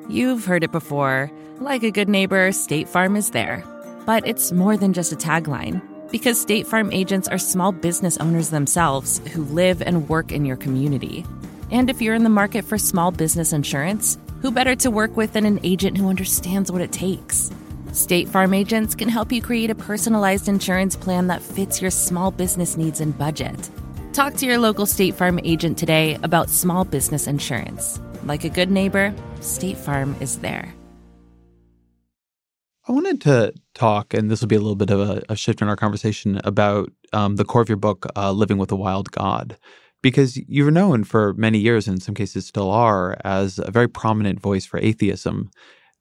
You've 0.08 0.46
heard 0.46 0.64
it 0.64 0.72
before. 0.72 1.30
Like 1.60 1.84
a 1.84 1.92
good 1.92 2.08
neighbor, 2.08 2.52
State 2.54 2.88
Farm 2.88 3.18
is 3.18 3.32
there. 3.32 3.62
But 4.06 4.26
it's 4.26 4.54
more 4.54 4.78
than 4.78 4.94
just 4.94 5.12
a 5.12 5.18
tagline, 5.18 5.82
because 6.12 6.40
State 6.40 6.66
Farm 6.66 6.94
agents 6.94 7.28
are 7.28 7.38
small 7.38 7.74
business 7.74 8.16
owners 8.20 8.52
themselves 8.52 9.20
who 9.34 9.44
live 9.46 9.82
and 9.82 10.08
work 10.08 10.32
in 10.32 10.46
your 10.46 10.56
community. 10.56 11.26
And 11.72 11.90
if 11.90 12.02
you're 12.02 12.16
in 12.16 12.24
the 12.24 12.30
market 12.30 12.64
for 12.64 12.78
small 12.78 13.12
business 13.12 13.52
insurance, 13.52 14.18
who 14.46 14.52
better 14.52 14.76
to 14.76 14.92
work 14.92 15.18
with 15.18 15.34
than 15.34 15.44
an 15.44 15.60
agent 15.64 15.98
who 15.98 16.08
understands 16.08 16.72
what 16.72 16.80
it 16.80 16.92
takes? 16.92 17.50
State 17.94 18.30
Farm 18.30 18.54
agents 18.54 18.94
can 18.94 19.10
help 19.10 19.32
you 19.32 19.42
create 19.42 19.72
a 19.72 19.74
personalized 19.90 20.48
insurance 20.48 20.96
plan 20.96 21.26
that 21.26 21.42
fits 21.42 21.82
your 21.82 21.90
small 21.90 22.30
business 22.30 22.78
needs 22.78 23.02
and 23.02 23.18
budget. 23.18 23.72
Talk 24.14 24.36
to 24.36 24.46
your 24.46 24.60
local 24.60 24.86
State 24.86 25.16
Farm 25.16 25.40
agent 25.44 25.80
today 25.80 26.20
about 26.22 26.52
small 26.52 26.86
business 26.86 27.26
insurance. 27.26 28.00
Like 28.24 28.44
a 28.44 28.50
good 28.50 28.70
neighbor, 28.70 29.16
State 29.42 29.78
Farm 29.78 30.16
is 30.20 30.38
there. 30.38 30.72
I 32.88 32.92
wanted 32.92 33.22
to 33.22 33.52
talk, 33.74 34.14
and 34.14 34.30
this 34.30 34.42
will 34.42 34.48
be 34.48 34.58
a 34.58 34.60
little 34.60 34.76
bit 34.76 34.92
of 34.92 35.00
a, 35.00 35.24
a 35.28 35.36
shift 35.36 35.64
in 35.64 35.70
our 35.70 35.76
conversation 35.76 36.40
about 36.44 36.92
um, 37.14 37.38
the 37.38 37.46
core 37.46 37.64
of 37.64 37.68
your 37.70 37.78
book, 37.78 38.06
uh, 38.16 38.32
Living 38.32 38.60
with 38.60 38.72
a 38.72 38.76
Wild 38.76 39.10
God, 39.10 39.58
because 40.06 40.38
you're 40.48 40.70
known 40.70 41.04
for 41.04 41.34
many 41.34 41.58
years, 41.58 41.88
and 41.88 41.98
in 41.98 42.00
some 42.00 42.14
cases 42.14 42.46
still 42.46 42.70
are, 42.70 43.18
as 43.26 43.58
a 43.58 43.72
very 43.72 43.88
prominent 43.88 44.40
voice 44.40 44.64
for 44.64 44.78
atheism. 44.78 45.50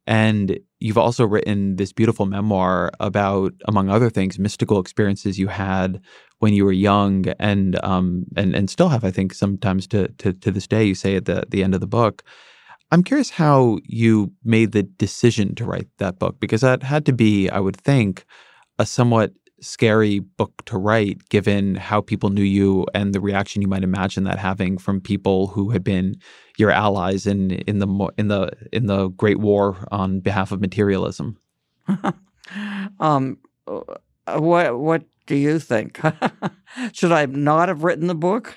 And 0.07 0.61
you've 0.79 0.99
also 0.99 1.27
written 1.27 1.77
this 1.77 1.91
beautiful 1.95 2.27
memoir 2.27 2.93
about, 3.01 3.55
among 3.67 3.89
other 3.89 4.11
things, 4.11 4.39
mystical 4.39 4.79
experiences 4.79 5.39
you 5.39 5.49
had 5.49 6.03
when 6.41 6.53
you 6.53 6.67
were 6.67 6.79
young, 6.91 7.25
and 7.39 7.83
um, 7.83 8.27
and 8.37 8.55
and 8.55 8.69
still 8.69 8.91
have, 8.91 9.05
I 9.05 9.11
think, 9.11 9.33
sometimes 9.33 9.87
to 9.87 10.09
to 10.19 10.35
to 10.35 10.51
this 10.51 10.67
day. 10.67 10.85
You 10.85 10.95
say 10.95 11.17
at 11.17 11.25
the 11.25 11.47
the 11.49 11.65
end 11.65 11.75
of 11.75 11.81
the 11.81 11.87
book. 11.87 12.23
I'm 12.91 13.03
curious 13.03 13.31
how 13.31 13.79
you 13.85 14.33
made 14.45 14.73
the 14.73 14.83
decision 14.83 15.55
to 15.55 15.65
write 15.65 15.89
that 15.97 16.19
book 16.19 16.37
because 16.41 16.61
that 16.61 16.83
had 16.83 17.07
to 17.07 17.15
be, 17.15 17.49
I 17.49 17.59
would 17.59 17.79
think, 17.79 18.27
a 18.79 18.85
somewhat 18.85 19.33
scary 19.65 20.19
book 20.21 20.65
to 20.67 20.79
write 20.79 21.29
given 21.29 21.75
how 21.75 22.01
people 22.01 22.31
knew 22.31 22.43
you 22.43 22.87
and 22.95 23.15
the 23.15 23.21
reaction 23.21 23.63
you 23.63 23.69
might 23.69 23.83
imagine 23.83 24.25
that 24.25 24.39
having 24.39 24.79
from 24.79 25.01
people 25.01 25.49
who 25.49 25.71
had 25.71 25.83
been 25.83 26.17
your 26.59 26.71
allies 26.71 27.27
in 27.27 27.53
in 27.53 27.79
the 27.79 28.11
in 28.19 28.29
the 28.29 28.51
in 28.73 28.87
the 28.87 29.09
Great 29.09 29.39
War 29.39 29.87
on 29.91 30.21
behalf 30.21 30.53
of 30.53 30.61
materialism. 30.61 31.39
um, 33.01 33.39
what 34.27 34.79
what 34.79 35.05
do 35.27 35.37
you 35.37 35.59
think? 35.59 36.01
Should 36.93 37.13
I 37.13 37.27
not 37.27 37.69
have 37.69 37.85
written 37.85 38.07
the 38.07 38.15
book? 38.15 38.57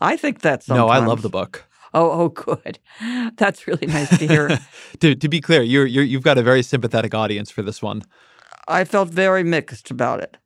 I 0.00 0.16
think 0.16 0.40
that's 0.40 0.68
no. 0.68 0.88
I 0.88 0.98
love 0.98 1.22
the 1.22 1.28
book. 1.28 1.66
Oh, 1.94 2.10
oh, 2.10 2.28
good. 2.28 2.78
That's 3.36 3.66
really 3.66 3.86
nice 3.86 4.18
to 4.18 4.26
hear. 4.26 4.58
to, 5.00 5.14
to 5.14 5.28
be 5.30 5.40
clear, 5.40 5.62
you're, 5.62 5.86
you're, 5.86 6.04
you've 6.04 6.22
got 6.22 6.36
a 6.36 6.42
very 6.42 6.62
sympathetic 6.62 7.14
audience 7.14 7.50
for 7.50 7.62
this 7.62 7.80
one. 7.80 8.02
I 8.68 8.84
felt 8.84 9.08
very 9.08 9.42
mixed 9.42 9.90
about 9.90 10.20
it. 10.20 10.36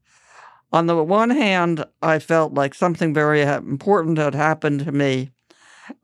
On 0.72 0.86
the 0.86 1.02
one 1.02 1.30
hand, 1.30 1.84
I 2.00 2.18
felt 2.18 2.54
like 2.54 2.74
something 2.74 3.12
very 3.12 3.42
important 3.42 4.18
had 4.18 4.34
happened 4.34 4.84
to 4.84 4.92
me 4.92 5.32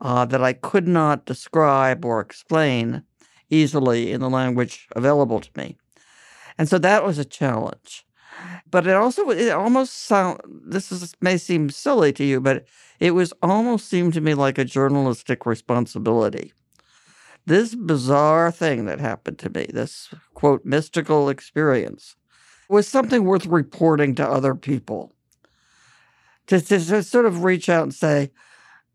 uh, 0.01 0.25
that 0.25 0.43
I 0.43 0.53
could 0.53 0.87
not 0.87 1.25
describe 1.25 2.03
or 2.03 2.19
explain 2.19 3.03
easily 3.49 4.11
in 4.11 4.19
the 4.19 4.29
language 4.29 4.87
available 4.95 5.39
to 5.39 5.49
me. 5.55 5.77
And 6.57 6.67
so 6.67 6.77
that 6.79 7.05
was 7.05 7.17
a 7.17 7.25
challenge. 7.25 8.05
But 8.69 8.85
it 8.85 8.93
also, 8.93 9.29
it 9.29 9.49
almost 9.51 9.93
sound, 9.93 10.41
this 10.45 10.91
is, 10.91 11.13
may 11.21 11.37
seem 11.37 11.69
silly 11.69 12.11
to 12.13 12.23
you, 12.23 12.41
but 12.41 12.65
it 12.99 13.11
was 13.11 13.33
almost 13.41 13.87
seemed 13.87 14.13
to 14.13 14.21
me 14.21 14.33
like 14.33 14.57
a 14.57 14.65
journalistic 14.65 15.45
responsibility. 15.45 16.53
This 17.45 17.73
bizarre 17.73 18.51
thing 18.51 18.85
that 18.85 18.99
happened 18.99 19.39
to 19.39 19.49
me, 19.49 19.67
this 19.73 20.09
quote, 20.33 20.65
mystical 20.65 21.29
experience, 21.29 22.17
was 22.69 22.87
something 22.87 23.23
worth 23.23 23.45
reporting 23.45 24.15
to 24.15 24.27
other 24.27 24.55
people. 24.55 25.13
To, 26.47 26.61
to, 26.61 26.79
to 26.79 27.03
sort 27.03 27.25
of 27.25 27.43
reach 27.43 27.69
out 27.69 27.83
and 27.83 27.93
say, 27.93 28.31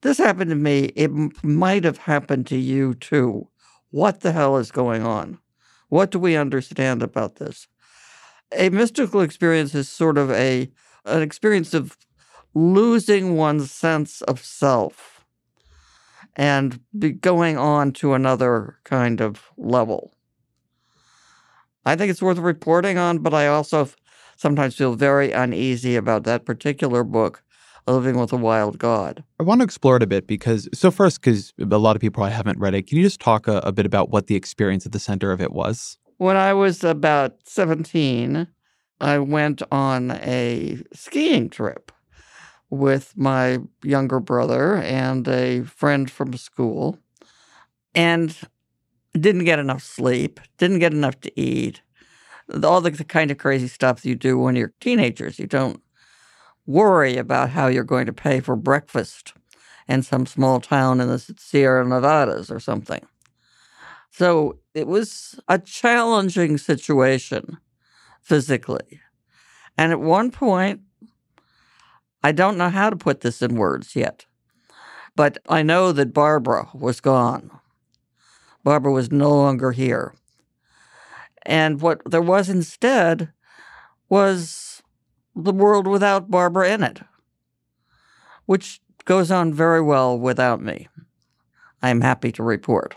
this 0.02 0.18
happened 0.18 0.50
to 0.50 0.56
me. 0.56 0.84
It 0.96 1.10
m- 1.10 1.32
might 1.42 1.84
have 1.84 1.98
happened 1.98 2.46
to 2.48 2.56
you 2.56 2.94
too. 2.94 3.48
What 3.90 4.20
the 4.20 4.32
hell 4.32 4.56
is 4.56 4.70
going 4.70 5.02
on? 5.02 5.38
What 5.88 6.10
do 6.10 6.18
we 6.18 6.36
understand 6.36 7.02
about 7.02 7.36
this? 7.36 7.68
A 8.52 8.70
mystical 8.70 9.20
experience 9.20 9.74
is 9.74 9.88
sort 9.88 10.18
of 10.18 10.30
a 10.30 10.70
an 11.04 11.22
experience 11.22 11.74
of 11.74 11.96
losing 12.54 13.36
one's 13.36 13.70
sense 13.70 14.22
of 14.22 14.44
self 14.44 15.24
and 16.36 16.80
going 17.20 17.58
on 17.58 17.92
to 17.92 18.14
another 18.14 18.78
kind 18.84 19.20
of 19.20 19.50
level. 19.56 20.14
I 21.84 21.96
think 21.96 22.10
it's 22.10 22.22
worth 22.22 22.38
reporting 22.38 22.98
on, 22.98 23.18
but 23.18 23.34
I 23.34 23.46
also 23.48 23.88
sometimes 24.36 24.76
feel 24.76 24.94
very 24.94 25.32
uneasy 25.32 25.96
about 25.96 26.24
that 26.24 26.44
particular 26.44 27.04
book, 27.04 27.42
Living 27.86 28.16
with 28.16 28.32
a 28.32 28.36
Wild 28.36 28.78
God. 28.78 29.24
I 29.40 29.42
want 29.42 29.60
to 29.60 29.64
explore 29.64 29.96
it 29.96 30.02
a 30.02 30.06
bit 30.06 30.26
because, 30.26 30.68
so 30.72 30.90
first, 30.90 31.20
because 31.20 31.52
a 31.58 31.78
lot 31.78 31.96
of 31.96 32.00
people 32.00 32.20
probably 32.20 32.34
haven't 32.34 32.60
read 32.60 32.74
it, 32.74 32.86
can 32.86 32.98
you 32.98 33.04
just 33.04 33.20
talk 33.20 33.48
a, 33.48 33.58
a 33.58 33.72
bit 33.72 33.86
about 33.86 34.10
what 34.10 34.28
the 34.28 34.36
experience 34.36 34.86
at 34.86 34.92
the 34.92 35.00
center 35.00 35.32
of 35.32 35.40
it 35.40 35.52
was? 35.52 35.98
When 36.18 36.36
I 36.36 36.54
was 36.54 36.84
about 36.84 37.34
17, 37.44 38.46
I 39.00 39.18
went 39.18 39.62
on 39.72 40.12
a 40.12 40.80
skiing 40.92 41.50
trip 41.50 41.90
with 42.70 43.12
my 43.16 43.58
younger 43.82 44.20
brother 44.20 44.76
and 44.76 45.26
a 45.26 45.62
friend 45.62 46.08
from 46.08 46.34
school 46.34 46.98
and 47.94 48.38
didn't 49.18 49.44
get 49.44 49.58
enough 49.58 49.82
sleep, 49.82 50.40
didn't 50.58 50.78
get 50.78 50.92
enough 50.92 51.20
to 51.20 51.40
eat. 51.40 51.82
all 52.64 52.80
the, 52.80 52.90
the 52.90 53.04
kind 53.04 53.30
of 53.30 53.38
crazy 53.38 53.68
stuff 53.68 54.04
you 54.04 54.14
do 54.14 54.38
when 54.38 54.56
you're 54.56 54.72
teenagers. 54.80 55.38
You 55.38 55.46
don't 55.46 55.80
worry 56.66 57.16
about 57.16 57.50
how 57.50 57.66
you're 57.66 57.84
going 57.84 58.06
to 58.06 58.12
pay 58.12 58.40
for 58.40 58.56
breakfast 58.56 59.34
in 59.88 60.02
some 60.02 60.26
small 60.26 60.60
town 60.60 61.00
in 61.00 61.08
the 61.08 61.18
Sierra 61.18 61.86
Nevadas 61.86 62.50
or 62.50 62.60
something. 62.60 63.04
So 64.10 64.58
it 64.74 64.86
was 64.86 65.40
a 65.48 65.58
challenging 65.58 66.58
situation 66.58 67.58
physically. 68.20 69.00
And 69.76 69.90
at 69.90 70.00
one 70.00 70.30
point, 70.30 70.80
I 72.22 72.32
don't 72.32 72.58
know 72.58 72.68
how 72.68 72.90
to 72.90 72.96
put 72.96 73.20
this 73.22 73.42
in 73.42 73.56
words 73.56 73.96
yet, 73.96 74.26
but 75.16 75.38
I 75.48 75.62
know 75.62 75.92
that 75.92 76.14
Barbara 76.14 76.68
was 76.72 77.00
gone. 77.00 77.50
Barbara 78.64 78.92
was 78.92 79.10
no 79.10 79.30
longer 79.30 79.72
here. 79.72 80.14
And 81.44 81.80
what 81.80 82.00
there 82.08 82.22
was 82.22 82.48
instead 82.48 83.32
was 84.08 84.82
the 85.34 85.52
world 85.52 85.86
without 85.86 86.30
Barbara 86.30 86.70
in 86.70 86.82
it, 86.82 87.00
which 88.46 88.80
goes 89.04 89.30
on 89.30 89.52
very 89.52 89.80
well 89.80 90.18
without 90.18 90.60
me. 90.60 90.88
I 91.82 91.90
am 91.90 92.00
happy 92.00 92.30
to 92.32 92.42
report. 92.42 92.94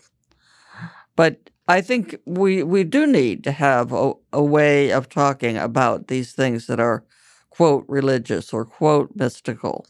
But 1.15 1.49
I 1.67 1.81
think 1.81 2.17
we, 2.25 2.61
we 2.61 2.83
do 2.83 3.07
need 3.07 3.43
to 3.45 3.51
have 3.51 3.91
a, 3.91 4.13
a 4.31 4.43
way 4.43 4.91
of 4.91 5.09
talking 5.09 5.57
about 5.57 6.07
these 6.07 6.33
things 6.33 6.67
that 6.67 6.79
are, 6.79 7.03
quote, 7.49 7.85
religious 7.87 8.53
or, 8.53 8.65
quote, 8.65 9.11
mystical, 9.15 9.87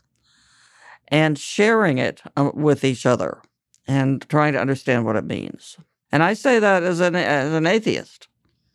and 1.09 1.38
sharing 1.38 1.97
it 1.97 2.21
um, 2.38 2.51
with 2.55 2.86
each 2.86 3.05
other 3.05 3.41
and 3.88 4.27
trying 4.29 4.53
to 4.53 4.59
understand 4.59 5.05
what 5.05 5.15
it 5.15 5.25
means. 5.25 5.77
And 6.11 6.23
I 6.23 6.33
say 6.33 6.59
that 6.59 6.83
as 6.83 6.99
an, 6.99 7.15
as 7.15 7.53
an 7.53 7.67
atheist. 7.67 8.27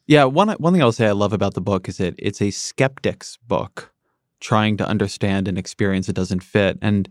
Yeah, 0.07 0.25
one 0.25 0.49
one 0.49 0.73
thing 0.73 0.83
I'll 0.83 0.93
say 0.93 1.07
I 1.07 1.13
love 1.13 1.33
about 1.33 1.55
the 1.55 1.61
book 1.61 1.89
is 1.89 1.99
that 1.99 2.15
it's 2.19 2.43
a 2.43 2.51
skeptic's 2.51 3.37
book 3.47 3.93
trying 4.41 4.77
to 4.79 4.87
understand 4.87 5.47
an 5.47 5.57
experience 5.57 6.07
that 6.07 6.15
doesn't 6.15 6.43
fit. 6.43 6.79
And 6.83 7.09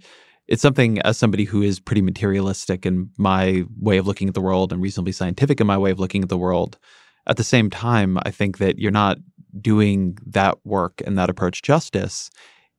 it's 0.48 0.62
something 0.62 1.00
as 1.04 1.18
somebody 1.18 1.46
who 1.46 1.62
is 1.62 1.80
pretty 1.80 2.02
materialistic 2.02 2.86
in 2.86 3.10
my 3.18 3.64
way 3.80 3.98
of 3.98 4.08
looking 4.08 4.28
at 4.28 4.34
the 4.34 4.42
world 4.42 4.74
and 4.74 4.82
reasonably 4.82 5.12
scientific 5.12 5.62
in 5.62 5.68
my 5.68 5.78
way 5.78 5.92
of 5.92 6.00
looking 6.00 6.24
at 6.24 6.30
the 6.30 6.38
world. 6.38 6.78
At 7.28 7.38
the 7.38 7.44
same 7.44 7.70
time, 7.70 8.18
I 8.26 8.32
think 8.32 8.58
that 8.58 8.80
you're 8.80 8.92
not 8.92 9.20
doing 9.62 10.18
that 10.26 10.58
work 10.66 11.02
and 11.06 11.18
that 11.18 11.30
approach 11.30 11.62
justice 11.62 12.30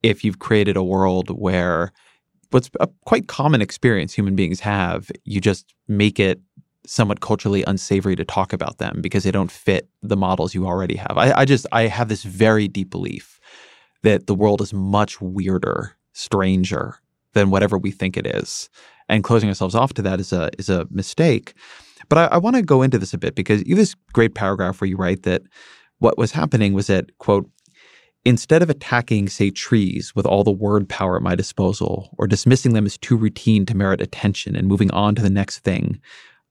if 0.03 0.25
you've 0.25 0.39
created 0.39 0.77
a 0.77 0.83
world 0.83 1.31
where 1.31 1.93
what's 2.51 2.71
a 2.81 2.89
quite 3.05 3.29
common 3.29 3.61
experience 3.61 4.13
human 4.13 4.37
beings 4.37 4.61
have, 4.61 5.11
you 5.25 5.41
just 5.41 5.75
make 5.89 6.21
it 6.21 6.41
somewhat 6.87 7.21
culturally 7.21 7.63
unsavory 7.67 8.17
to 8.17 8.25
talk 8.25 8.53
about 8.53 8.79
them 8.79 9.01
because 9.01 9.25
they 9.25 9.31
don't 9.31 9.51
fit 9.51 9.89
the 10.03 10.17
models 10.17 10.55
you 10.55 10.67
already 10.67 10.97
have. 10.97 11.17
I, 11.17 11.33
I 11.33 11.45
just 11.45 11.67
I 11.73 11.83
have 11.83 12.09
this 12.09 12.25
very 12.25 12.69
deep 12.69 12.91
belief 12.91 13.41
that 14.03 14.27
the 14.27 14.35
world 14.35 14.61
is 14.61 14.73
much 14.73 15.21
weirder, 15.21 15.97
stranger 16.13 16.97
than 17.35 17.51
whatever 17.51 17.79
we 17.79 17.91
think 17.91 18.17
it 18.17 18.27
is. 18.27 18.69
And 19.09 19.25
closing 19.25 19.49
ourselves 19.49 19.75
off 19.75 19.93
to 19.95 20.03
that 20.03 20.21
is 20.21 20.33
a 20.33 20.51
is 20.59 20.69
a 20.69 20.87
mistake. 20.91 21.55
But 22.09 22.19
I, 22.19 22.25
I 22.37 22.39
want 22.39 22.57
to 22.57 22.63
go 22.63 22.83
into 22.83 22.99
this 22.99 23.15
a 23.15 23.19
bit 23.19 23.35
because 23.35 23.61
you 23.67 23.75
have 23.75 23.79
this 23.79 23.95
great 24.13 24.35
paragraph 24.35 24.81
where 24.81 24.89
you 24.89 24.97
write 24.97 25.23
that 25.25 25.43
what 25.99 26.17
was 26.17 26.33
happening 26.33 26.73
was 26.73 26.87
that, 26.87 27.19
quote, 27.19 27.49
instead 28.25 28.63
of 28.63 28.71
attacking, 28.71 29.29
say, 29.29 29.51
trees 29.51 30.15
with 30.15 30.27
all 30.27 30.45
the 30.45 30.51
word 30.51 30.89
power 30.89 31.17
at 31.17 31.23
my 31.23 31.35
disposal, 31.35 32.15
or 32.19 32.27
dismissing 32.27 32.73
them 32.73 32.87
as 32.87 32.99
too 32.99 33.17
routine 33.17 33.65
to 33.67 33.77
merit 33.77 34.01
attention 34.01 34.55
and 34.57 34.69
moving 34.69 34.91
on 34.91 35.15
to 35.15 35.23
the 35.23 35.31
next 35.31 35.61
thing, 35.61 36.01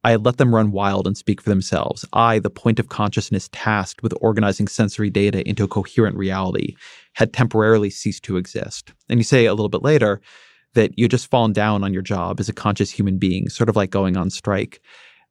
I 0.03 0.11
had 0.11 0.25
let 0.25 0.37
them 0.37 0.55
run 0.55 0.71
wild 0.71 1.07
and 1.07 1.17
speak 1.17 1.41
for 1.41 1.49
themselves. 1.49 2.05
I, 2.13 2.39
the 2.39 2.49
point 2.49 2.79
of 2.79 2.87
consciousness 2.87 3.49
tasked 3.51 4.01
with 4.01 4.13
organizing 4.21 4.67
sensory 4.67 5.09
data 5.09 5.47
into 5.47 5.65
a 5.65 5.67
coherent 5.67 6.15
reality, 6.15 6.75
had 7.13 7.33
temporarily 7.33 7.89
ceased 7.89 8.23
to 8.23 8.37
exist. 8.37 8.93
And 9.09 9.19
you 9.19 9.23
say 9.23 9.45
a 9.45 9.53
little 9.53 9.69
bit 9.69 9.83
later, 9.83 10.21
that 10.75 10.97
you're 10.97 11.09
just 11.09 11.29
fallen 11.29 11.51
down 11.51 11.83
on 11.83 11.93
your 11.93 12.01
job 12.01 12.39
as 12.39 12.47
a 12.47 12.53
conscious 12.53 12.91
human 12.91 13.17
being, 13.17 13.49
sort 13.49 13.69
of 13.69 13.75
like 13.75 13.89
going 13.89 14.15
on 14.15 14.29
strike. 14.29 14.79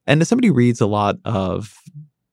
And 0.06 0.20
as 0.20 0.28
somebody 0.28 0.50
reads 0.50 0.80
a 0.80 0.86
lot 0.86 1.16
of 1.24 1.74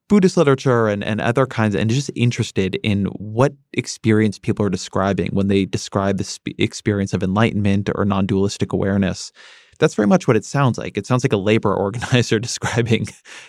Buddhist 0.08 0.36
literature 0.36 0.88
and, 0.88 1.02
and 1.02 1.20
other 1.20 1.46
kinds, 1.46 1.74
and 1.74 1.90
just 1.90 2.10
interested 2.14 2.76
in 2.82 3.06
what 3.06 3.52
experience 3.72 4.38
people 4.38 4.64
are 4.64 4.70
describing 4.70 5.30
when 5.32 5.48
they 5.48 5.64
describe 5.64 6.18
the 6.18 6.38
experience 6.58 7.12
of 7.12 7.22
enlightenment 7.22 7.90
or 7.94 8.04
non 8.04 8.26
dualistic 8.26 8.72
awareness, 8.72 9.32
that's 9.78 9.94
very 9.94 10.06
much 10.06 10.28
what 10.28 10.36
it 10.36 10.44
sounds 10.44 10.78
like. 10.78 10.96
It 10.96 11.06
sounds 11.06 11.24
like 11.24 11.32
a 11.32 11.38
labor 11.38 11.74
organizer 11.76 12.38
describing 12.38 13.06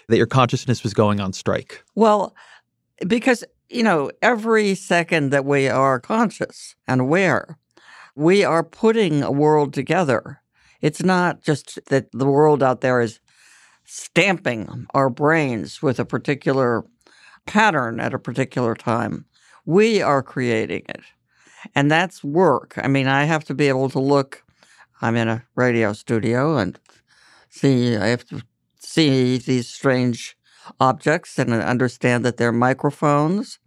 that 0.08 0.18
your 0.18 0.26
consciousness 0.26 0.84
was 0.84 0.94
going 0.94 1.20
on 1.20 1.34
strike. 1.34 1.84
Well, 1.96 2.36
because, 3.08 3.44
you 3.70 3.84
know, 3.84 4.10
every 4.22 4.74
second 4.74 5.30
that 5.32 5.46
we 5.46 5.68
are 5.68 6.00
conscious 6.00 6.76
and 6.88 7.02
aware, 7.02 7.58
we 8.16 8.44
are 8.44 8.64
putting 8.64 9.22
a 9.22 9.32
world 9.32 9.74
together. 9.74 10.42
It's 10.82 11.04
not 11.04 11.42
just 11.44 11.80
that 11.88 12.08
the 12.12 12.26
world 12.26 12.64
out 12.64 12.82
there 12.82 13.00
is 13.02 13.20
stamping 13.88 14.86
our 14.94 15.10
brains 15.10 15.82
with 15.82 15.98
a 15.98 16.06
particular 16.06 16.84
pattern 17.46 18.00
at 18.00 18.14
a 18.14 18.20
particular 18.20 18.76
time. 18.76 19.26
We 19.66 20.02
are 20.02 20.22
creating 20.22 20.84
it. 20.90 21.02
And 21.74 21.90
that's 21.90 22.24
work. 22.24 22.74
I 22.78 22.88
mean, 22.88 23.08
I 23.08 23.24
have 23.24 23.46
to 23.46 23.56
be 23.56 23.70
able 23.70 23.90
to 23.90 24.00
look, 24.00 24.44
I'm 25.02 25.16
in 25.16 25.30
a 25.30 25.46
radio 25.56 25.94
studio 25.94 26.58
and 26.58 26.78
see, 27.50 27.96
I 27.96 28.08
have 28.08 28.26
to 28.26 28.44
see 28.78 29.38
these 29.38 29.70
strange 29.70 30.38
objects 30.80 31.40
and 31.40 31.54
understand 31.54 32.26
that 32.26 32.36
they're 32.36 32.52
microphones, 32.52 33.58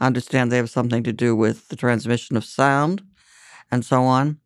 understand 0.00 0.50
they 0.50 0.56
have 0.56 0.70
something 0.70 1.04
to 1.04 1.12
do 1.12 1.36
with 1.36 1.68
the 1.68 1.76
transmission 1.76 2.36
of 2.36 2.44
sound 2.44 3.02
and 3.70 3.84
so 3.84 4.02
on. 4.02 4.40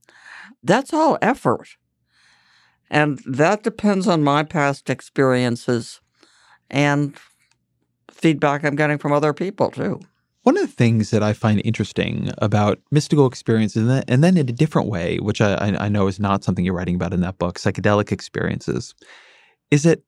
That's 0.63 0.93
all 0.93 1.17
effort. 1.23 1.77
And 2.95 3.19
that 3.27 3.65
depends 3.65 4.07
on 4.07 4.23
my 4.23 4.45
past 4.45 4.89
experiences 4.89 6.01
and 6.71 7.19
feedback 8.09 8.65
I'm 8.65 8.77
getting 8.77 8.99
from 8.99 9.13
other 9.13 9.33
people 9.33 9.73
too. 9.73 10.01
One 10.45 10.57
of 10.57 10.63
the 10.63 10.73
things 10.73 11.11
that 11.11 11.21
I 11.21 11.33
find 11.33 11.61
interesting 11.65 12.31
about 12.39 12.79
mystical 12.93 13.27
experiences, 13.27 14.05
and 14.07 14.23
then, 14.23 14.37
in 14.37 14.49
a 14.49 14.53
different 14.53 14.89
way, 14.89 15.17
which 15.19 15.41
I, 15.41 15.77
I 15.81 15.89
know 15.89 16.07
is 16.07 16.21
not 16.21 16.45
something 16.45 16.65
you're 16.65 16.75
writing 16.75 16.95
about 16.95 17.13
in 17.13 17.21
that 17.23 17.39
book, 17.39 17.59
psychedelic 17.59 18.13
experiences, 18.13 18.95
is 19.73 19.83
that 19.83 20.03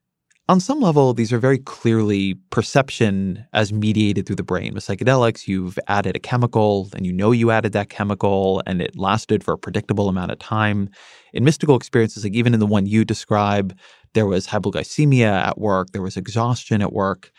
on 0.48 0.60
some 0.60 0.80
level, 0.80 1.12
these 1.12 1.32
are 1.32 1.38
very 1.38 1.58
clearly 1.58 2.34
perception 2.50 3.44
as 3.52 3.72
mediated 3.72 4.26
through 4.26 4.36
the 4.36 4.44
brain. 4.44 4.74
With 4.74 4.86
psychedelics, 4.86 5.48
you've 5.48 5.76
added 5.88 6.14
a 6.14 6.20
chemical 6.20 6.88
and 6.94 7.04
you 7.04 7.12
know 7.12 7.32
you 7.32 7.50
added 7.50 7.72
that 7.72 7.88
chemical 7.88 8.62
and 8.64 8.80
it 8.80 8.96
lasted 8.96 9.42
for 9.42 9.54
a 9.54 9.58
predictable 9.58 10.08
amount 10.08 10.30
of 10.30 10.38
time. 10.38 10.88
In 11.32 11.42
mystical 11.42 11.74
experiences, 11.74 12.22
like 12.22 12.34
even 12.34 12.54
in 12.54 12.60
the 12.60 12.66
one 12.66 12.86
you 12.86 13.04
describe, 13.04 13.76
there 14.14 14.26
was 14.26 14.46
hypoglycemia 14.46 15.26
at 15.26 15.58
work, 15.58 15.90
there 15.90 16.02
was 16.02 16.16
exhaustion 16.16 16.80
at 16.80 16.92
work. 16.92 17.32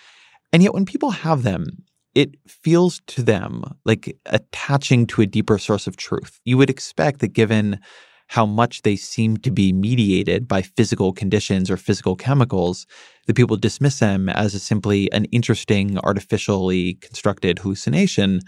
And 0.51 0.61
yet, 0.61 0.73
when 0.73 0.85
people 0.85 1.11
have 1.11 1.43
them, 1.43 1.65
it 2.13 2.35
feels 2.47 2.99
to 3.07 3.21
them 3.21 3.63
like 3.85 4.17
attaching 4.25 5.05
to 5.07 5.21
a 5.21 5.25
deeper 5.25 5.57
source 5.57 5.87
of 5.87 5.97
truth. 5.97 6.39
You 6.45 6.57
would 6.57 6.69
expect 6.69 7.19
that 7.19 7.29
given 7.29 7.79
how 8.27 8.45
much 8.45 8.81
they 8.81 8.95
seem 8.95 9.37
to 9.37 9.51
be 9.51 9.71
mediated 9.71 10.47
by 10.47 10.61
physical 10.61 11.13
conditions 11.13 11.71
or 11.71 11.77
physical 11.77 12.15
chemicals, 12.15 12.85
that 13.25 13.35
people 13.35 13.57
dismiss 13.57 13.99
them 13.99 14.29
as 14.29 14.61
simply 14.61 15.11
an 15.11 15.25
interesting, 15.25 15.97
artificially 15.99 16.95
constructed 16.95 17.59
hallucination. 17.59 18.41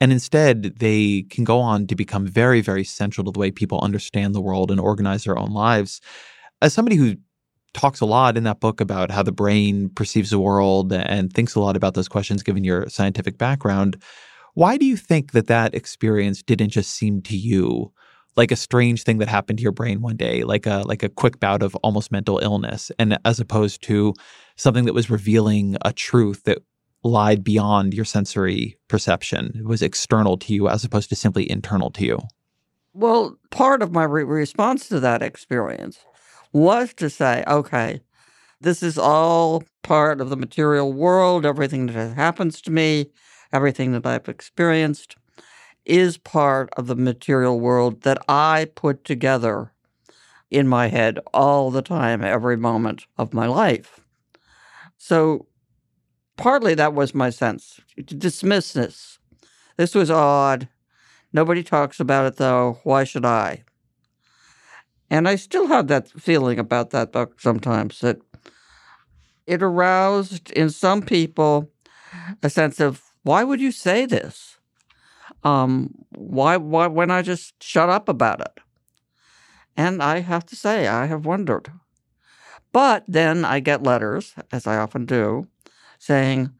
And 0.00 0.12
instead, 0.12 0.78
they 0.78 1.22
can 1.30 1.44
go 1.44 1.60
on 1.60 1.86
to 1.88 1.94
become 1.94 2.26
very, 2.26 2.60
very 2.60 2.84
central 2.84 3.24
to 3.24 3.30
the 3.30 3.38
way 3.38 3.50
people 3.50 3.80
understand 3.80 4.34
the 4.34 4.40
world 4.40 4.70
and 4.70 4.80
organize 4.80 5.24
their 5.24 5.38
own 5.38 5.52
lives. 5.52 6.00
As 6.62 6.72
somebody 6.72 6.96
who 6.96 7.16
talks 7.74 8.00
a 8.00 8.06
lot 8.06 8.36
in 8.36 8.44
that 8.44 8.60
book 8.60 8.80
about 8.80 9.10
how 9.10 9.22
the 9.22 9.32
brain 9.32 9.88
perceives 9.90 10.30
the 10.30 10.38
world 10.38 10.92
and 10.92 11.32
thinks 11.32 11.54
a 11.54 11.60
lot 11.60 11.76
about 11.76 11.94
those 11.94 12.08
questions 12.08 12.42
given 12.42 12.64
your 12.64 12.88
scientific 12.88 13.36
background, 13.36 14.00
why 14.54 14.76
do 14.76 14.86
you 14.86 14.96
think 14.96 15.32
that 15.32 15.48
that 15.48 15.74
experience 15.74 16.42
didn't 16.42 16.70
just 16.70 16.92
seem 16.92 17.20
to 17.22 17.36
you 17.36 17.92
like 18.36 18.50
a 18.50 18.56
strange 18.56 19.04
thing 19.04 19.18
that 19.18 19.28
happened 19.28 19.58
to 19.58 19.62
your 19.62 19.72
brain 19.72 20.00
one 20.00 20.16
day, 20.16 20.44
like 20.44 20.66
a 20.66 20.82
like 20.86 21.02
a 21.02 21.08
quick 21.08 21.40
bout 21.40 21.62
of 21.62 21.74
almost 21.76 22.12
mental 22.12 22.38
illness, 22.38 22.90
and 22.98 23.18
as 23.24 23.40
opposed 23.40 23.82
to 23.84 24.14
something 24.56 24.84
that 24.84 24.94
was 24.94 25.10
revealing 25.10 25.76
a 25.84 25.92
truth 25.92 26.44
that 26.44 26.58
lied 27.04 27.44
beyond 27.44 27.92
your 27.94 28.04
sensory 28.04 28.76
perception. 28.88 29.52
It 29.56 29.66
was 29.66 29.82
external 29.82 30.38
to 30.38 30.54
you 30.54 30.68
as 30.68 30.84
opposed 30.84 31.10
to 31.10 31.16
simply 31.16 31.48
internal 31.50 31.90
to 31.92 32.04
you. 32.04 32.18
Well, 32.94 33.36
part 33.50 33.82
of 33.82 33.92
my 33.92 34.04
re- 34.04 34.24
response 34.24 34.88
to 34.88 35.00
that 35.00 35.22
experience 35.22 35.98
was 36.52 36.94
to 36.94 37.10
say, 37.10 37.44
okay, 37.46 38.00
this 38.60 38.82
is 38.82 38.96
all 38.96 39.64
part 39.82 40.20
of 40.20 40.30
the 40.30 40.36
material 40.36 40.92
world, 40.92 41.44
everything 41.44 41.86
that 41.86 42.14
happens 42.14 42.62
to 42.62 42.70
me, 42.70 43.10
everything 43.52 43.92
that 43.92 44.06
I've 44.06 44.28
experienced 44.28 45.16
is 45.84 46.16
part 46.16 46.70
of 46.76 46.86
the 46.86 46.96
material 46.96 47.60
world 47.60 48.02
that 48.02 48.18
I 48.28 48.68
put 48.74 49.04
together 49.04 49.72
in 50.50 50.68
my 50.68 50.88
head 50.88 51.18
all 51.32 51.70
the 51.70 51.82
time, 51.82 52.22
every 52.22 52.56
moment 52.56 53.06
of 53.18 53.34
my 53.34 53.46
life. 53.46 54.00
So 54.96 55.46
partly 56.36 56.74
that 56.74 56.94
was 56.94 57.14
my 57.14 57.30
sense. 57.30 57.80
To 57.96 58.14
dismiss 58.14 58.72
this. 58.72 59.18
This 59.76 59.94
was 59.94 60.10
odd. 60.10 60.68
Nobody 61.32 61.62
talks 61.62 61.98
about 62.00 62.26
it 62.26 62.36
though. 62.36 62.78
Why 62.84 63.04
should 63.04 63.24
I? 63.24 63.64
And 65.10 65.28
I 65.28 65.36
still 65.36 65.66
have 65.66 65.88
that 65.88 66.08
feeling 66.08 66.58
about 66.58 66.90
that 66.90 67.12
book 67.12 67.40
sometimes 67.40 68.00
that 68.00 68.18
it 69.46 69.62
aroused 69.62 70.50
in 70.52 70.70
some 70.70 71.02
people 71.02 71.70
a 72.42 72.48
sense 72.48 72.80
of 72.80 73.02
why 73.22 73.44
would 73.44 73.60
you 73.60 73.72
say 73.72 74.06
this? 74.06 74.58
Um, 75.44 75.94
why 76.10 76.56
why 76.56 76.86
when 76.86 77.10
I 77.10 77.22
just 77.22 77.62
shut 77.62 77.90
up 77.90 78.08
about 78.08 78.40
it? 78.40 78.60
And 79.76 80.02
I 80.02 80.20
have 80.20 80.46
to 80.46 80.56
say, 80.56 80.86
I 80.88 81.06
have 81.06 81.26
wondered. 81.26 81.70
But 82.72 83.04
then 83.06 83.44
I 83.44 83.60
get 83.60 83.82
letters, 83.82 84.34
as 84.50 84.66
I 84.66 84.76
often 84.76 85.04
do, 85.04 85.48
saying, 85.98 86.50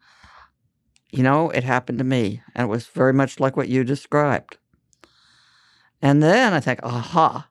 you 1.11 1.23
know, 1.23 1.49
it 1.49 1.63
happened 1.63 1.97
to 1.99 2.03
me, 2.03 2.41
and 2.53 2.65
it 2.65 2.69
was 2.69 2.87
very 2.87 3.13
much 3.13 3.39
like 3.39 3.57
what 3.57 3.69
you 3.69 3.83
described. 3.83 4.57
And 6.01 6.21
then 6.21 6.53
I 6.53 6.59
think, 6.59 6.79
aha. 6.83 7.49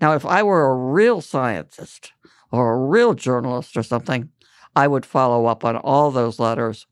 Now, 0.00 0.14
if 0.14 0.24
I 0.26 0.42
were 0.42 0.66
a 0.66 0.76
real 0.76 1.20
scientist 1.20 2.12
or 2.52 2.72
a 2.72 2.86
real 2.86 3.14
journalist 3.14 3.76
or 3.76 3.82
something, 3.82 4.30
I 4.76 4.86
would 4.86 5.06
follow 5.06 5.46
up 5.46 5.64
on 5.64 5.76
all 5.76 6.10
those 6.10 6.38
letters 6.38 6.86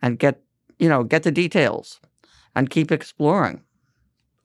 and 0.00 0.18
get, 0.18 0.42
you 0.78 0.88
know, 0.88 1.02
get 1.04 1.22
the 1.22 1.32
details 1.32 2.00
and 2.54 2.70
keep 2.70 2.92
exploring. 2.92 3.62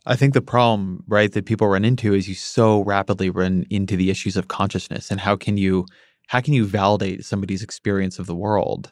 I 0.06 0.16
think 0.16 0.34
the 0.34 0.42
problem, 0.42 1.04
right, 1.08 1.32
that 1.34 1.46
people 1.46 1.68
run 1.68 1.84
into 1.84 2.14
is 2.14 2.30
you 2.30 2.36
so 2.36 2.82
rapidly 2.84 3.30
run 3.30 3.66
into 3.70 3.98
the 3.98 4.10
issues 4.10 4.38
of 4.38 4.48
consciousness 4.48 5.12
and 5.12 5.20
how 5.20 5.36
can 5.36 5.58
you 5.58 5.86
how 6.28 6.42
can 6.42 6.54
you 6.54 6.66
validate 6.66 7.24
somebody's 7.26 7.64
experience 7.64 8.20
of 8.20 8.26
the 8.26 8.36
world? 8.36 8.92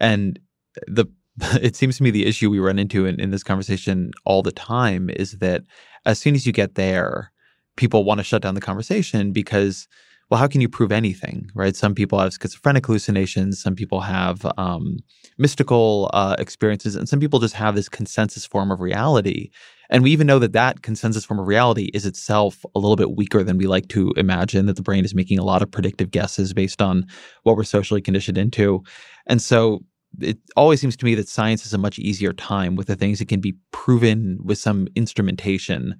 And 0.00 0.38
the 0.86 1.06
it 1.62 1.76
seems 1.76 1.96
to 1.96 2.02
me 2.02 2.10
the 2.10 2.26
issue 2.26 2.50
we 2.50 2.58
run 2.58 2.78
into 2.78 3.06
in, 3.06 3.20
in 3.20 3.30
this 3.30 3.44
conversation 3.44 4.10
all 4.24 4.42
the 4.42 4.52
time 4.52 5.10
is 5.10 5.32
that 5.38 5.62
as 6.04 6.18
soon 6.18 6.34
as 6.34 6.46
you 6.46 6.52
get 6.52 6.74
there, 6.74 7.32
people 7.76 8.04
want 8.04 8.18
to 8.18 8.24
shut 8.24 8.42
down 8.42 8.54
the 8.54 8.60
conversation 8.60 9.30
because 9.32 9.86
well, 10.30 10.38
how 10.38 10.46
can 10.46 10.60
you 10.60 10.68
prove 10.68 10.92
anything, 10.92 11.50
right? 11.54 11.74
Some 11.74 11.94
people 11.94 12.18
have 12.18 12.34
schizophrenic 12.34 12.84
hallucinations, 12.84 13.60
some 13.60 13.74
people 13.74 14.00
have 14.00 14.46
um, 14.58 14.98
mystical 15.38 16.10
uh, 16.12 16.36
experiences, 16.38 16.96
and 16.96 17.08
some 17.08 17.20
people 17.20 17.38
just 17.38 17.54
have 17.54 17.74
this 17.74 17.88
consensus 17.88 18.44
form 18.44 18.70
of 18.70 18.80
reality. 18.80 19.50
And 19.90 20.02
we 20.02 20.10
even 20.10 20.26
know 20.26 20.38
that 20.38 20.52
that 20.52 20.82
consensus 20.82 21.24
form 21.24 21.40
of 21.40 21.46
reality 21.46 21.90
is 21.94 22.04
itself 22.04 22.62
a 22.74 22.78
little 22.78 22.96
bit 22.96 23.16
weaker 23.16 23.42
than 23.42 23.56
we 23.56 23.66
like 23.66 23.88
to 23.88 24.12
imagine, 24.18 24.66
that 24.66 24.76
the 24.76 24.82
brain 24.82 25.04
is 25.04 25.14
making 25.14 25.38
a 25.38 25.44
lot 25.44 25.62
of 25.62 25.70
predictive 25.70 26.10
guesses 26.10 26.52
based 26.52 26.82
on 26.82 27.06
what 27.44 27.56
we're 27.56 27.64
socially 27.64 28.02
conditioned 28.02 28.36
into. 28.36 28.82
And 29.26 29.40
so 29.40 29.80
it 30.20 30.38
always 30.56 30.80
seems 30.80 30.96
to 30.98 31.04
me 31.06 31.14
that 31.14 31.28
science 31.28 31.64
is 31.64 31.72
a 31.72 31.78
much 31.78 31.98
easier 31.98 32.34
time 32.34 32.76
with 32.76 32.86
the 32.86 32.96
things 32.96 33.18
that 33.18 33.28
can 33.28 33.40
be 33.40 33.56
proven 33.72 34.38
with 34.44 34.58
some 34.58 34.88
instrumentation 34.94 35.94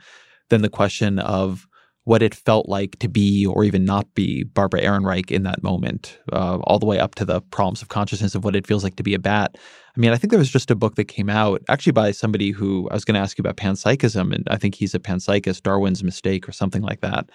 than 0.50 0.60
the 0.60 0.68
question 0.68 1.18
of 1.18 1.66
what 2.08 2.22
it 2.22 2.34
felt 2.34 2.70
like 2.70 2.98
to 3.00 3.06
be 3.06 3.44
or 3.44 3.64
even 3.64 3.84
not 3.84 4.14
be 4.14 4.42
Barbara 4.42 4.80
Ehrenreich 4.80 5.30
in 5.30 5.42
that 5.42 5.62
moment, 5.62 6.18
uh, 6.32 6.56
all 6.64 6.78
the 6.78 6.86
way 6.86 6.98
up 6.98 7.14
to 7.16 7.24
the 7.26 7.42
problems 7.42 7.82
of 7.82 7.88
consciousness 7.88 8.34
of 8.34 8.44
what 8.44 8.56
it 8.56 8.66
feels 8.66 8.82
like 8.82 8.96
to 8.96 9.02
be 9.02 9.12
a 9.12 9.18
bat. 9.18 9.58
I 9.94 10.00
mean, 10.00 10.10
I 10.10 10.16
think 10.16 10.30
there 10.30 10.38
was 10.38 10.48
just 10.50 10.70
a 10.70 10.74
book 10.74 10.94
that 10.94 11.04
came 11.04 11.28
out 11.28 11.62
actually 11.68 11.92
by 11.92 12.12
somebody 12.12 12.50
who 12.50 12.88
I 12.90 12.94
was 12.94 13.04
going 13.04 13.16
to 13.16 13.20
ask 13.20 13.36
you 13.36 13.42
about 13.42 13.58
panpsychism, 13.58 14.34
and 14.34 14.48
I 14.48 14.56
think 14.56 14.74
he's 14.74 14.94
a 14.94 14.98
panpsychist, 14.98 15.64
Darwin's 15.64 16.02
Mistake, 16.02 16.48
or 16.48 16.52
something 16.52 16.80
like 16.80 17.02
that. 17.02 17.28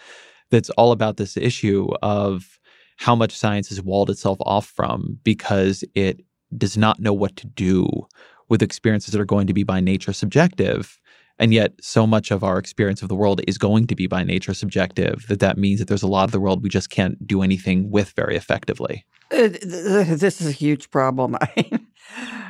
That's 0.50 0.72
all 0.72 0.92
about 0.92 1.18
this 1.18 1.38
issue 1.38 1.90
of 2.02 2.58
how 2.98 3.16
much 3.16 3.38
science 3.38 3.70
has 3.70 3.80
walled 3.80 4.10
itself 4.10 4.40
off 4.42 4.66
from 4.66 5.20
because 5.24 5.84
it 5.94 6.22
does 6.58 6.78
not 6.78 7.00
know 7.00 7.14
what 7.14 7.36
to 7.36 7.46
do 7.46 7.88
with 8.50 8.64
experiences 8.64 9.12
that 9.12 9.22
are 9.22 9.26
going 9.26 9.46
to 9.46 9.54
be 9.54 9.64
by 9.64 9.80
nature 9.80 10.14
subjective 10.14 11.00
and 11.40 11.54
yet 11.54 11.74
so 11.82 12.06
much 12.06 12.32
of 12.32 12.44
our 12.44 12.58
experience 12.58 13.02
of 13.02 13.10
the 13.10 13.16
world 13.16 13.42
is 13.48 13.58
going 13.58 13.88
to 13.88 13.96
be 13.96 14.08
by 14.08 14.24
nature 14.24 14.54
subjective 14.54 15.26
that 15.28 15.40
that 15.40 15.58
means 15.58 15.80
that 15.80 15.88
there's 15.88 16.04
a 16.04 16.08
lot 16.08 16.26
of 16.26 16.32
the 16.32 16.40
world 16.40 16.64
we 16.64 16.70
just 16.70 16.90
can't 16.90 17.28
do 17.28 17.42
anything 17.42 17.90
with 17.92 18.12
very 18.12 18.36
effectively. 18.36 19.06
Uh, 19.32 19.48
this 19.50 20.42
is 20.42 20.48
a 20.48 20.52
huge 20.52 20.90
problem. 20.92 21.38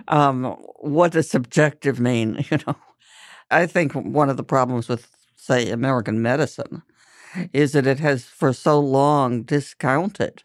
Um, 0.09 0.57
what 0.79 1.13
does 1.13 1.29
subjective 1.29 1.97
mean? 1.97 2.43
You 2.51 2.57
know 2.67 2.75
i 3.51 3.65
think 3.65 3.93
one 3.93 4.29
of 4.29 4.35
the 4.35 4.43
problems 4.43 4.89
with 4.89 5.07
say 5.37 5.69
american 5.69 6.21
medicine 6.21 6.81
is 7.53 7.71
that 7.71 7.87
it 7.87 7.99
has 7.99 8.25
for 8.25 8.51
so 8.51 8.79
long 8.79 9.43
discounted 9.43 10.43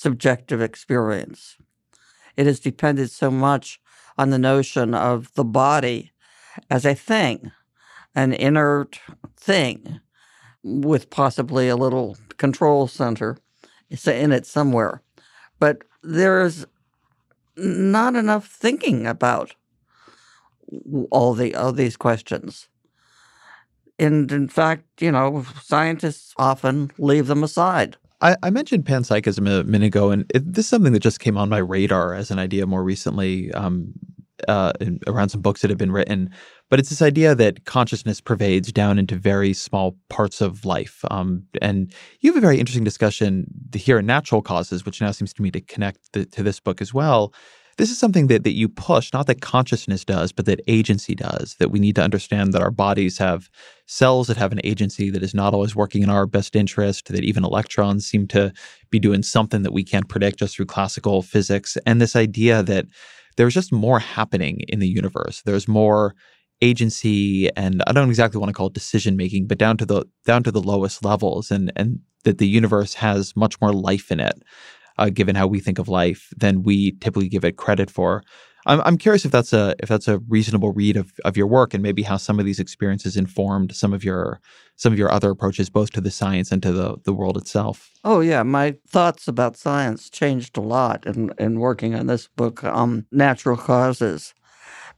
subjective 0.00 0.62
experience. 0.62 1.56
It 2.36 2.46
has 2.46 2.60
depended 2.60 3.10
so 3.10 3.30
much 3.30 3.80
on 4.16 4.30
the 4.30 4.38
notion 4.38 4.94
of 4.94 5.32
the 5.34 5.44
body 5.44 6.12
as 6.70 6.84
a 6.84 6.94
thing 6.94 7.52
an 8.14 8.32
inert 8.32 9.00
thing 9.36 10.00
with 10.62 11.10
possibly 11.10 11.68
a 11.68 11.76
little 11.76 12.16
control 12.36 12.86
center 12.86 13.38
in 14.06 14.32
it 14.32 14.46
somewhere. 14.46 15.02
But 15.58 15.82
there's 16.02 16.66
not 17.56 18.16
enough 18.16 18.46
thinking 18.46 19.06
about 19.06 19.54
all 21.10 21.34
the 21.34 21.54
all 21.54 21.72
these 21.72 21.96
questions. 21.96 22.68
And 23.98 24.32
in 24.32 24.48
fact, 24.48 25.02
you 25.02 25.12
know, 25.12 25.44
scientists 25.62 26.32
often 26.38 26.90
leave 26.96 27.26
them 27.26 27.42
aside. 27.42 27.96
I, 28.22 28.36
I 28.42 28.50
mentioned 28.50 28.84
panpsychism 28.84 29.60
a 29.60 29.64
minute 29.64 29.86
ago, 29.86 30.10
and 30.10 30.30
it, 30.34 30.52
this 30.52 30.66
is 30.66 30.70
something 30.70 30.92
that 30.92 31.00
just 31.00 31.20
came 31.20 31.36
on 31.36 31.48
my 31.48 31.58
radar 31.58 32.14
as 32.14 32.30
an 32.30 32.38
idea 32.38 32.66
more 32.66 32.84
recently 32.84 33.52
um, 33.52 33.92
uh, 34.48 34.72
around 35.06 35.30
some 35.30 35.40
books 35.40 35.62
that 35.62 35.70
have 35.70 35.78
been 35.78 35.92
written. 35.92 36.30
But 36.70 36.78
it's 36.78 36.88
this 36.88 37.02
idea 37.02 37.34
that 37.34 37.64
consciousness 37.64 38.20
pervades 38.20 38.72
down 38.72 38.98
into 38.98 39.16
very 39.16 39.52
small 39.52 39.96
parts 40.08 40.40
of 40.40 40.64
life. 40.64 41.04
Um, 41.10 41.44
and 41.60 41.92
you 42.20 42.30
have 42.30 42.38
a 42.38 42.40
very 42.40 42.60
interesting 42.60 42.84
discussion 42.84 43.46
here 43.74 43.98
in 43.98 44.06
Natural 44.06 44.40
Causes, 44.40 44.86
which 44.86 45.00
now 45.00 45.10
seems 45.10 45.32
to 45.34 45.42
me 45.42 45.50
to 45.50 45.60
connect 45.60 46.12
the, 46.12 46.24
to 46.26 46.44
this 46.44 46.60
book 46.60 46.80
as 46.80 46.94
well. 46.94 47.34
This 47.76 47.90
is 47.90 47.98
something 47.98 48.26
that, 48.26 48.44
that 48.44 48.52
you 48.52 48.68
push, 48.68 49.12
not 49.12 49.26
that 49.26 49.40
consciousness 49.40 50.04
does, 50.04 50.32
but 50.32 50.44
that 50.44 50.60
agency 50.68 51.14
does. 51.14 51.56
That 51.58 51.70
we 51.70 51.80
need 51.80 51.96
to 51.96 52.02
understand 52.02 52.52
that 52.52 52.62
our 52.62 52.70
bodies 52.70 53.18
have 53.18 53.50
cells 53.86 54.28
that 54.28 54.36
have 54.36 54.52
an 54.52 54.60
agency 54.62 55.10
that 55.10 55.22
is 55.22 55.34
not 55.34 55.54
always 55.54 55.74
working 55.74 56.02
in 56.02 56.10
our 56.10 56.26
best 56.26 56.54
interest, 56.54 57.08
that 57.08 57.24
even 57.24 57.44
electrons 57.44 58.06
seem 58.06 58.28
to 58.28 58.52
be 58.90 59.00
doing 59.00 59.22
something 59.22 59.62
that 59.62 59.72
we 59.72 59.82
can't 59.82 60.08
predict 60.08 60.38
just 60.38 60.56
through 60.56 60.66
classical 60.66 61.22
physics. 61.22 61.76
And 61.86 62.00
this 62.00 62.14
idea 62.14 62.62
that 62.62 62.86
there's 63.36 63.54
just 63.54 63.72
more 63.72 63.98
happening 63.98 64.60
in 64.68 64.78
the 64.78 64.88
universe. 64.88 65.42
There's 65.44 65.66
more 65.66 66.14
agency 66.62 67.54
and 67.56 67.82
I 67.86 67.92
don't 67.92 68.08
exactly 68.08 68.38
want 68.38 68.50
to 68.50 68.54
call 68.54 68.68
it 68.68 68.74
decision 68.74 69.16
making, 69.16 69.46
but 69.46 69.58
down 69.58 69.76
to 69.78 69.86
the 69.86 70.04
down 70.24 70.42
to 70.44 70.50
the 70.50 70.60
lowest 70.60 71.04
levels, 71.04 71.50
and 71.50 71.72
and 71.76 72.00
that 72.24 72.38
the 72.38 72.48
universe 72.48 72.94
has 72.94 73.34
much 73.36 73.60
more 73.60 73.72
life 73.72 74.10
in 74.10 74.20
it, 74.20 74.42
uh, 74.98 75.10
given 75.10 75.36
how 75.36 75.46
we 75.46 75.60
think 75.60 75.78
of 75.78 75.88
life 75.88 76.32
than 76.36 76.62
we 76.62 76.92
typically 77.00 77.28
give 77.28 77.44
it 77.44 77.56
credit 77.56 77.90
for. 77.90 78.22
I'm 78.66 78.80
I'm 78.82 78.98
curious 78.98 79.24
if 79.24 79.32
that's 79.32 79.52
a 79.52 79.74
if 79.78 79.88
that's 79.88 80.08
a 80.08 80.18
reasonable 80.28 80.72
read 80.72 80.96
of 80.96 81.12
of 81.24 81.36
your 81.36 81.46
work, 81.46 81.72
and 81.72 81.82
maybe 81.82 82.02
how 82.02 82.18
some 82.18 82.38
of 82.38 82.44
these 82.44 82.60
experiences 82.60 83.16
informed 83.16 83.74
some 83.74 83.94
of 83.94 84.04
your 84.04 84.40
some 84.76 84.92
of 84.92 84.98
your 84.98 85.10
other 85.10 85.30
approaches, 85.30 85.70
both 85.70 85.90
to 85.92 86.00
the 86.00 86.10
science 86.10 86.52
and 86.52 86.62
to 86.62 86.72
the 86.72 86.96
the 87.04 87.12
world 87.14 87.36
itself. 87.38 87.90
Oh 88.04 88.20
yeah, 88.20 88.42
my 88.42 88.76
thoughts 88.86 89.26
about 89.28 89.56
science 89.56 90.10
changed 90.10 90.58
a 90.58 90.60
lot 90.60 91.06
in 91.06 91.32
in 91.38 91.58
working 91.58 91.94
on 91.94 92.06
this 92.06 92.28
book, 92.28 92.62
um, 92.62 93.06
Natural 93.10 93.56
Causes, 93.56 94.34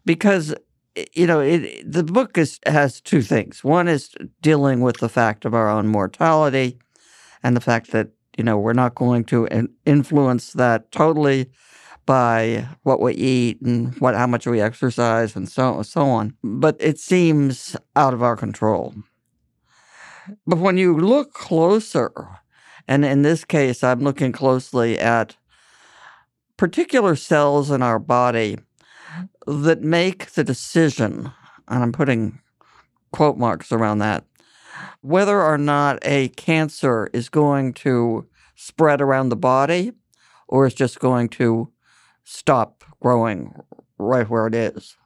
because 0.05 0.55
Eh, 0.97 1.05
you 1.13 1.27
know, 1.27 1.41
it, 1.41 1.91
the 1.91 2.05
book 2.05 2.39
is, 2.39 2.59
has 2.67 3.01
two 3.01 3.23
things. 3.23 3.65
One 3.65 3.89
is 3.89 4.15
dealing 4.41 4.81
with 4.81 4.99
the 4.99 5.09
fact 5.09 5.45
of 5.45 5.55
our 5.55 5.69
own 5.69 5.89
mortality 5.89 6.79
and 7.43 7.57
the 7.57 7.61
fact 7.61 7.91
that, 7.93 8.09
you 8.37 8.45
know, 8.45 8.59
we're 8.59 8.73
not 8.73 8.95
going 8.95 9.25
to 9.25 9.69
influence 9.85 10.53
that 10.53 10.91
totally 10.93 11.51
by 12.07 12.67
what 12.83 13.01
we 13.01 13.15
eat 13.15 13.61
and 13.61 13.95
what 14.01 14.15
how 14.15 14.27
much 14.27 14.47
we 14.47 14.61
exercise 14.61 15.37
and 15.37 15.49
so 15.49 15.83
so 15.83 16.03
on. 16.03 16.35
But 16.43 16.77
it 16.81 16.99
seems 16.99 17.77
out 17.95 18.15
of 18.15 18.23
our 18.23 18.37
control. 18.37 18.95
But 20.47 20.59
when 20.59 20.79
you 20.79 20.99
look 20.99 21.33
closer, 21.33 22.41
and 22.89 23.05
in 23.05 23.23
this 23.23 23.45
case, 23.45 23.85
I'm 23.85 24.01
looking 24.01 24.33
closely 24.33 24.99
at 24.99 25.37
particular 26.57 27.17
cells 27.17 27.71
in 27.71 27.83
our 27.83 27.99
body 27.99 28.59
that 29.47 29.83
make 29.83 30.33
the 30.33 30.45
decision, 30.45 31.33
and 31.69 31.83
I'm 31.83 31.93
putting 31.93 32.41
quote 33.13 33.37
marks 33.37 33.73
around 33.73 33.99
that, 33.99 34.25
whether 35.01 35.41
or 35.41 35.59
not 35.59 35.99
a 36.03 36.29
cancer 36.31 37.09
is 37.13 37.29
going 37.29 37.75
to 37.75 38.27
spread 38.55 39.01
around 39.01 39.29
the 39.29 39.37
body 39.37 39.93
or 40.49 40.67
is 40.67 40.75
just 40.75 41.01
going 41.01 41.29
to 41.29 41.71
stop 42.25 42.85
growing 43.01 43.55
right 43.99 44.29
where 44.29 44.47
it 44.47 44.55
is. 44.55 44.97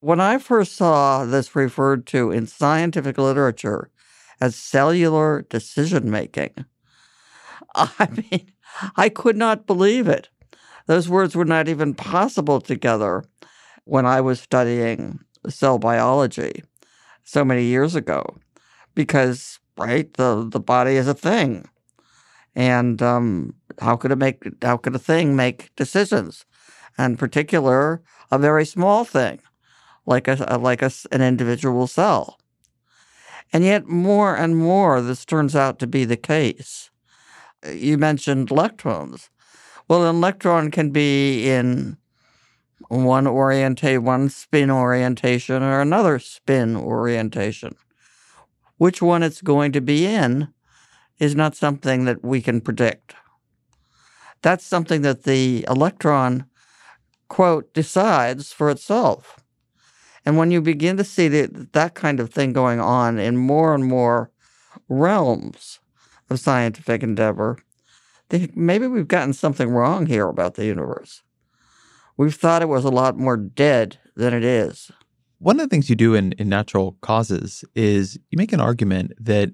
When 0.00 0.20
I 0.20 0.38
first 0.38 0.76
saw 0.76 1.24
this 1.24 1.56
referred 1.56 2.06
to 2.08 2.30
in 2.30 2.46
scientific 2.46 3.18
literature 3.18 3.90
as 4.40 4.54
cellular 4.54 5.42
decision 5.42 6.10
making, 6.10 6.54
I 7.74 8.08
mean, 8.10 8.52
I 8.96 9.08
could 9.08 9.36
not 9.36 9.66
believe 9.66 10.08
it 10.08 10.28
Those 10.88 11.08
words 11.08 11.36
were 11.36 11.44
not 11.44 11.68
even 11.68 11.94
possible 11.94 12.62
together 12.62 13.22
when 13.84 14.06
I 14.06 14.22
was 14.22 14.40
studying 14.40 15.20
cell 15.46 15.78
biology 15.78 16.64
so 17.24 17.44
many 17.44 17.64
years 17.64 17.94
ago, 17.94 18.24
because 18.94 19.60
right, 19.76 20.12
the 20.14 20.48
the 20.50 20.60
body 20.60 20.96
is 20.96 21.06
a 21.06 21.12
thing, 21.14 21.68
and 22.56 23.02
um, 23.02 23.54
how 23.80 23.96
could 23.96 24.12
it 24.12 24.18
make? 24.18 24.42
How 24.62 24.78
could 24.78 24.94
a 24.94 24.98
thing 24.98 25.36
make 25.36 25.74
decisions? 25.76 26.46
In 26.98 27.18
particular, 27.18 28.02
a 28.30 28.38
very 28.38 28.64
small 28.64 29.04
thing, 29.04 29.40
like 30.06 30.26
a 30.26 30.58
like 30.58 30.80
a, 30.80 30.90
an 31.12 31.20
individual 31.20 31.86
cell. 31.86 32.38
And 33.52 33.62
yet, 33.62 33.86
more 33.86 34.34
and 34.34 34.56
more, 34.56 35.02
this 35.02 35.26
turns 35.26 35.54
out 35.54 35.78
to 35.80 35.86
be 35.86 36.06
the 36.06 36.16
case. 36.16 36.90
You 37.70 37.98
mentioned 37.98 38.50
electrons. 38.50 39.28
Well, 39.88 40.04
an 40.04 40.16
electron 40.16 40.70
can 40.70 40.90
be 40.90 41.48
in 41.48 41.96
one 42.88 43.26
orientate, 43.26 44.02
one 44.02 44.28
spin 44.28 44.70
orientation, 44.70 45.62
or 45.62 45.80
another 45.80 46.18
spin 46.18 46.76
orientation. 46.76 47.74
Which 48.76 49.00
one 49.00 49.22
it's 49.22 49.40
going 49.40 49.72
to 49.72 49.80
be 49.80 50.04
in 50.04 50.48
is 51.18 51.34
not 51.34 51.56
something 51.56 52.04
that 52.04 52.22
we 52.22 52.42
can 52.42 52.60
predict. 52.60 53.14
That's 54.42 54.64
something 54.64 55.00
that 55.02 55.24
the 55.24 55.64
electron, 55.68 56.44
quote, 57.28 57.72
decides 57.72 58.52
for 58.52 58.70
itself. 58.70 59.40
And 60.24 60.36
when 60.36 60.50
you 60.50 60.60
begin 60.60 60.98
to 60.98 61.04
see 61.04 61.28
that, 61.28 61.72
that 61.72 61.94
kind 61.94 62.20
of 62.20 62.30
thing 62.30 62.52
going 62.52 62.78
on 62.78 63.18
in 63.18 63.38
more 63.38 63.74
and 63.74 63.86
more 63.86 64.30
realms 64.88 65.80
of 66.28 66.38
scientific 66.38 67.02
endeavor, 67.02 67.58
maybe 68.54 68.86
we've 68.86 69.08
gotten 69.08 69.32
something 69.32 69.70
wrong 69.70 70.06
here 70.06 70.28
about 70.28 70.54
the 70.54 70.66
universe. 70.66 71.22
We've 72.16 72.34
thought 72.34 72.62
it 72.62 72.68
was 72.68 72.84
a 72.84 72.90
lot 72.90 73.16
more 73.16 73.36
dead 73.36 73.98
than 74.16 74.34
it 74.34 74.44
is. 74.44 74.90
One 75.38 75.60
of 75.60 75.68
the 75.68 75.70
things 75.70 75.88
you 75.88 75.94
do 75.94 76.14
in, 76.14 76.32
in 76.32 76.48
natural 76.48 76.96
causes 77.00 77.64
is 77.74 78.18
you 78.30 78.36
make 78.36 78.52
an 78.52 78.60
argument 78.60 79.12
that 79.20 79.50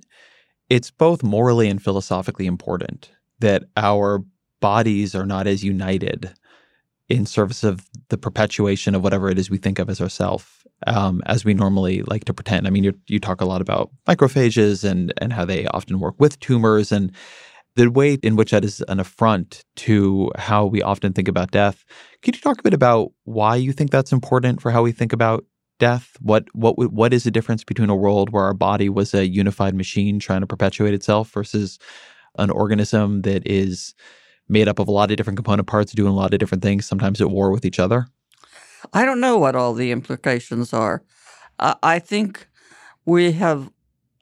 it's 0.71 0.91
both 0.91 1.23
morally 1.23 1.69
and 1.69 1.83
philosophically 1.83 2.47
important 2.47 3.11
that 3.41 3.65
our 3.77 4.25
bodies 4.61 5.15
are 5.15 5.27
not 5.27 5.47
as 5.47 5.63
united 5.63 6.33
in 7.11 7.27
service 7.27 7.63
of 7.65 7.87
the 8.09 8.17
perpetuation 8.17 8.95
of 8.95 9.03
whatever 9.03 9.29
it 9.29 9.39
is 9.39 9.51
we 9.51 9.59
think 9.59 9.79
of 9.79 9.91
as 9.91 10.01
ourself 10.01 10.65
um, 10.87 11.23
as 11.27 11.45
we 11.45 11.55
normally 11.55 12.03
like 12.03 12.25
to 12.25 12.35
pretend. 12.35 12.67
I 12.67 12.71
mean, 12.71 12.85
you 12.85 12.99
you 13.07 13.21
talk 13.21 13.41
a 13.41 13.47
lot 13.47 13.61
about 13.61 13.91
macrophages 14.07 14.85
and 14.89 15.13
and 15.19 15.33
how 15.33 15.45
they 15.45 15.67
often 15.67 16.01
work 16.01 16.15
with 16.19 16.41
tumors 16.41 16.93
and 16.93 17.13
the 17.77 17.91
way 17.91 18.15
in 18.23 18.37
which 18.37 18.53
that 18.53 18.65
is 18.65 18.83
an 18.89 19.01
affront 19.01 19.65
to 19.77 20.31
how 20.37 20.65
we 20.65 20.83
often 20.83 21.13
think 21.13 21.29
about 21.29 21.51
death. 21.51 21.85
Could 22.23 22.37
you 22.37 22.41
talk 22.41 22.61
a 22.61 22.63
bit 22.63 22.75
about 22.75 23.13
why 23.25 23.57
you 23.57 23.73
think 23.73 23.91
that's 23.91 24.13
important 24.13 24.63
for 24.63 24.71
how 24.71 24.83
we 24.83 24.93
think 24.93 25.13
about 25.13 25.45
death? 25.79 26.17
What 26.21 26.45
what 26.55 26.79
what 26.93 27.13
is 27.13 27.25
the 27.25 27.31
difference 27.31 27.65
between 27.65 27.91
a 27.91 27.97
world 27.97 28.31
where 28.31 28.45
our 28.45 28.55
body 28.55 28.89
was 28.89 29.13
a 29.13 29.27
unified 29.27 29.75
machine 29.75 30.19
trying 30.19 30.41
to 30.43 30.47
perpetuate 30.47 30.95
itself 30.95 31.31
versus 31.31 31.79
an 32.39 32.51
organism 32.51 33.23
that 33.23 33.47
is 33.47 33.95
made 34.49 34.69
up 34.69 34.79
of 34.79 34.89
a 34.89 34.93
lot 34.93 35.11
of 35.11 35.17
different 35.17 35.37
component 35.37 35.67
parts 35.67 35.93
doing 35.93 36.13
a 36.13 36.17
lot 36.17 36.33
of 36.33 36.39
different 36.39 36.63
things, 36.63 36.87
sometimes 36.87 37.21
at 37.21 37.31
war 37.31 37.51
with 37.51 37.65
each 37.65 37.79
other? 37.79 38.07
I 38.93 39.05
don't 39.05 39.21
know 39.21 39.39
what 39.39 39.57
all 39.57 39.73
the 39.73 39.91
implications 39.91 40.73
are. 40.73 41.03
I 41.59 41.99
think 41.99 42.47
we 43.07 43.33
have 43.33 43.71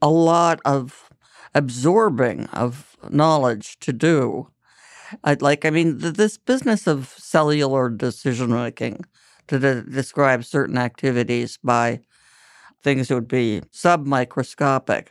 a 0.00 0.08
lot 0.08 0.60
of 0.64 1.08
absorbing 1.54 2.46
of 2.46 2.96
knowledge 3.10 3.78
to 3.80 3.92
do. 3.92 4.48
I'd 5.24 5.42
like, 5.42 5.64
I 5.64 5.70
mean, 5.70 5.98
th- 6.00 6.14
this 6.14 6.38
business 6.38 6.86
of 6.86 7.14
cellular 7.18 7.90
decision 7.90 8.50
making 8.50 9.04
to 9.48 9.58
de- 9.58 9.82
describe 9.82 10.44
certain 10.44 10.78
activities 10.78 11.58
by 11.62 12.00
things 12.82 13.08
that 13.08 13.14
would 13.14 13.28
be 13.28 13.62
submicroscopic, 13.72 15.08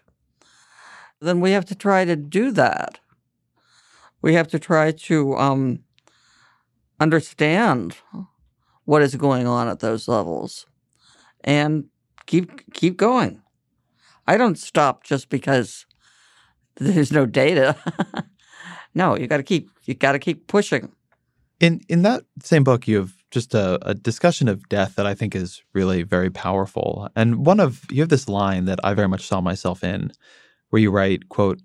then 1.19 1.39
we 1.39 1.51
have 1.51 1.65
to 1.65 1.75
try 1.75 2.03
to 2.05 2.15
do 2.15 2.51
that. 2.51 2.99
We 4.21 4.33
have 4.33 4.47
to 4.49 4.59
try 4.59 4.91
to 4.91 5.35
um, 5.37 5.79
understand 6.99 7.97
what 8.85 9.01
is 9.01 9.15
going 9.15 9.47
on 9.47 9.67
at 9.67 9.79
those 9.79 10.07
levels 10.07 10.65
and 11.43 11.85
keep 12.25 12.73
keep 12.73 12.97
going. 12.97 13.41
I 14.27 14.37
don't 14.37 14.57
stop 14.57 15.03
just 15.03 15.29
because 15.29 15.85
there's 16.75 17.11
no 17.11 17.25
data. 17.25 17.75
no, 18.93 19.17
you 19.17 19.27
got 19.27 19.37
to 19.37 19.43
keep 19.43 19.69
you 19.85 19.93
got 19.93 20.13
to 20.13 20.19
keep 20.19 20.47
pushing. 20.47 20.91
In 21.59 21.81
in 21.89 22.01
that 22.03 22.23
same 22.41 22.63
book, 22.63 22.87
you 22.87 22.97
have 22.97 23.13
just 23.29 23.53
a, 23.53 23.79
a, 23.87 23.93
discussion 23.93 24.49
of 24.49 24.67
death 24.67 24.95
that 24.95 25.05
I 25.05 25.13
think 25.13 25.35
is 25.35 25.63
really 25.73 26.03
very 26.03 26.29
powerful. 26.29 27.07
And 27.15 27.45
one 27.45 27.61
of 27.61 27.85
you 27.89 28.01
have 28.01 28.09
this 28.09 28.27
line 28.27 28.65
that 28.65 28.79
I 28.83 28.93
very 28.93 29.07
much 29.07 29.25
saw 29.25 29.39
myself 29.39 29.83
in, 29.83 30.11
where 30.69 30.81
you 30.81 30.91
write, 30.91 31.29
"quote 31.29 31.61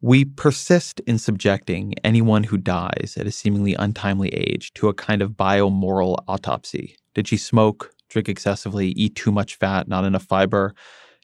We 0.00 0.24
persist 0.24 1.00
in 1.00 1.18
subjecting 1.18 1.94
anyone 2.02 2.44
who 2.44 2.56
dies 2.56 3.16
at 3.18 3.26
a 3.26 3.30
seemingly 3.30 3.74
untimely 3.74 4.30
age 4.30 4.72
to 4.74 4.88
a 4.88 4.94
kind 4.94 5.22
of 5.22 5.32
biomoral 5.32 6.16
autopsy. 6.28 6.96
Did 7.14 7.28
she 7.28 7.36
smoke, 7.36 7.92
drink 8.08 8.28
excessively, 8.28 8.88
eat 8.92 9.14
too 9.14 9.32
much 9.32 9.56
fat, 9.56 9.88
not 9.88 10.04
enough 10.04 10.24
fiber? 10.24 10.74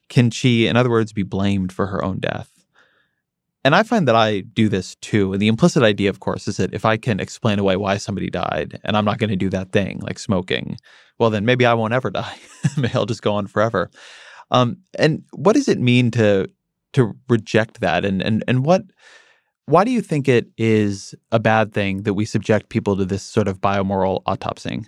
Can 0.08 0.30
she, 0.30 0.66
in 0.66 0.76
other 0.76 0.90
words, 0.90 1.12
be 1.12 1.22
blamed 1.22 1.72
for 1.72 1.86
her 1.86 2.04
own 2.04 2.18
death?" 2.18 2.57
And 3.64 3.74
I 3.74 3.82
find 3.82 4.06
that 4.06 4.14
I 4.14 4.40
do 4.40 4.68
this 4.68 4.94
too. 4.96 5.32
And 5.32 5.42
the 5.42 5.48
implicit 5.48 5.82
idea, 5.82 6.10
of 6.10 6.20
course, 6.20 6.46
is 6.46 6.58
that 6.58 6.72
if 6.72 6.84
I 6.84 6.96
can 6.96 7.20
explain 7.20 7.58
away 7.58 7.76
why 7.76 7.96
somebody 7.96 8.30
died 8.30 8.80
and 8.84 8.96
I'm 8.96 9.04
not 9.04 9.18
going 9.18 9.30
to 9.30 9.36
do 9.36 9.50
that 9.50 9.72
thing 9.72 9.98
like 10.00 10.18
smoking, 10.18 10.78
well, 11.18 11.30
then 11.30 11.44
maybe 11.44 11.66
I 11.66 11.74
won't 11.74 11.92
ever 11.92 12.10
die. 12.22 12.36
maybe 12.76 12.94
I'll 12.94 13.06
just 13.06 13.22
go 13.22 13.34
on 13.34 13.46
forever. 13.46 13.90
Um, 14.50 14.78
and 14.98 15.24
what 15.32 15.54
does 15.54 15.68
it 15.68 15.78
mean 15.78 16.10
to 16.12 16.48
to 16.94 17.14
reject 17.28 17.80
that? 17.80 18.04
And 18.04 18.22
and 18.22 18.44
and 18.48 18.64
what 18.64 18.82
why 19.66 19.84
do 19.84 19.90
you 19.90 20.00
think 20.00 20.28
it 20.28 20.48
is 20.56 21.14
a 21.30 21.38
bad 21.38 21.74
thing 21.74 22.04
that 22.04 22.14
we 22.14 22.24
subject 22.24 22.70
people 22.70 22.96
to 22.96 23.04
this 23.04 23.22
sort 23.22 23.48
of 23.48 23.60
biomoral 23.60 24.22
autopsying? 24.24 24.86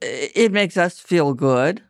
It 0.00 0.52
makes 0.52 0.78
us 0.78 0.98
feel 0.98 1.34
good. 1.34 1.82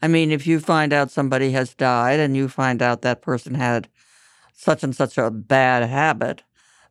I 0.00 0.06
mean, 0.06 0.30
if 0.30 0.46
you 0.46 0.60
find 0.60 0.92
out 0.92 1.10
somebody 1.10 1.50
has 1.52 1.74
died 1.74 2.20
and 2.20 2.36
you 2.36 2.48
find 2.48 2.80
out 2.80 3.02
that 3.02 3.22
person 3.22 3.54
had 3.54 3.88
such 4.58 4.82
and 4.82 4.94
such 4.94 5.16
a 5.16 5.30
bad 5.30 5.88
habit, 5.88 6.42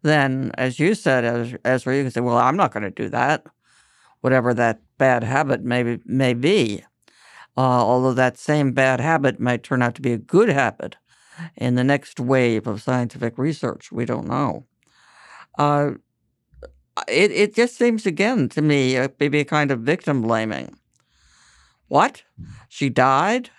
then 0.01 0.51
as 0.57 0.79
you 0.79 0.95
said, 0.95 1.25
as 1.25 1.53
Ezra, 1.65 1.97
you 1.97 2.03
can 2.03 2.11
say, 2.11 2.21
well, 2.21 2.37
I'm 2.37 2.55
not 2.55 2.71
going 2.71 2.83
to 2.83 2.89
do 2.91 3.09
that, 3.09 3.45
whatever 4.21 4.53
that 4.53 4.79
bad 4.97 5.23
habit 5.23 5.63
may 5.63 5.99
may 6.05 6.33
be. 6.33 6.83
Uh, 7.57 7.61
although 7.61 8.13
that 8.13 8.37
same 8.37 8.71
bad 8.71 9.01
habit 9.01 9.39
might 9.39 9.63
turn 9.63 9.81
out 9.81 9.95
to 9.95 10.01
be 10.01 10.13
a 10.13 10.17
good 10.17 10.49
habit 10.49 10.95
in 11.55 11.75
the 11.75 11.83
next 11.83 12.19
wave 12.19 12.67
of 12.67 12.81
scientific 12.81 13.37
research. 13.37 13.91
We 13.91 14.05
don't 14.05 14.27
know. 14.27 14.65
Uh, 15.57 15.91
it 17.07 17.31
it 17.31 17.55
just 17.55 17.75
seems 17.75 18.05
again 18.05 18.47
to 18.49 18.61
me 18.61 18.97
uh, 18.97 19.09
maybe 19.19 19.39
a 19.39 19.45
kind 19.45 19.71
of 19.71 19.81
victim 19.81 20.21
blaming. 20.21 20.77
What? 21.89 22.23
She 22.69 22.89
died? 22.89 23.49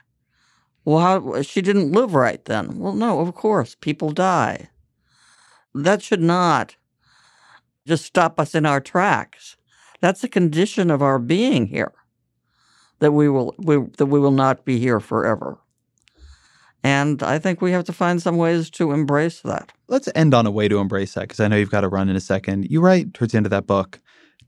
Well, 0.88 1.00
how, 1.00 1.32
uh, 1.32 1.42
she 1.42 1.60
didn't 1.60 1.92
live 1.92 2.14
right 2.14 2.42
then. 2.46 2.78
Well, 2.78 2.94
no, 2.94 3.20
of 3.20 3.34
course, 3.34 3.74
people 3.74 4.10
die. 4.10 4.70
That 5.74 6.00
should 6.00 6.22
not 6.22 6.76
just 7.86 8.06
stop 8.06 8.40
us 8.40 8.54
in 8.54 8.64
our 8.64 8.80
tracks. 8.80 9.58
That's 10.00 10.24
a 10.24 10.28
condition 10.28 10.90
of 10.90 11.02
our 11.02 11.18
being 11.18 11.66
here. 11.66 11.92
That 13.00 13.12
we 13.12 13.28
will 13.28 13.54
we, 13.58 13.76
that 13.98 14.06
we 14.06 14.18
will 14.18 14.30
not 14.30 14.64
be 14.64 14.78
here 14.78 14.98
forever. 14.98 15.58
And 16.82 17.22
I 17.22 17.38
think 17.38 17.60
we 17.60 17.72
have 17.72 17.84
to 17.84 17.92
find 17.92 18.22
some 18.22 18.38
ways 18.38 18.70
to 18.70 18.92
embrace 18.92 19.42
that. 19.42 19.72
Let's 19.88 20.08
end 20.14 20.32
on 20.32 20.46
a 20.46 20.50
way 20.50 20.68
to 20.68 20.78
embrace 20.78 21.12
that 21.12 21.28
because 21.28 21.40
I 21.40 21.48
know 21.48 21.56
you've 21.56 21.70
got 21.70 21.82
to 21.82 21.90
run 21.90 22.08
in 22.08 22.16
a 22.16 22.20
second. 22.20 22.70
You 22.70 22.80
write 22.80 23.12
towards 23.12 23.32
the 23.32 23.36
end 23.36 23.44
of 23.44 23.50
that 23.50 23.66
book 23.66 24.00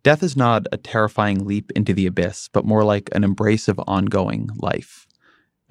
death 0.05 0.23
is 0.23 0.39
not 0.39 0.65
a 0.73 0.79
terrifying 0.79 1.45
leap 1.45 1.71
into 1.73 1.93
the 1.93 2.07
abyss, 2.07 2.49
but 2.51 2.65
more 2.65 2.83
like 2.83 3.11
an 3.13 3.25
embrace 3.25 3.69
of 3.69 3.79
ongoing 3.87 4.49
life. 4.57 5.07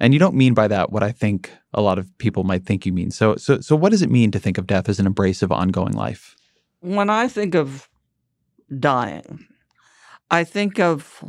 And 0.00 0.14
you 0.14 0.18
don't 0.18 0.34
mean 0.34 0.54
by 0.54 0.66
that 0.66 0.90
what 0.90 1.02
I 1.02 1.12
think 1.12 1.52
a 1.74 1.82
lot 1.82 1.98
of 1.98 2.16
people 2.18 2.42
might 2.42 2.64
think 2.64 2.86
you 2.86 2.92
mean. 2.92 3.10
So, 3.10 3.36
so, 3.36 3.60
so 3.60 3.76
what 3.76 3.90
does 3.90 4.00
it 4.00 4.10
mean 4.10 4.30
to 4.30 4.38
think 4.38 4.56
of 4.56 4.66
death 4.66 4.88
as 4.88 4.98
an 4.98 5.06
embrace 5.06 5.42
of 5.42 5.52
ongoing 5.52 5.92
life? 5.92 6.34
When 6.80 7.10
I 7.10 7.28
think 7.28 7.54
of 7.54 7.88
dying, 8.78 9.46
I 10.30 10.44
think 10.44 10.80
of 10.80 11.22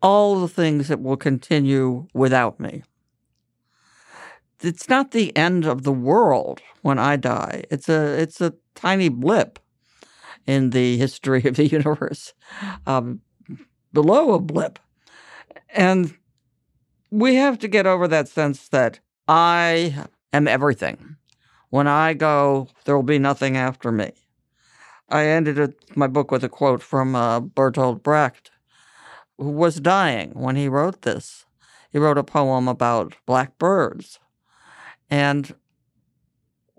all 0.00 0.40
the 0.40 0.48
things 0.48 0.88
that 0.88 1.02
will 1.02 1.16
continue 1.16 2.06
without 2.14 2.60
me. 2.60 2.84
It's 4.60 4.88
not 4.88 5.10
the 5.10 5.36
end 5.36 5.66
of 5.66 5.82
the 5.82 5.92
world 5.92 6.60
when 6.82 6.98
I 6.98 7.16
die. 7.16 7.64
It's 7.70 7.88
a 7.88 8.20
it's 8.20 8.40
a 8.40 8.54
tiny 8.74 9.08
blip 9.08 9.58
in 10.46 10.70
the 10.70 10.96
history 10.96 11.44
of 11.44 11.56
the 11.56 11.66
universe, 11.78 12.34
um, 12.86 13.20
below 13.92 14.32
a 14.32 14.38
blip, 14.38 14.78
and 15.70 16.14
we 17.14 17.36
have 17.36 17.60
to 17.60 17.68
get 17.68 17.86
over 17.86 18.08
that 18.08 18.26
sense 18.26 18.68
that 18.70 18.98
I 19.28 20.04
am 20.32 20.48
everything. 20.48 21.14
When 21.70 21.86
I 21.86 22.12
go, 22.12 22.66
there 22.84 22.96
will 22.96 23.04
be 23.04 23.20
nothing 23.20 23.56
after 23.56 23.92
me. 23.92 24.10
I 25.08 25.26
ended 25.26 25.76
my 25.94 26.08
book 26.08 26.32
with 26.32 26.42
a 26.42 26.48
quote 26.48 26.82
from 26.82 27.14
uh, 27.14 27.40
Bertolt 27.40 28.02
Brecht, 28.02 28.50
who 29.38 29.50
was 29.50 29.76
dying 29.76 30.30
when 30.32 30.56
he 30.56 30.66
wrote 30.66 31.02
this. 31.02 31.46
He 31.92 31.98
wrote 31.98 32.18
a 32.18 32.24
poem 32.24 32.66
about 32.66 33.14
blackbirds. 33.26 34.18
And 35.08 35.54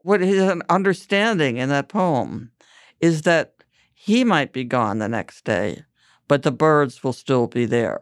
what 0.02 0.20
his 0.20 0.54
understanding 0.70 1.56
in 1.56 1.70
that 1.70 1.88
poem 1.88 2.52
is 3.00 3.22
that 3.22 3.54
he 3.94 4.26
might 4.26 4.52
be 4.52 4.66
gone 4.66 5.00
the 5.00 5.08
next 5.08 5.46
day, 5.46 5.86
but 6.28 6.44
the 6.44 6.52
birds 6.52 7.06
will 7.06 7.14
still 7.14 7.48
be 7.48 7.66
there. 7.66 8.02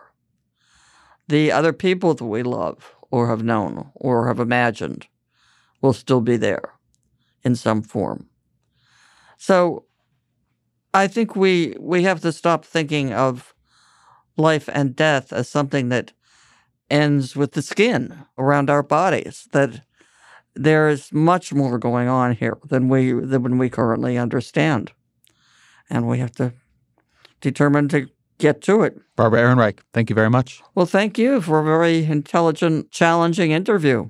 The 1.28 1.52
other 1.52 1.74
people 1.74 2.14
that 2.14 2.26
we 2.26 2.44
love 2.44 2.96
or 3.12 3.28
have 3.28 3.44
known 3.44 3.92
or 3.96 4.28
have 4.28 4.40
imagined 4.40 5.08
will 5.82 5.94
still 5.94 6.22
be 6.22 6.38
there 6.38 6.74
in 7.44 7.56
some 7.56 7.82
form. 7.82 8.30
So 9.38 9.86
I 10.94 11.08
think 11.08 11.36
we 11.36 11.76
we 11.80 12.04
have 12.04 12.22
to 12.22 12.32
stop 12.32 12.66
thinking 12.66 13.14
of 13.14 13.54
life 14.38 14.70
and 14.72 14.96
death 14.96 15.34
as 15.34 15.50
something 15.50 15.90
that 15.90 16.14
ends 16.90 17.36
with 17.36 17.54
the 17.54 17.62
skin 17.62 18.26
around 18.38 18.70
our 18.70 18.84
bodies. 18.84 19.48
That 19.52 19.82
there 20.56 20.88
is 20.88 21.12
much 21.12 21.54
more 21.54 21.80
going 21.80 22.08
on 22.08 22.36
here 22.36 22.58
than 22.68 22.90
we 22.90 23.12
than 23.12 23.58
we 23.58 23.70
currently 23.70 24.18
understand, 24.18 24.92
and 25.90 26.08
we 26.08 26.20
have 26.20 26.32
to 26.34 26.54
determine 27.42 27.90
to 27.90 28.08
get 28.38 28.62
to 28.64 28.82
it. 28.82 29.00
Barbara 29.16 29.42
Ehrenreich, 29.42 29.80
thank 29.94 30.10
you 30.10 30.16
very 30.16 30.30
much. 30.30 30.62
Well, 30.76 30.86
thank 30.86 31.18
you 31.18 31.42
for 31.42 31.60
a 31.60 31.64
very 31.64 32.06
intelligent, 32.06 32.92
challenging 32.92 33.52
interview. 33.52 34.10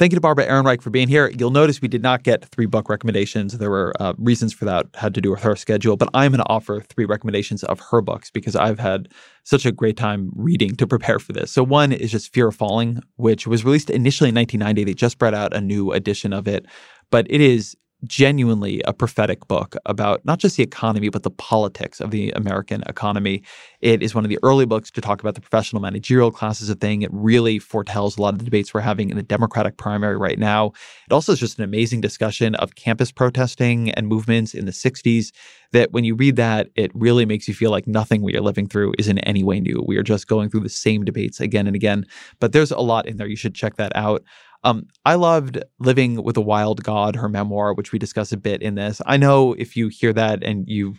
Thank 0.00 0.12
you 0.12 0.16
to 0.16 0.22
Barbara 0.22 0.46
Ehrenreich 0.46 0.80
for 0.80 0.88
being 0.88 1.08
here. 1.08 1.30
You'll 1.38 1.50
notice 1.50 1.82
we 1.82 1.88
did 1.88 2.02
not 2.02 2.22
get 2.22 2.46
three 2.46 2.64
book 2.64 2.88
recommendations. 2.88 3.58
There 3.58 3.68
were 3.68 3.92
uh, 4.00 4.14
reasons 4.16 4.54
for 4.54 4.64
that, 4.64 4.86
had 4.94 5.12
to 5.12 5.20
do 5.20 5.30
with 5.30 5.42
her 5.42 5.54
schedule, 5.56 5.98
but 5.98 6.08
I'm 6.14 6.32
going 6.32 6.38
to 6.38 6.48
offer 6.48 6.80
three 6.80 7.04
recommendations 7.04 7.62
of 7.64 7.78
her 7.90 8.00
books 8.00 8.30
because 8.30 8.56
I've 8.56 8.78
had 8.78 9.10
such 9.44 9.66
a 9.66 9.72
great 9.72 9.98
time 9.98 10.30
reading 10.34 10.74
to 10.76 10.86
prepare 10.86 11.18
for 11.18 11.34
this. 11.34 11.52
So, 11.52 11.62
one 11.62 11.92
is 11.92 12.10
just 12.10 12.32
Fear 12.32 12.48
of 12.48 12.56
Falling, 12.56 13.02
which 13.16 13.46
was 13.46 13.62
released 13.62 13.90
initially 13.90 14.30
in 14.30 14.36
1990. 14.36 14.84
They 14.84 14.94
just 14.94 15.18
brought 15.18 15.34
out 15.34 15.54
a 15.54 15.60
new 15.60 15.92
edition 15.92 16.32
of 16.32 16.48
it, 16.48 16.64
but 17.10 17.26
it 17.28 17.42
is 17.42 17.76
genuinely 18.04 18.82
a 18.86 18.92
prophetic 18.92 19.46
book 19.48 19.76
about 19.86 20.24
not 20.24 20.38
just 20.38 20.56
the 20.56 20.62
economy, 20.62 21.08
but 21.08 21.22
the 21.22 21.30
politics 21.30 22.00
of 22.00 22.10
the 22.10 22.30
American 22.32 22.82
economy. 22.88 23.42
It 23.80 24.02
is 24.02 24.14
one 24.14 24.24
of 24.24 24.30
the 24.30 24.38
early 24.42 24.66
books 24.66 24.90
to 24.92 25.00
talk 25.00 25.20
about 25.20 25.34
the 25.34 25.40
professional 25.40 25.82
managerial 25.82 26.30
classes 26.30 26.70
of 26.70 26.80
thing. 26.80 27.02
It 27.02 27.10
really 27.12 27.58
foretells 27.58 28.16
a 28.16 28.22
lot 28.22 28.34
of 28.34 28.38
the 28.38 28.44
debates 28.44 28.72
we're 28.72 28.80
having 28.80 29.10
in 29.10 29.16
the 29.16 29.22
Democratic 29.22 29.76
primary 29.76 30.16
right 30.16 30.38
now. 30.38 30.72
It 31.08 31.12
also 31.12 31.32
is 31.32 31.38
just 31.38 31.58
an 31.58 31.64
amazing 31.64 32.00
discussion 32.00 32.54
of 32.56 32.74
campus 32.74 33.12
protesting 33.12 33.90
and 33.92 34.06
movements 34.06 34.54
in 34.54 34.66
the 34.66 34.72
60s 34.72 35.32
that 35.72 35.92
when 35.92 36.04
you 36.04 36.14
read 36.14 36.36
that, 36.36 36.68
it 36.74 36.90
really 36.94 37.24
makes 37.24 37.46
you 37.46 37.54
feel 37.54 37.70
like 37.70 37.86
nothing 37.86 38.22
we 38.22 38.34
are 38.36 38.40
living 38.40 38.66
through 38.66 38.92
is 38.98 39.08
in 39.08 39.18
any 39.20 39.44
way 39.44 39.60
new. 39.60 39.84
We 39.86 39.96
are 39.96 40.02
just 40.02 40.26
going 40.26 40.50
through 40.50 40.60
the 40.60 40.68
same 40.68 41.04
debates 41.04 41.40
again 41.40 41.66
and 41.66 41.76
again. 41.76 42.06
But 42.40 42.52
there's 42.52 42.72
a 42.72 42.80
lot 42.80 43.06
in 43.06 43.16
there. 43.18 43.28
You 43.28 43.36
should 43.36 43.54
check 43.54 43.76
that 43.76 43.92
out. 43.94 44.24
Um, 44.62 44.86
I 45.06 45.14
loved 45.14 45.62
Living 45.78 46.22
with 46.22 46.36
a 46.36 46.42
Wild 46.42 46.82
God, 46.82 47.16
her 47.16 47.28
memoir, 47.28 47.72
which 47.74 47.92
we 47.92 47.98
discuss 47.98 48.32
a 48.32 48.36
bit 48.36 48.62
in 48.62 48.74
this. 48.74 49.00
I 49.06 49.16
know 49.16 49.54
if 49.54 49.76
you 49.76 49.88
hear 49.88 50.12
that 50.12 50.44
and 50.44 50.68
you, 50.68 50.94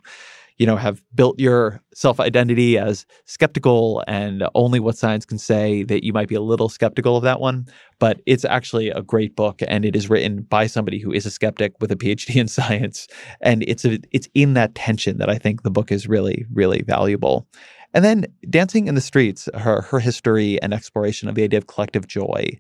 you 0.58 0.66
know, 0.66 0.78
have 0.78 1.02
built 1.14 1.40
your 1.40 1.80
self 1.94 2.20
identity 2.20 2.78
as 2.78 3.06
skeptical 3.26 4.04
and 4.08 4.44
only 4.56 4.80
what 4.80 4.98
science 4.98 5.26
can 5.26 5.38
say, 5.38 5.84
that 5.84 6.04
you 6.04 6.12
might 6.12 6.28
be 6.28 6.36
a 6.36 6.42
little 6.42 6.70
skeptical 6.70 7.18
of 7.18 7.24
that 7.24 7.40
one. 7.40 7.68
But 8.00 8.22
it's 8.26 8.46
actually 8.46 8.90
a 8.90 9.04
great 9.04 9.36
book, 9.36 9.62
and 9.68 9.86
it 9.86 9.96
is 9.96 10.10
written 10.10 10.42
by 10.42 10.66
somebody 10.66 10.98
who 11.00 11.12
is 11.12 11.28
a 11.28 11.32
skeptic 11.32 11.74
with 11.80 11.92
a 11.92 11.96
PhD 11.96 12.36
in 12.36 12.48
science, 12.48 13.08
and 13.42 13.64
it's 13.68 13.86
a, 13.86 14.00
it's 14.12 14.28
in 14.34 14.56
that 14.56 14.74
tension 14.74 15.20
that 15.20 15.30
I 15.30 15.38
think 15.38 15.62
the 15.62 15.72
book 15.72 15.92
is 15.92 16.08
really 16.08 16.46
really 16.52 16.82
valuable. 16.82 17.48
And 17.94 18.06
then 18.06 18.26
Dancing 18.50 18.88
in 18.88 18.96
the 18.96 19.02
Streets, 19.02 19.50
her 19.54 19.82
her 19.82 20.00
history 20.00 20.60
and 20.64 20.74
exploration 20.74 21.30
of 21.30 21.36
the 21.36 21.44
idea 21.44 21.60
of 21.60 21.68
collective 21.68 22.08
joy 22.08 22.58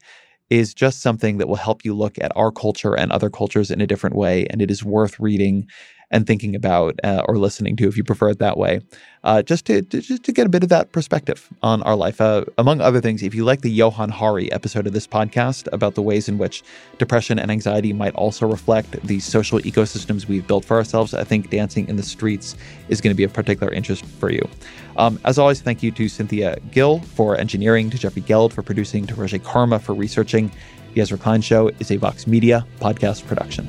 is 0.51 0.75
just 0.75 1.01
something 1.01 1.39
that 1.39 1.47
will 1.49 1.55
help 1.57 1.85
you 1.85 1.95
look 1.95 2.19
at 2.21 2.31
our 2.37 2.51
culture 2.51 2.95
and 2.95 3.11
other 3.11 3.31
cultures 3.31 3.71
in 3.71 3.81
a 3.81 3.87
different 3.87 4.15
way. 4.15 4.47
And 4.51 4.61
it 4.61 4.71
is 4.71 4.83
worth 4.85 5.19
reading 5.19 5.67
and 6.11 6.27
thinking 6.27 6.55
about 6.55 6.99
uh, 7.03 7.23
or 7.27 7.37
listening 7.37 7.75
to 7.77 7.87
if 7.87 7.97
you 7.97 8.03
prefer 8.03 8.29
it 8.29 8.39
that 8.39 8.57
way, 8.57 8.81
uh, 9.23 9.41
just 9.41 9.65
to, 9.65 9.81
to, 9.81 10.01
just 10.01 10.23
to 10.23 10.31
get 10.31 10.45
a 10.45 10.49
bit 10.49 10.61
of 10.61 10.69
that 10.69 10.91
perspective 10.91 11.49
on 11.63 11.81
our 11.83 11.95
life. 11.95 12.19
Uh, 12.19 12.43
among 12.57 12.81
other 12.81 13.01
things, 13.01 13.23
if 13.23 13.33
you 13.33 13.45
like 13.45 13.61
the 13.61 13.71
Johan 13.71 14.09
Hari 14.09 14.51
episode 14.51 14.85
of 14.85 14.93
this 14.93 15.07
podcast 15.07 15.67
about 15.71 15.95
the 15.95 16.01
ways 16.01 16.27
in 16.27 16.37
which 16.37 16.63
depression 16.97 17.39
and 17.39 17.49
anxiety 17.49 17.93
might 17.93 18.13
also 18.15 18.45
reflect 18.45 18.91
the 19.07 19.19
social 19.19 19.59
ecosystems 19.59 20.27
we've 20.27 20.45
built 20.45 20.65
for 20.65 20.77
ourselves, 20.77 21.13
I 21.13 21.23
think 21.23 21.49
Dancing 21.49 21.87
in 21.87 21.95
the 21.95 22.03
Streets 22.03 22.55
is 22.89 22.99
going 23.01 23.11
to 23.11 23.17
be 23.17 23.23
of 23.23 23.33
particular 23.33 23.71
interest 23.71 24.05
for 24.05 24.31
you. 24.31 24.47
Um, 24.97 25.19
as 25.23 25.39
always, 25.39 25.61
thank 25.61 25.81
you 25.81 25.91
to 25.91 26.09
Cynthia 26.09 26.57
Gill 26.71 26.99
for 26.99 27.37
engineering, 27.37 27.89
to 27.89 27.97
Jeffrey 27.97 28.21
Geld 28.21 28.53
for 28.53 28.61
producing, 28.61 29.07
to 29.07 29.15
Roger 29.15 29.39
Karma 29.39 29.79
for 29.79 29.93
researching. 29.93 30.51
The 30.93 31.01
Ezra 31.01 31.17
Klein 31.17 31.41
Show 31.41 31.69
is 31.79 31.89
a 31.89 31.95
Vox 31.95 32.27
Media 32.27 32.65
podcast 32.81 33.25
production. 33.25 33.65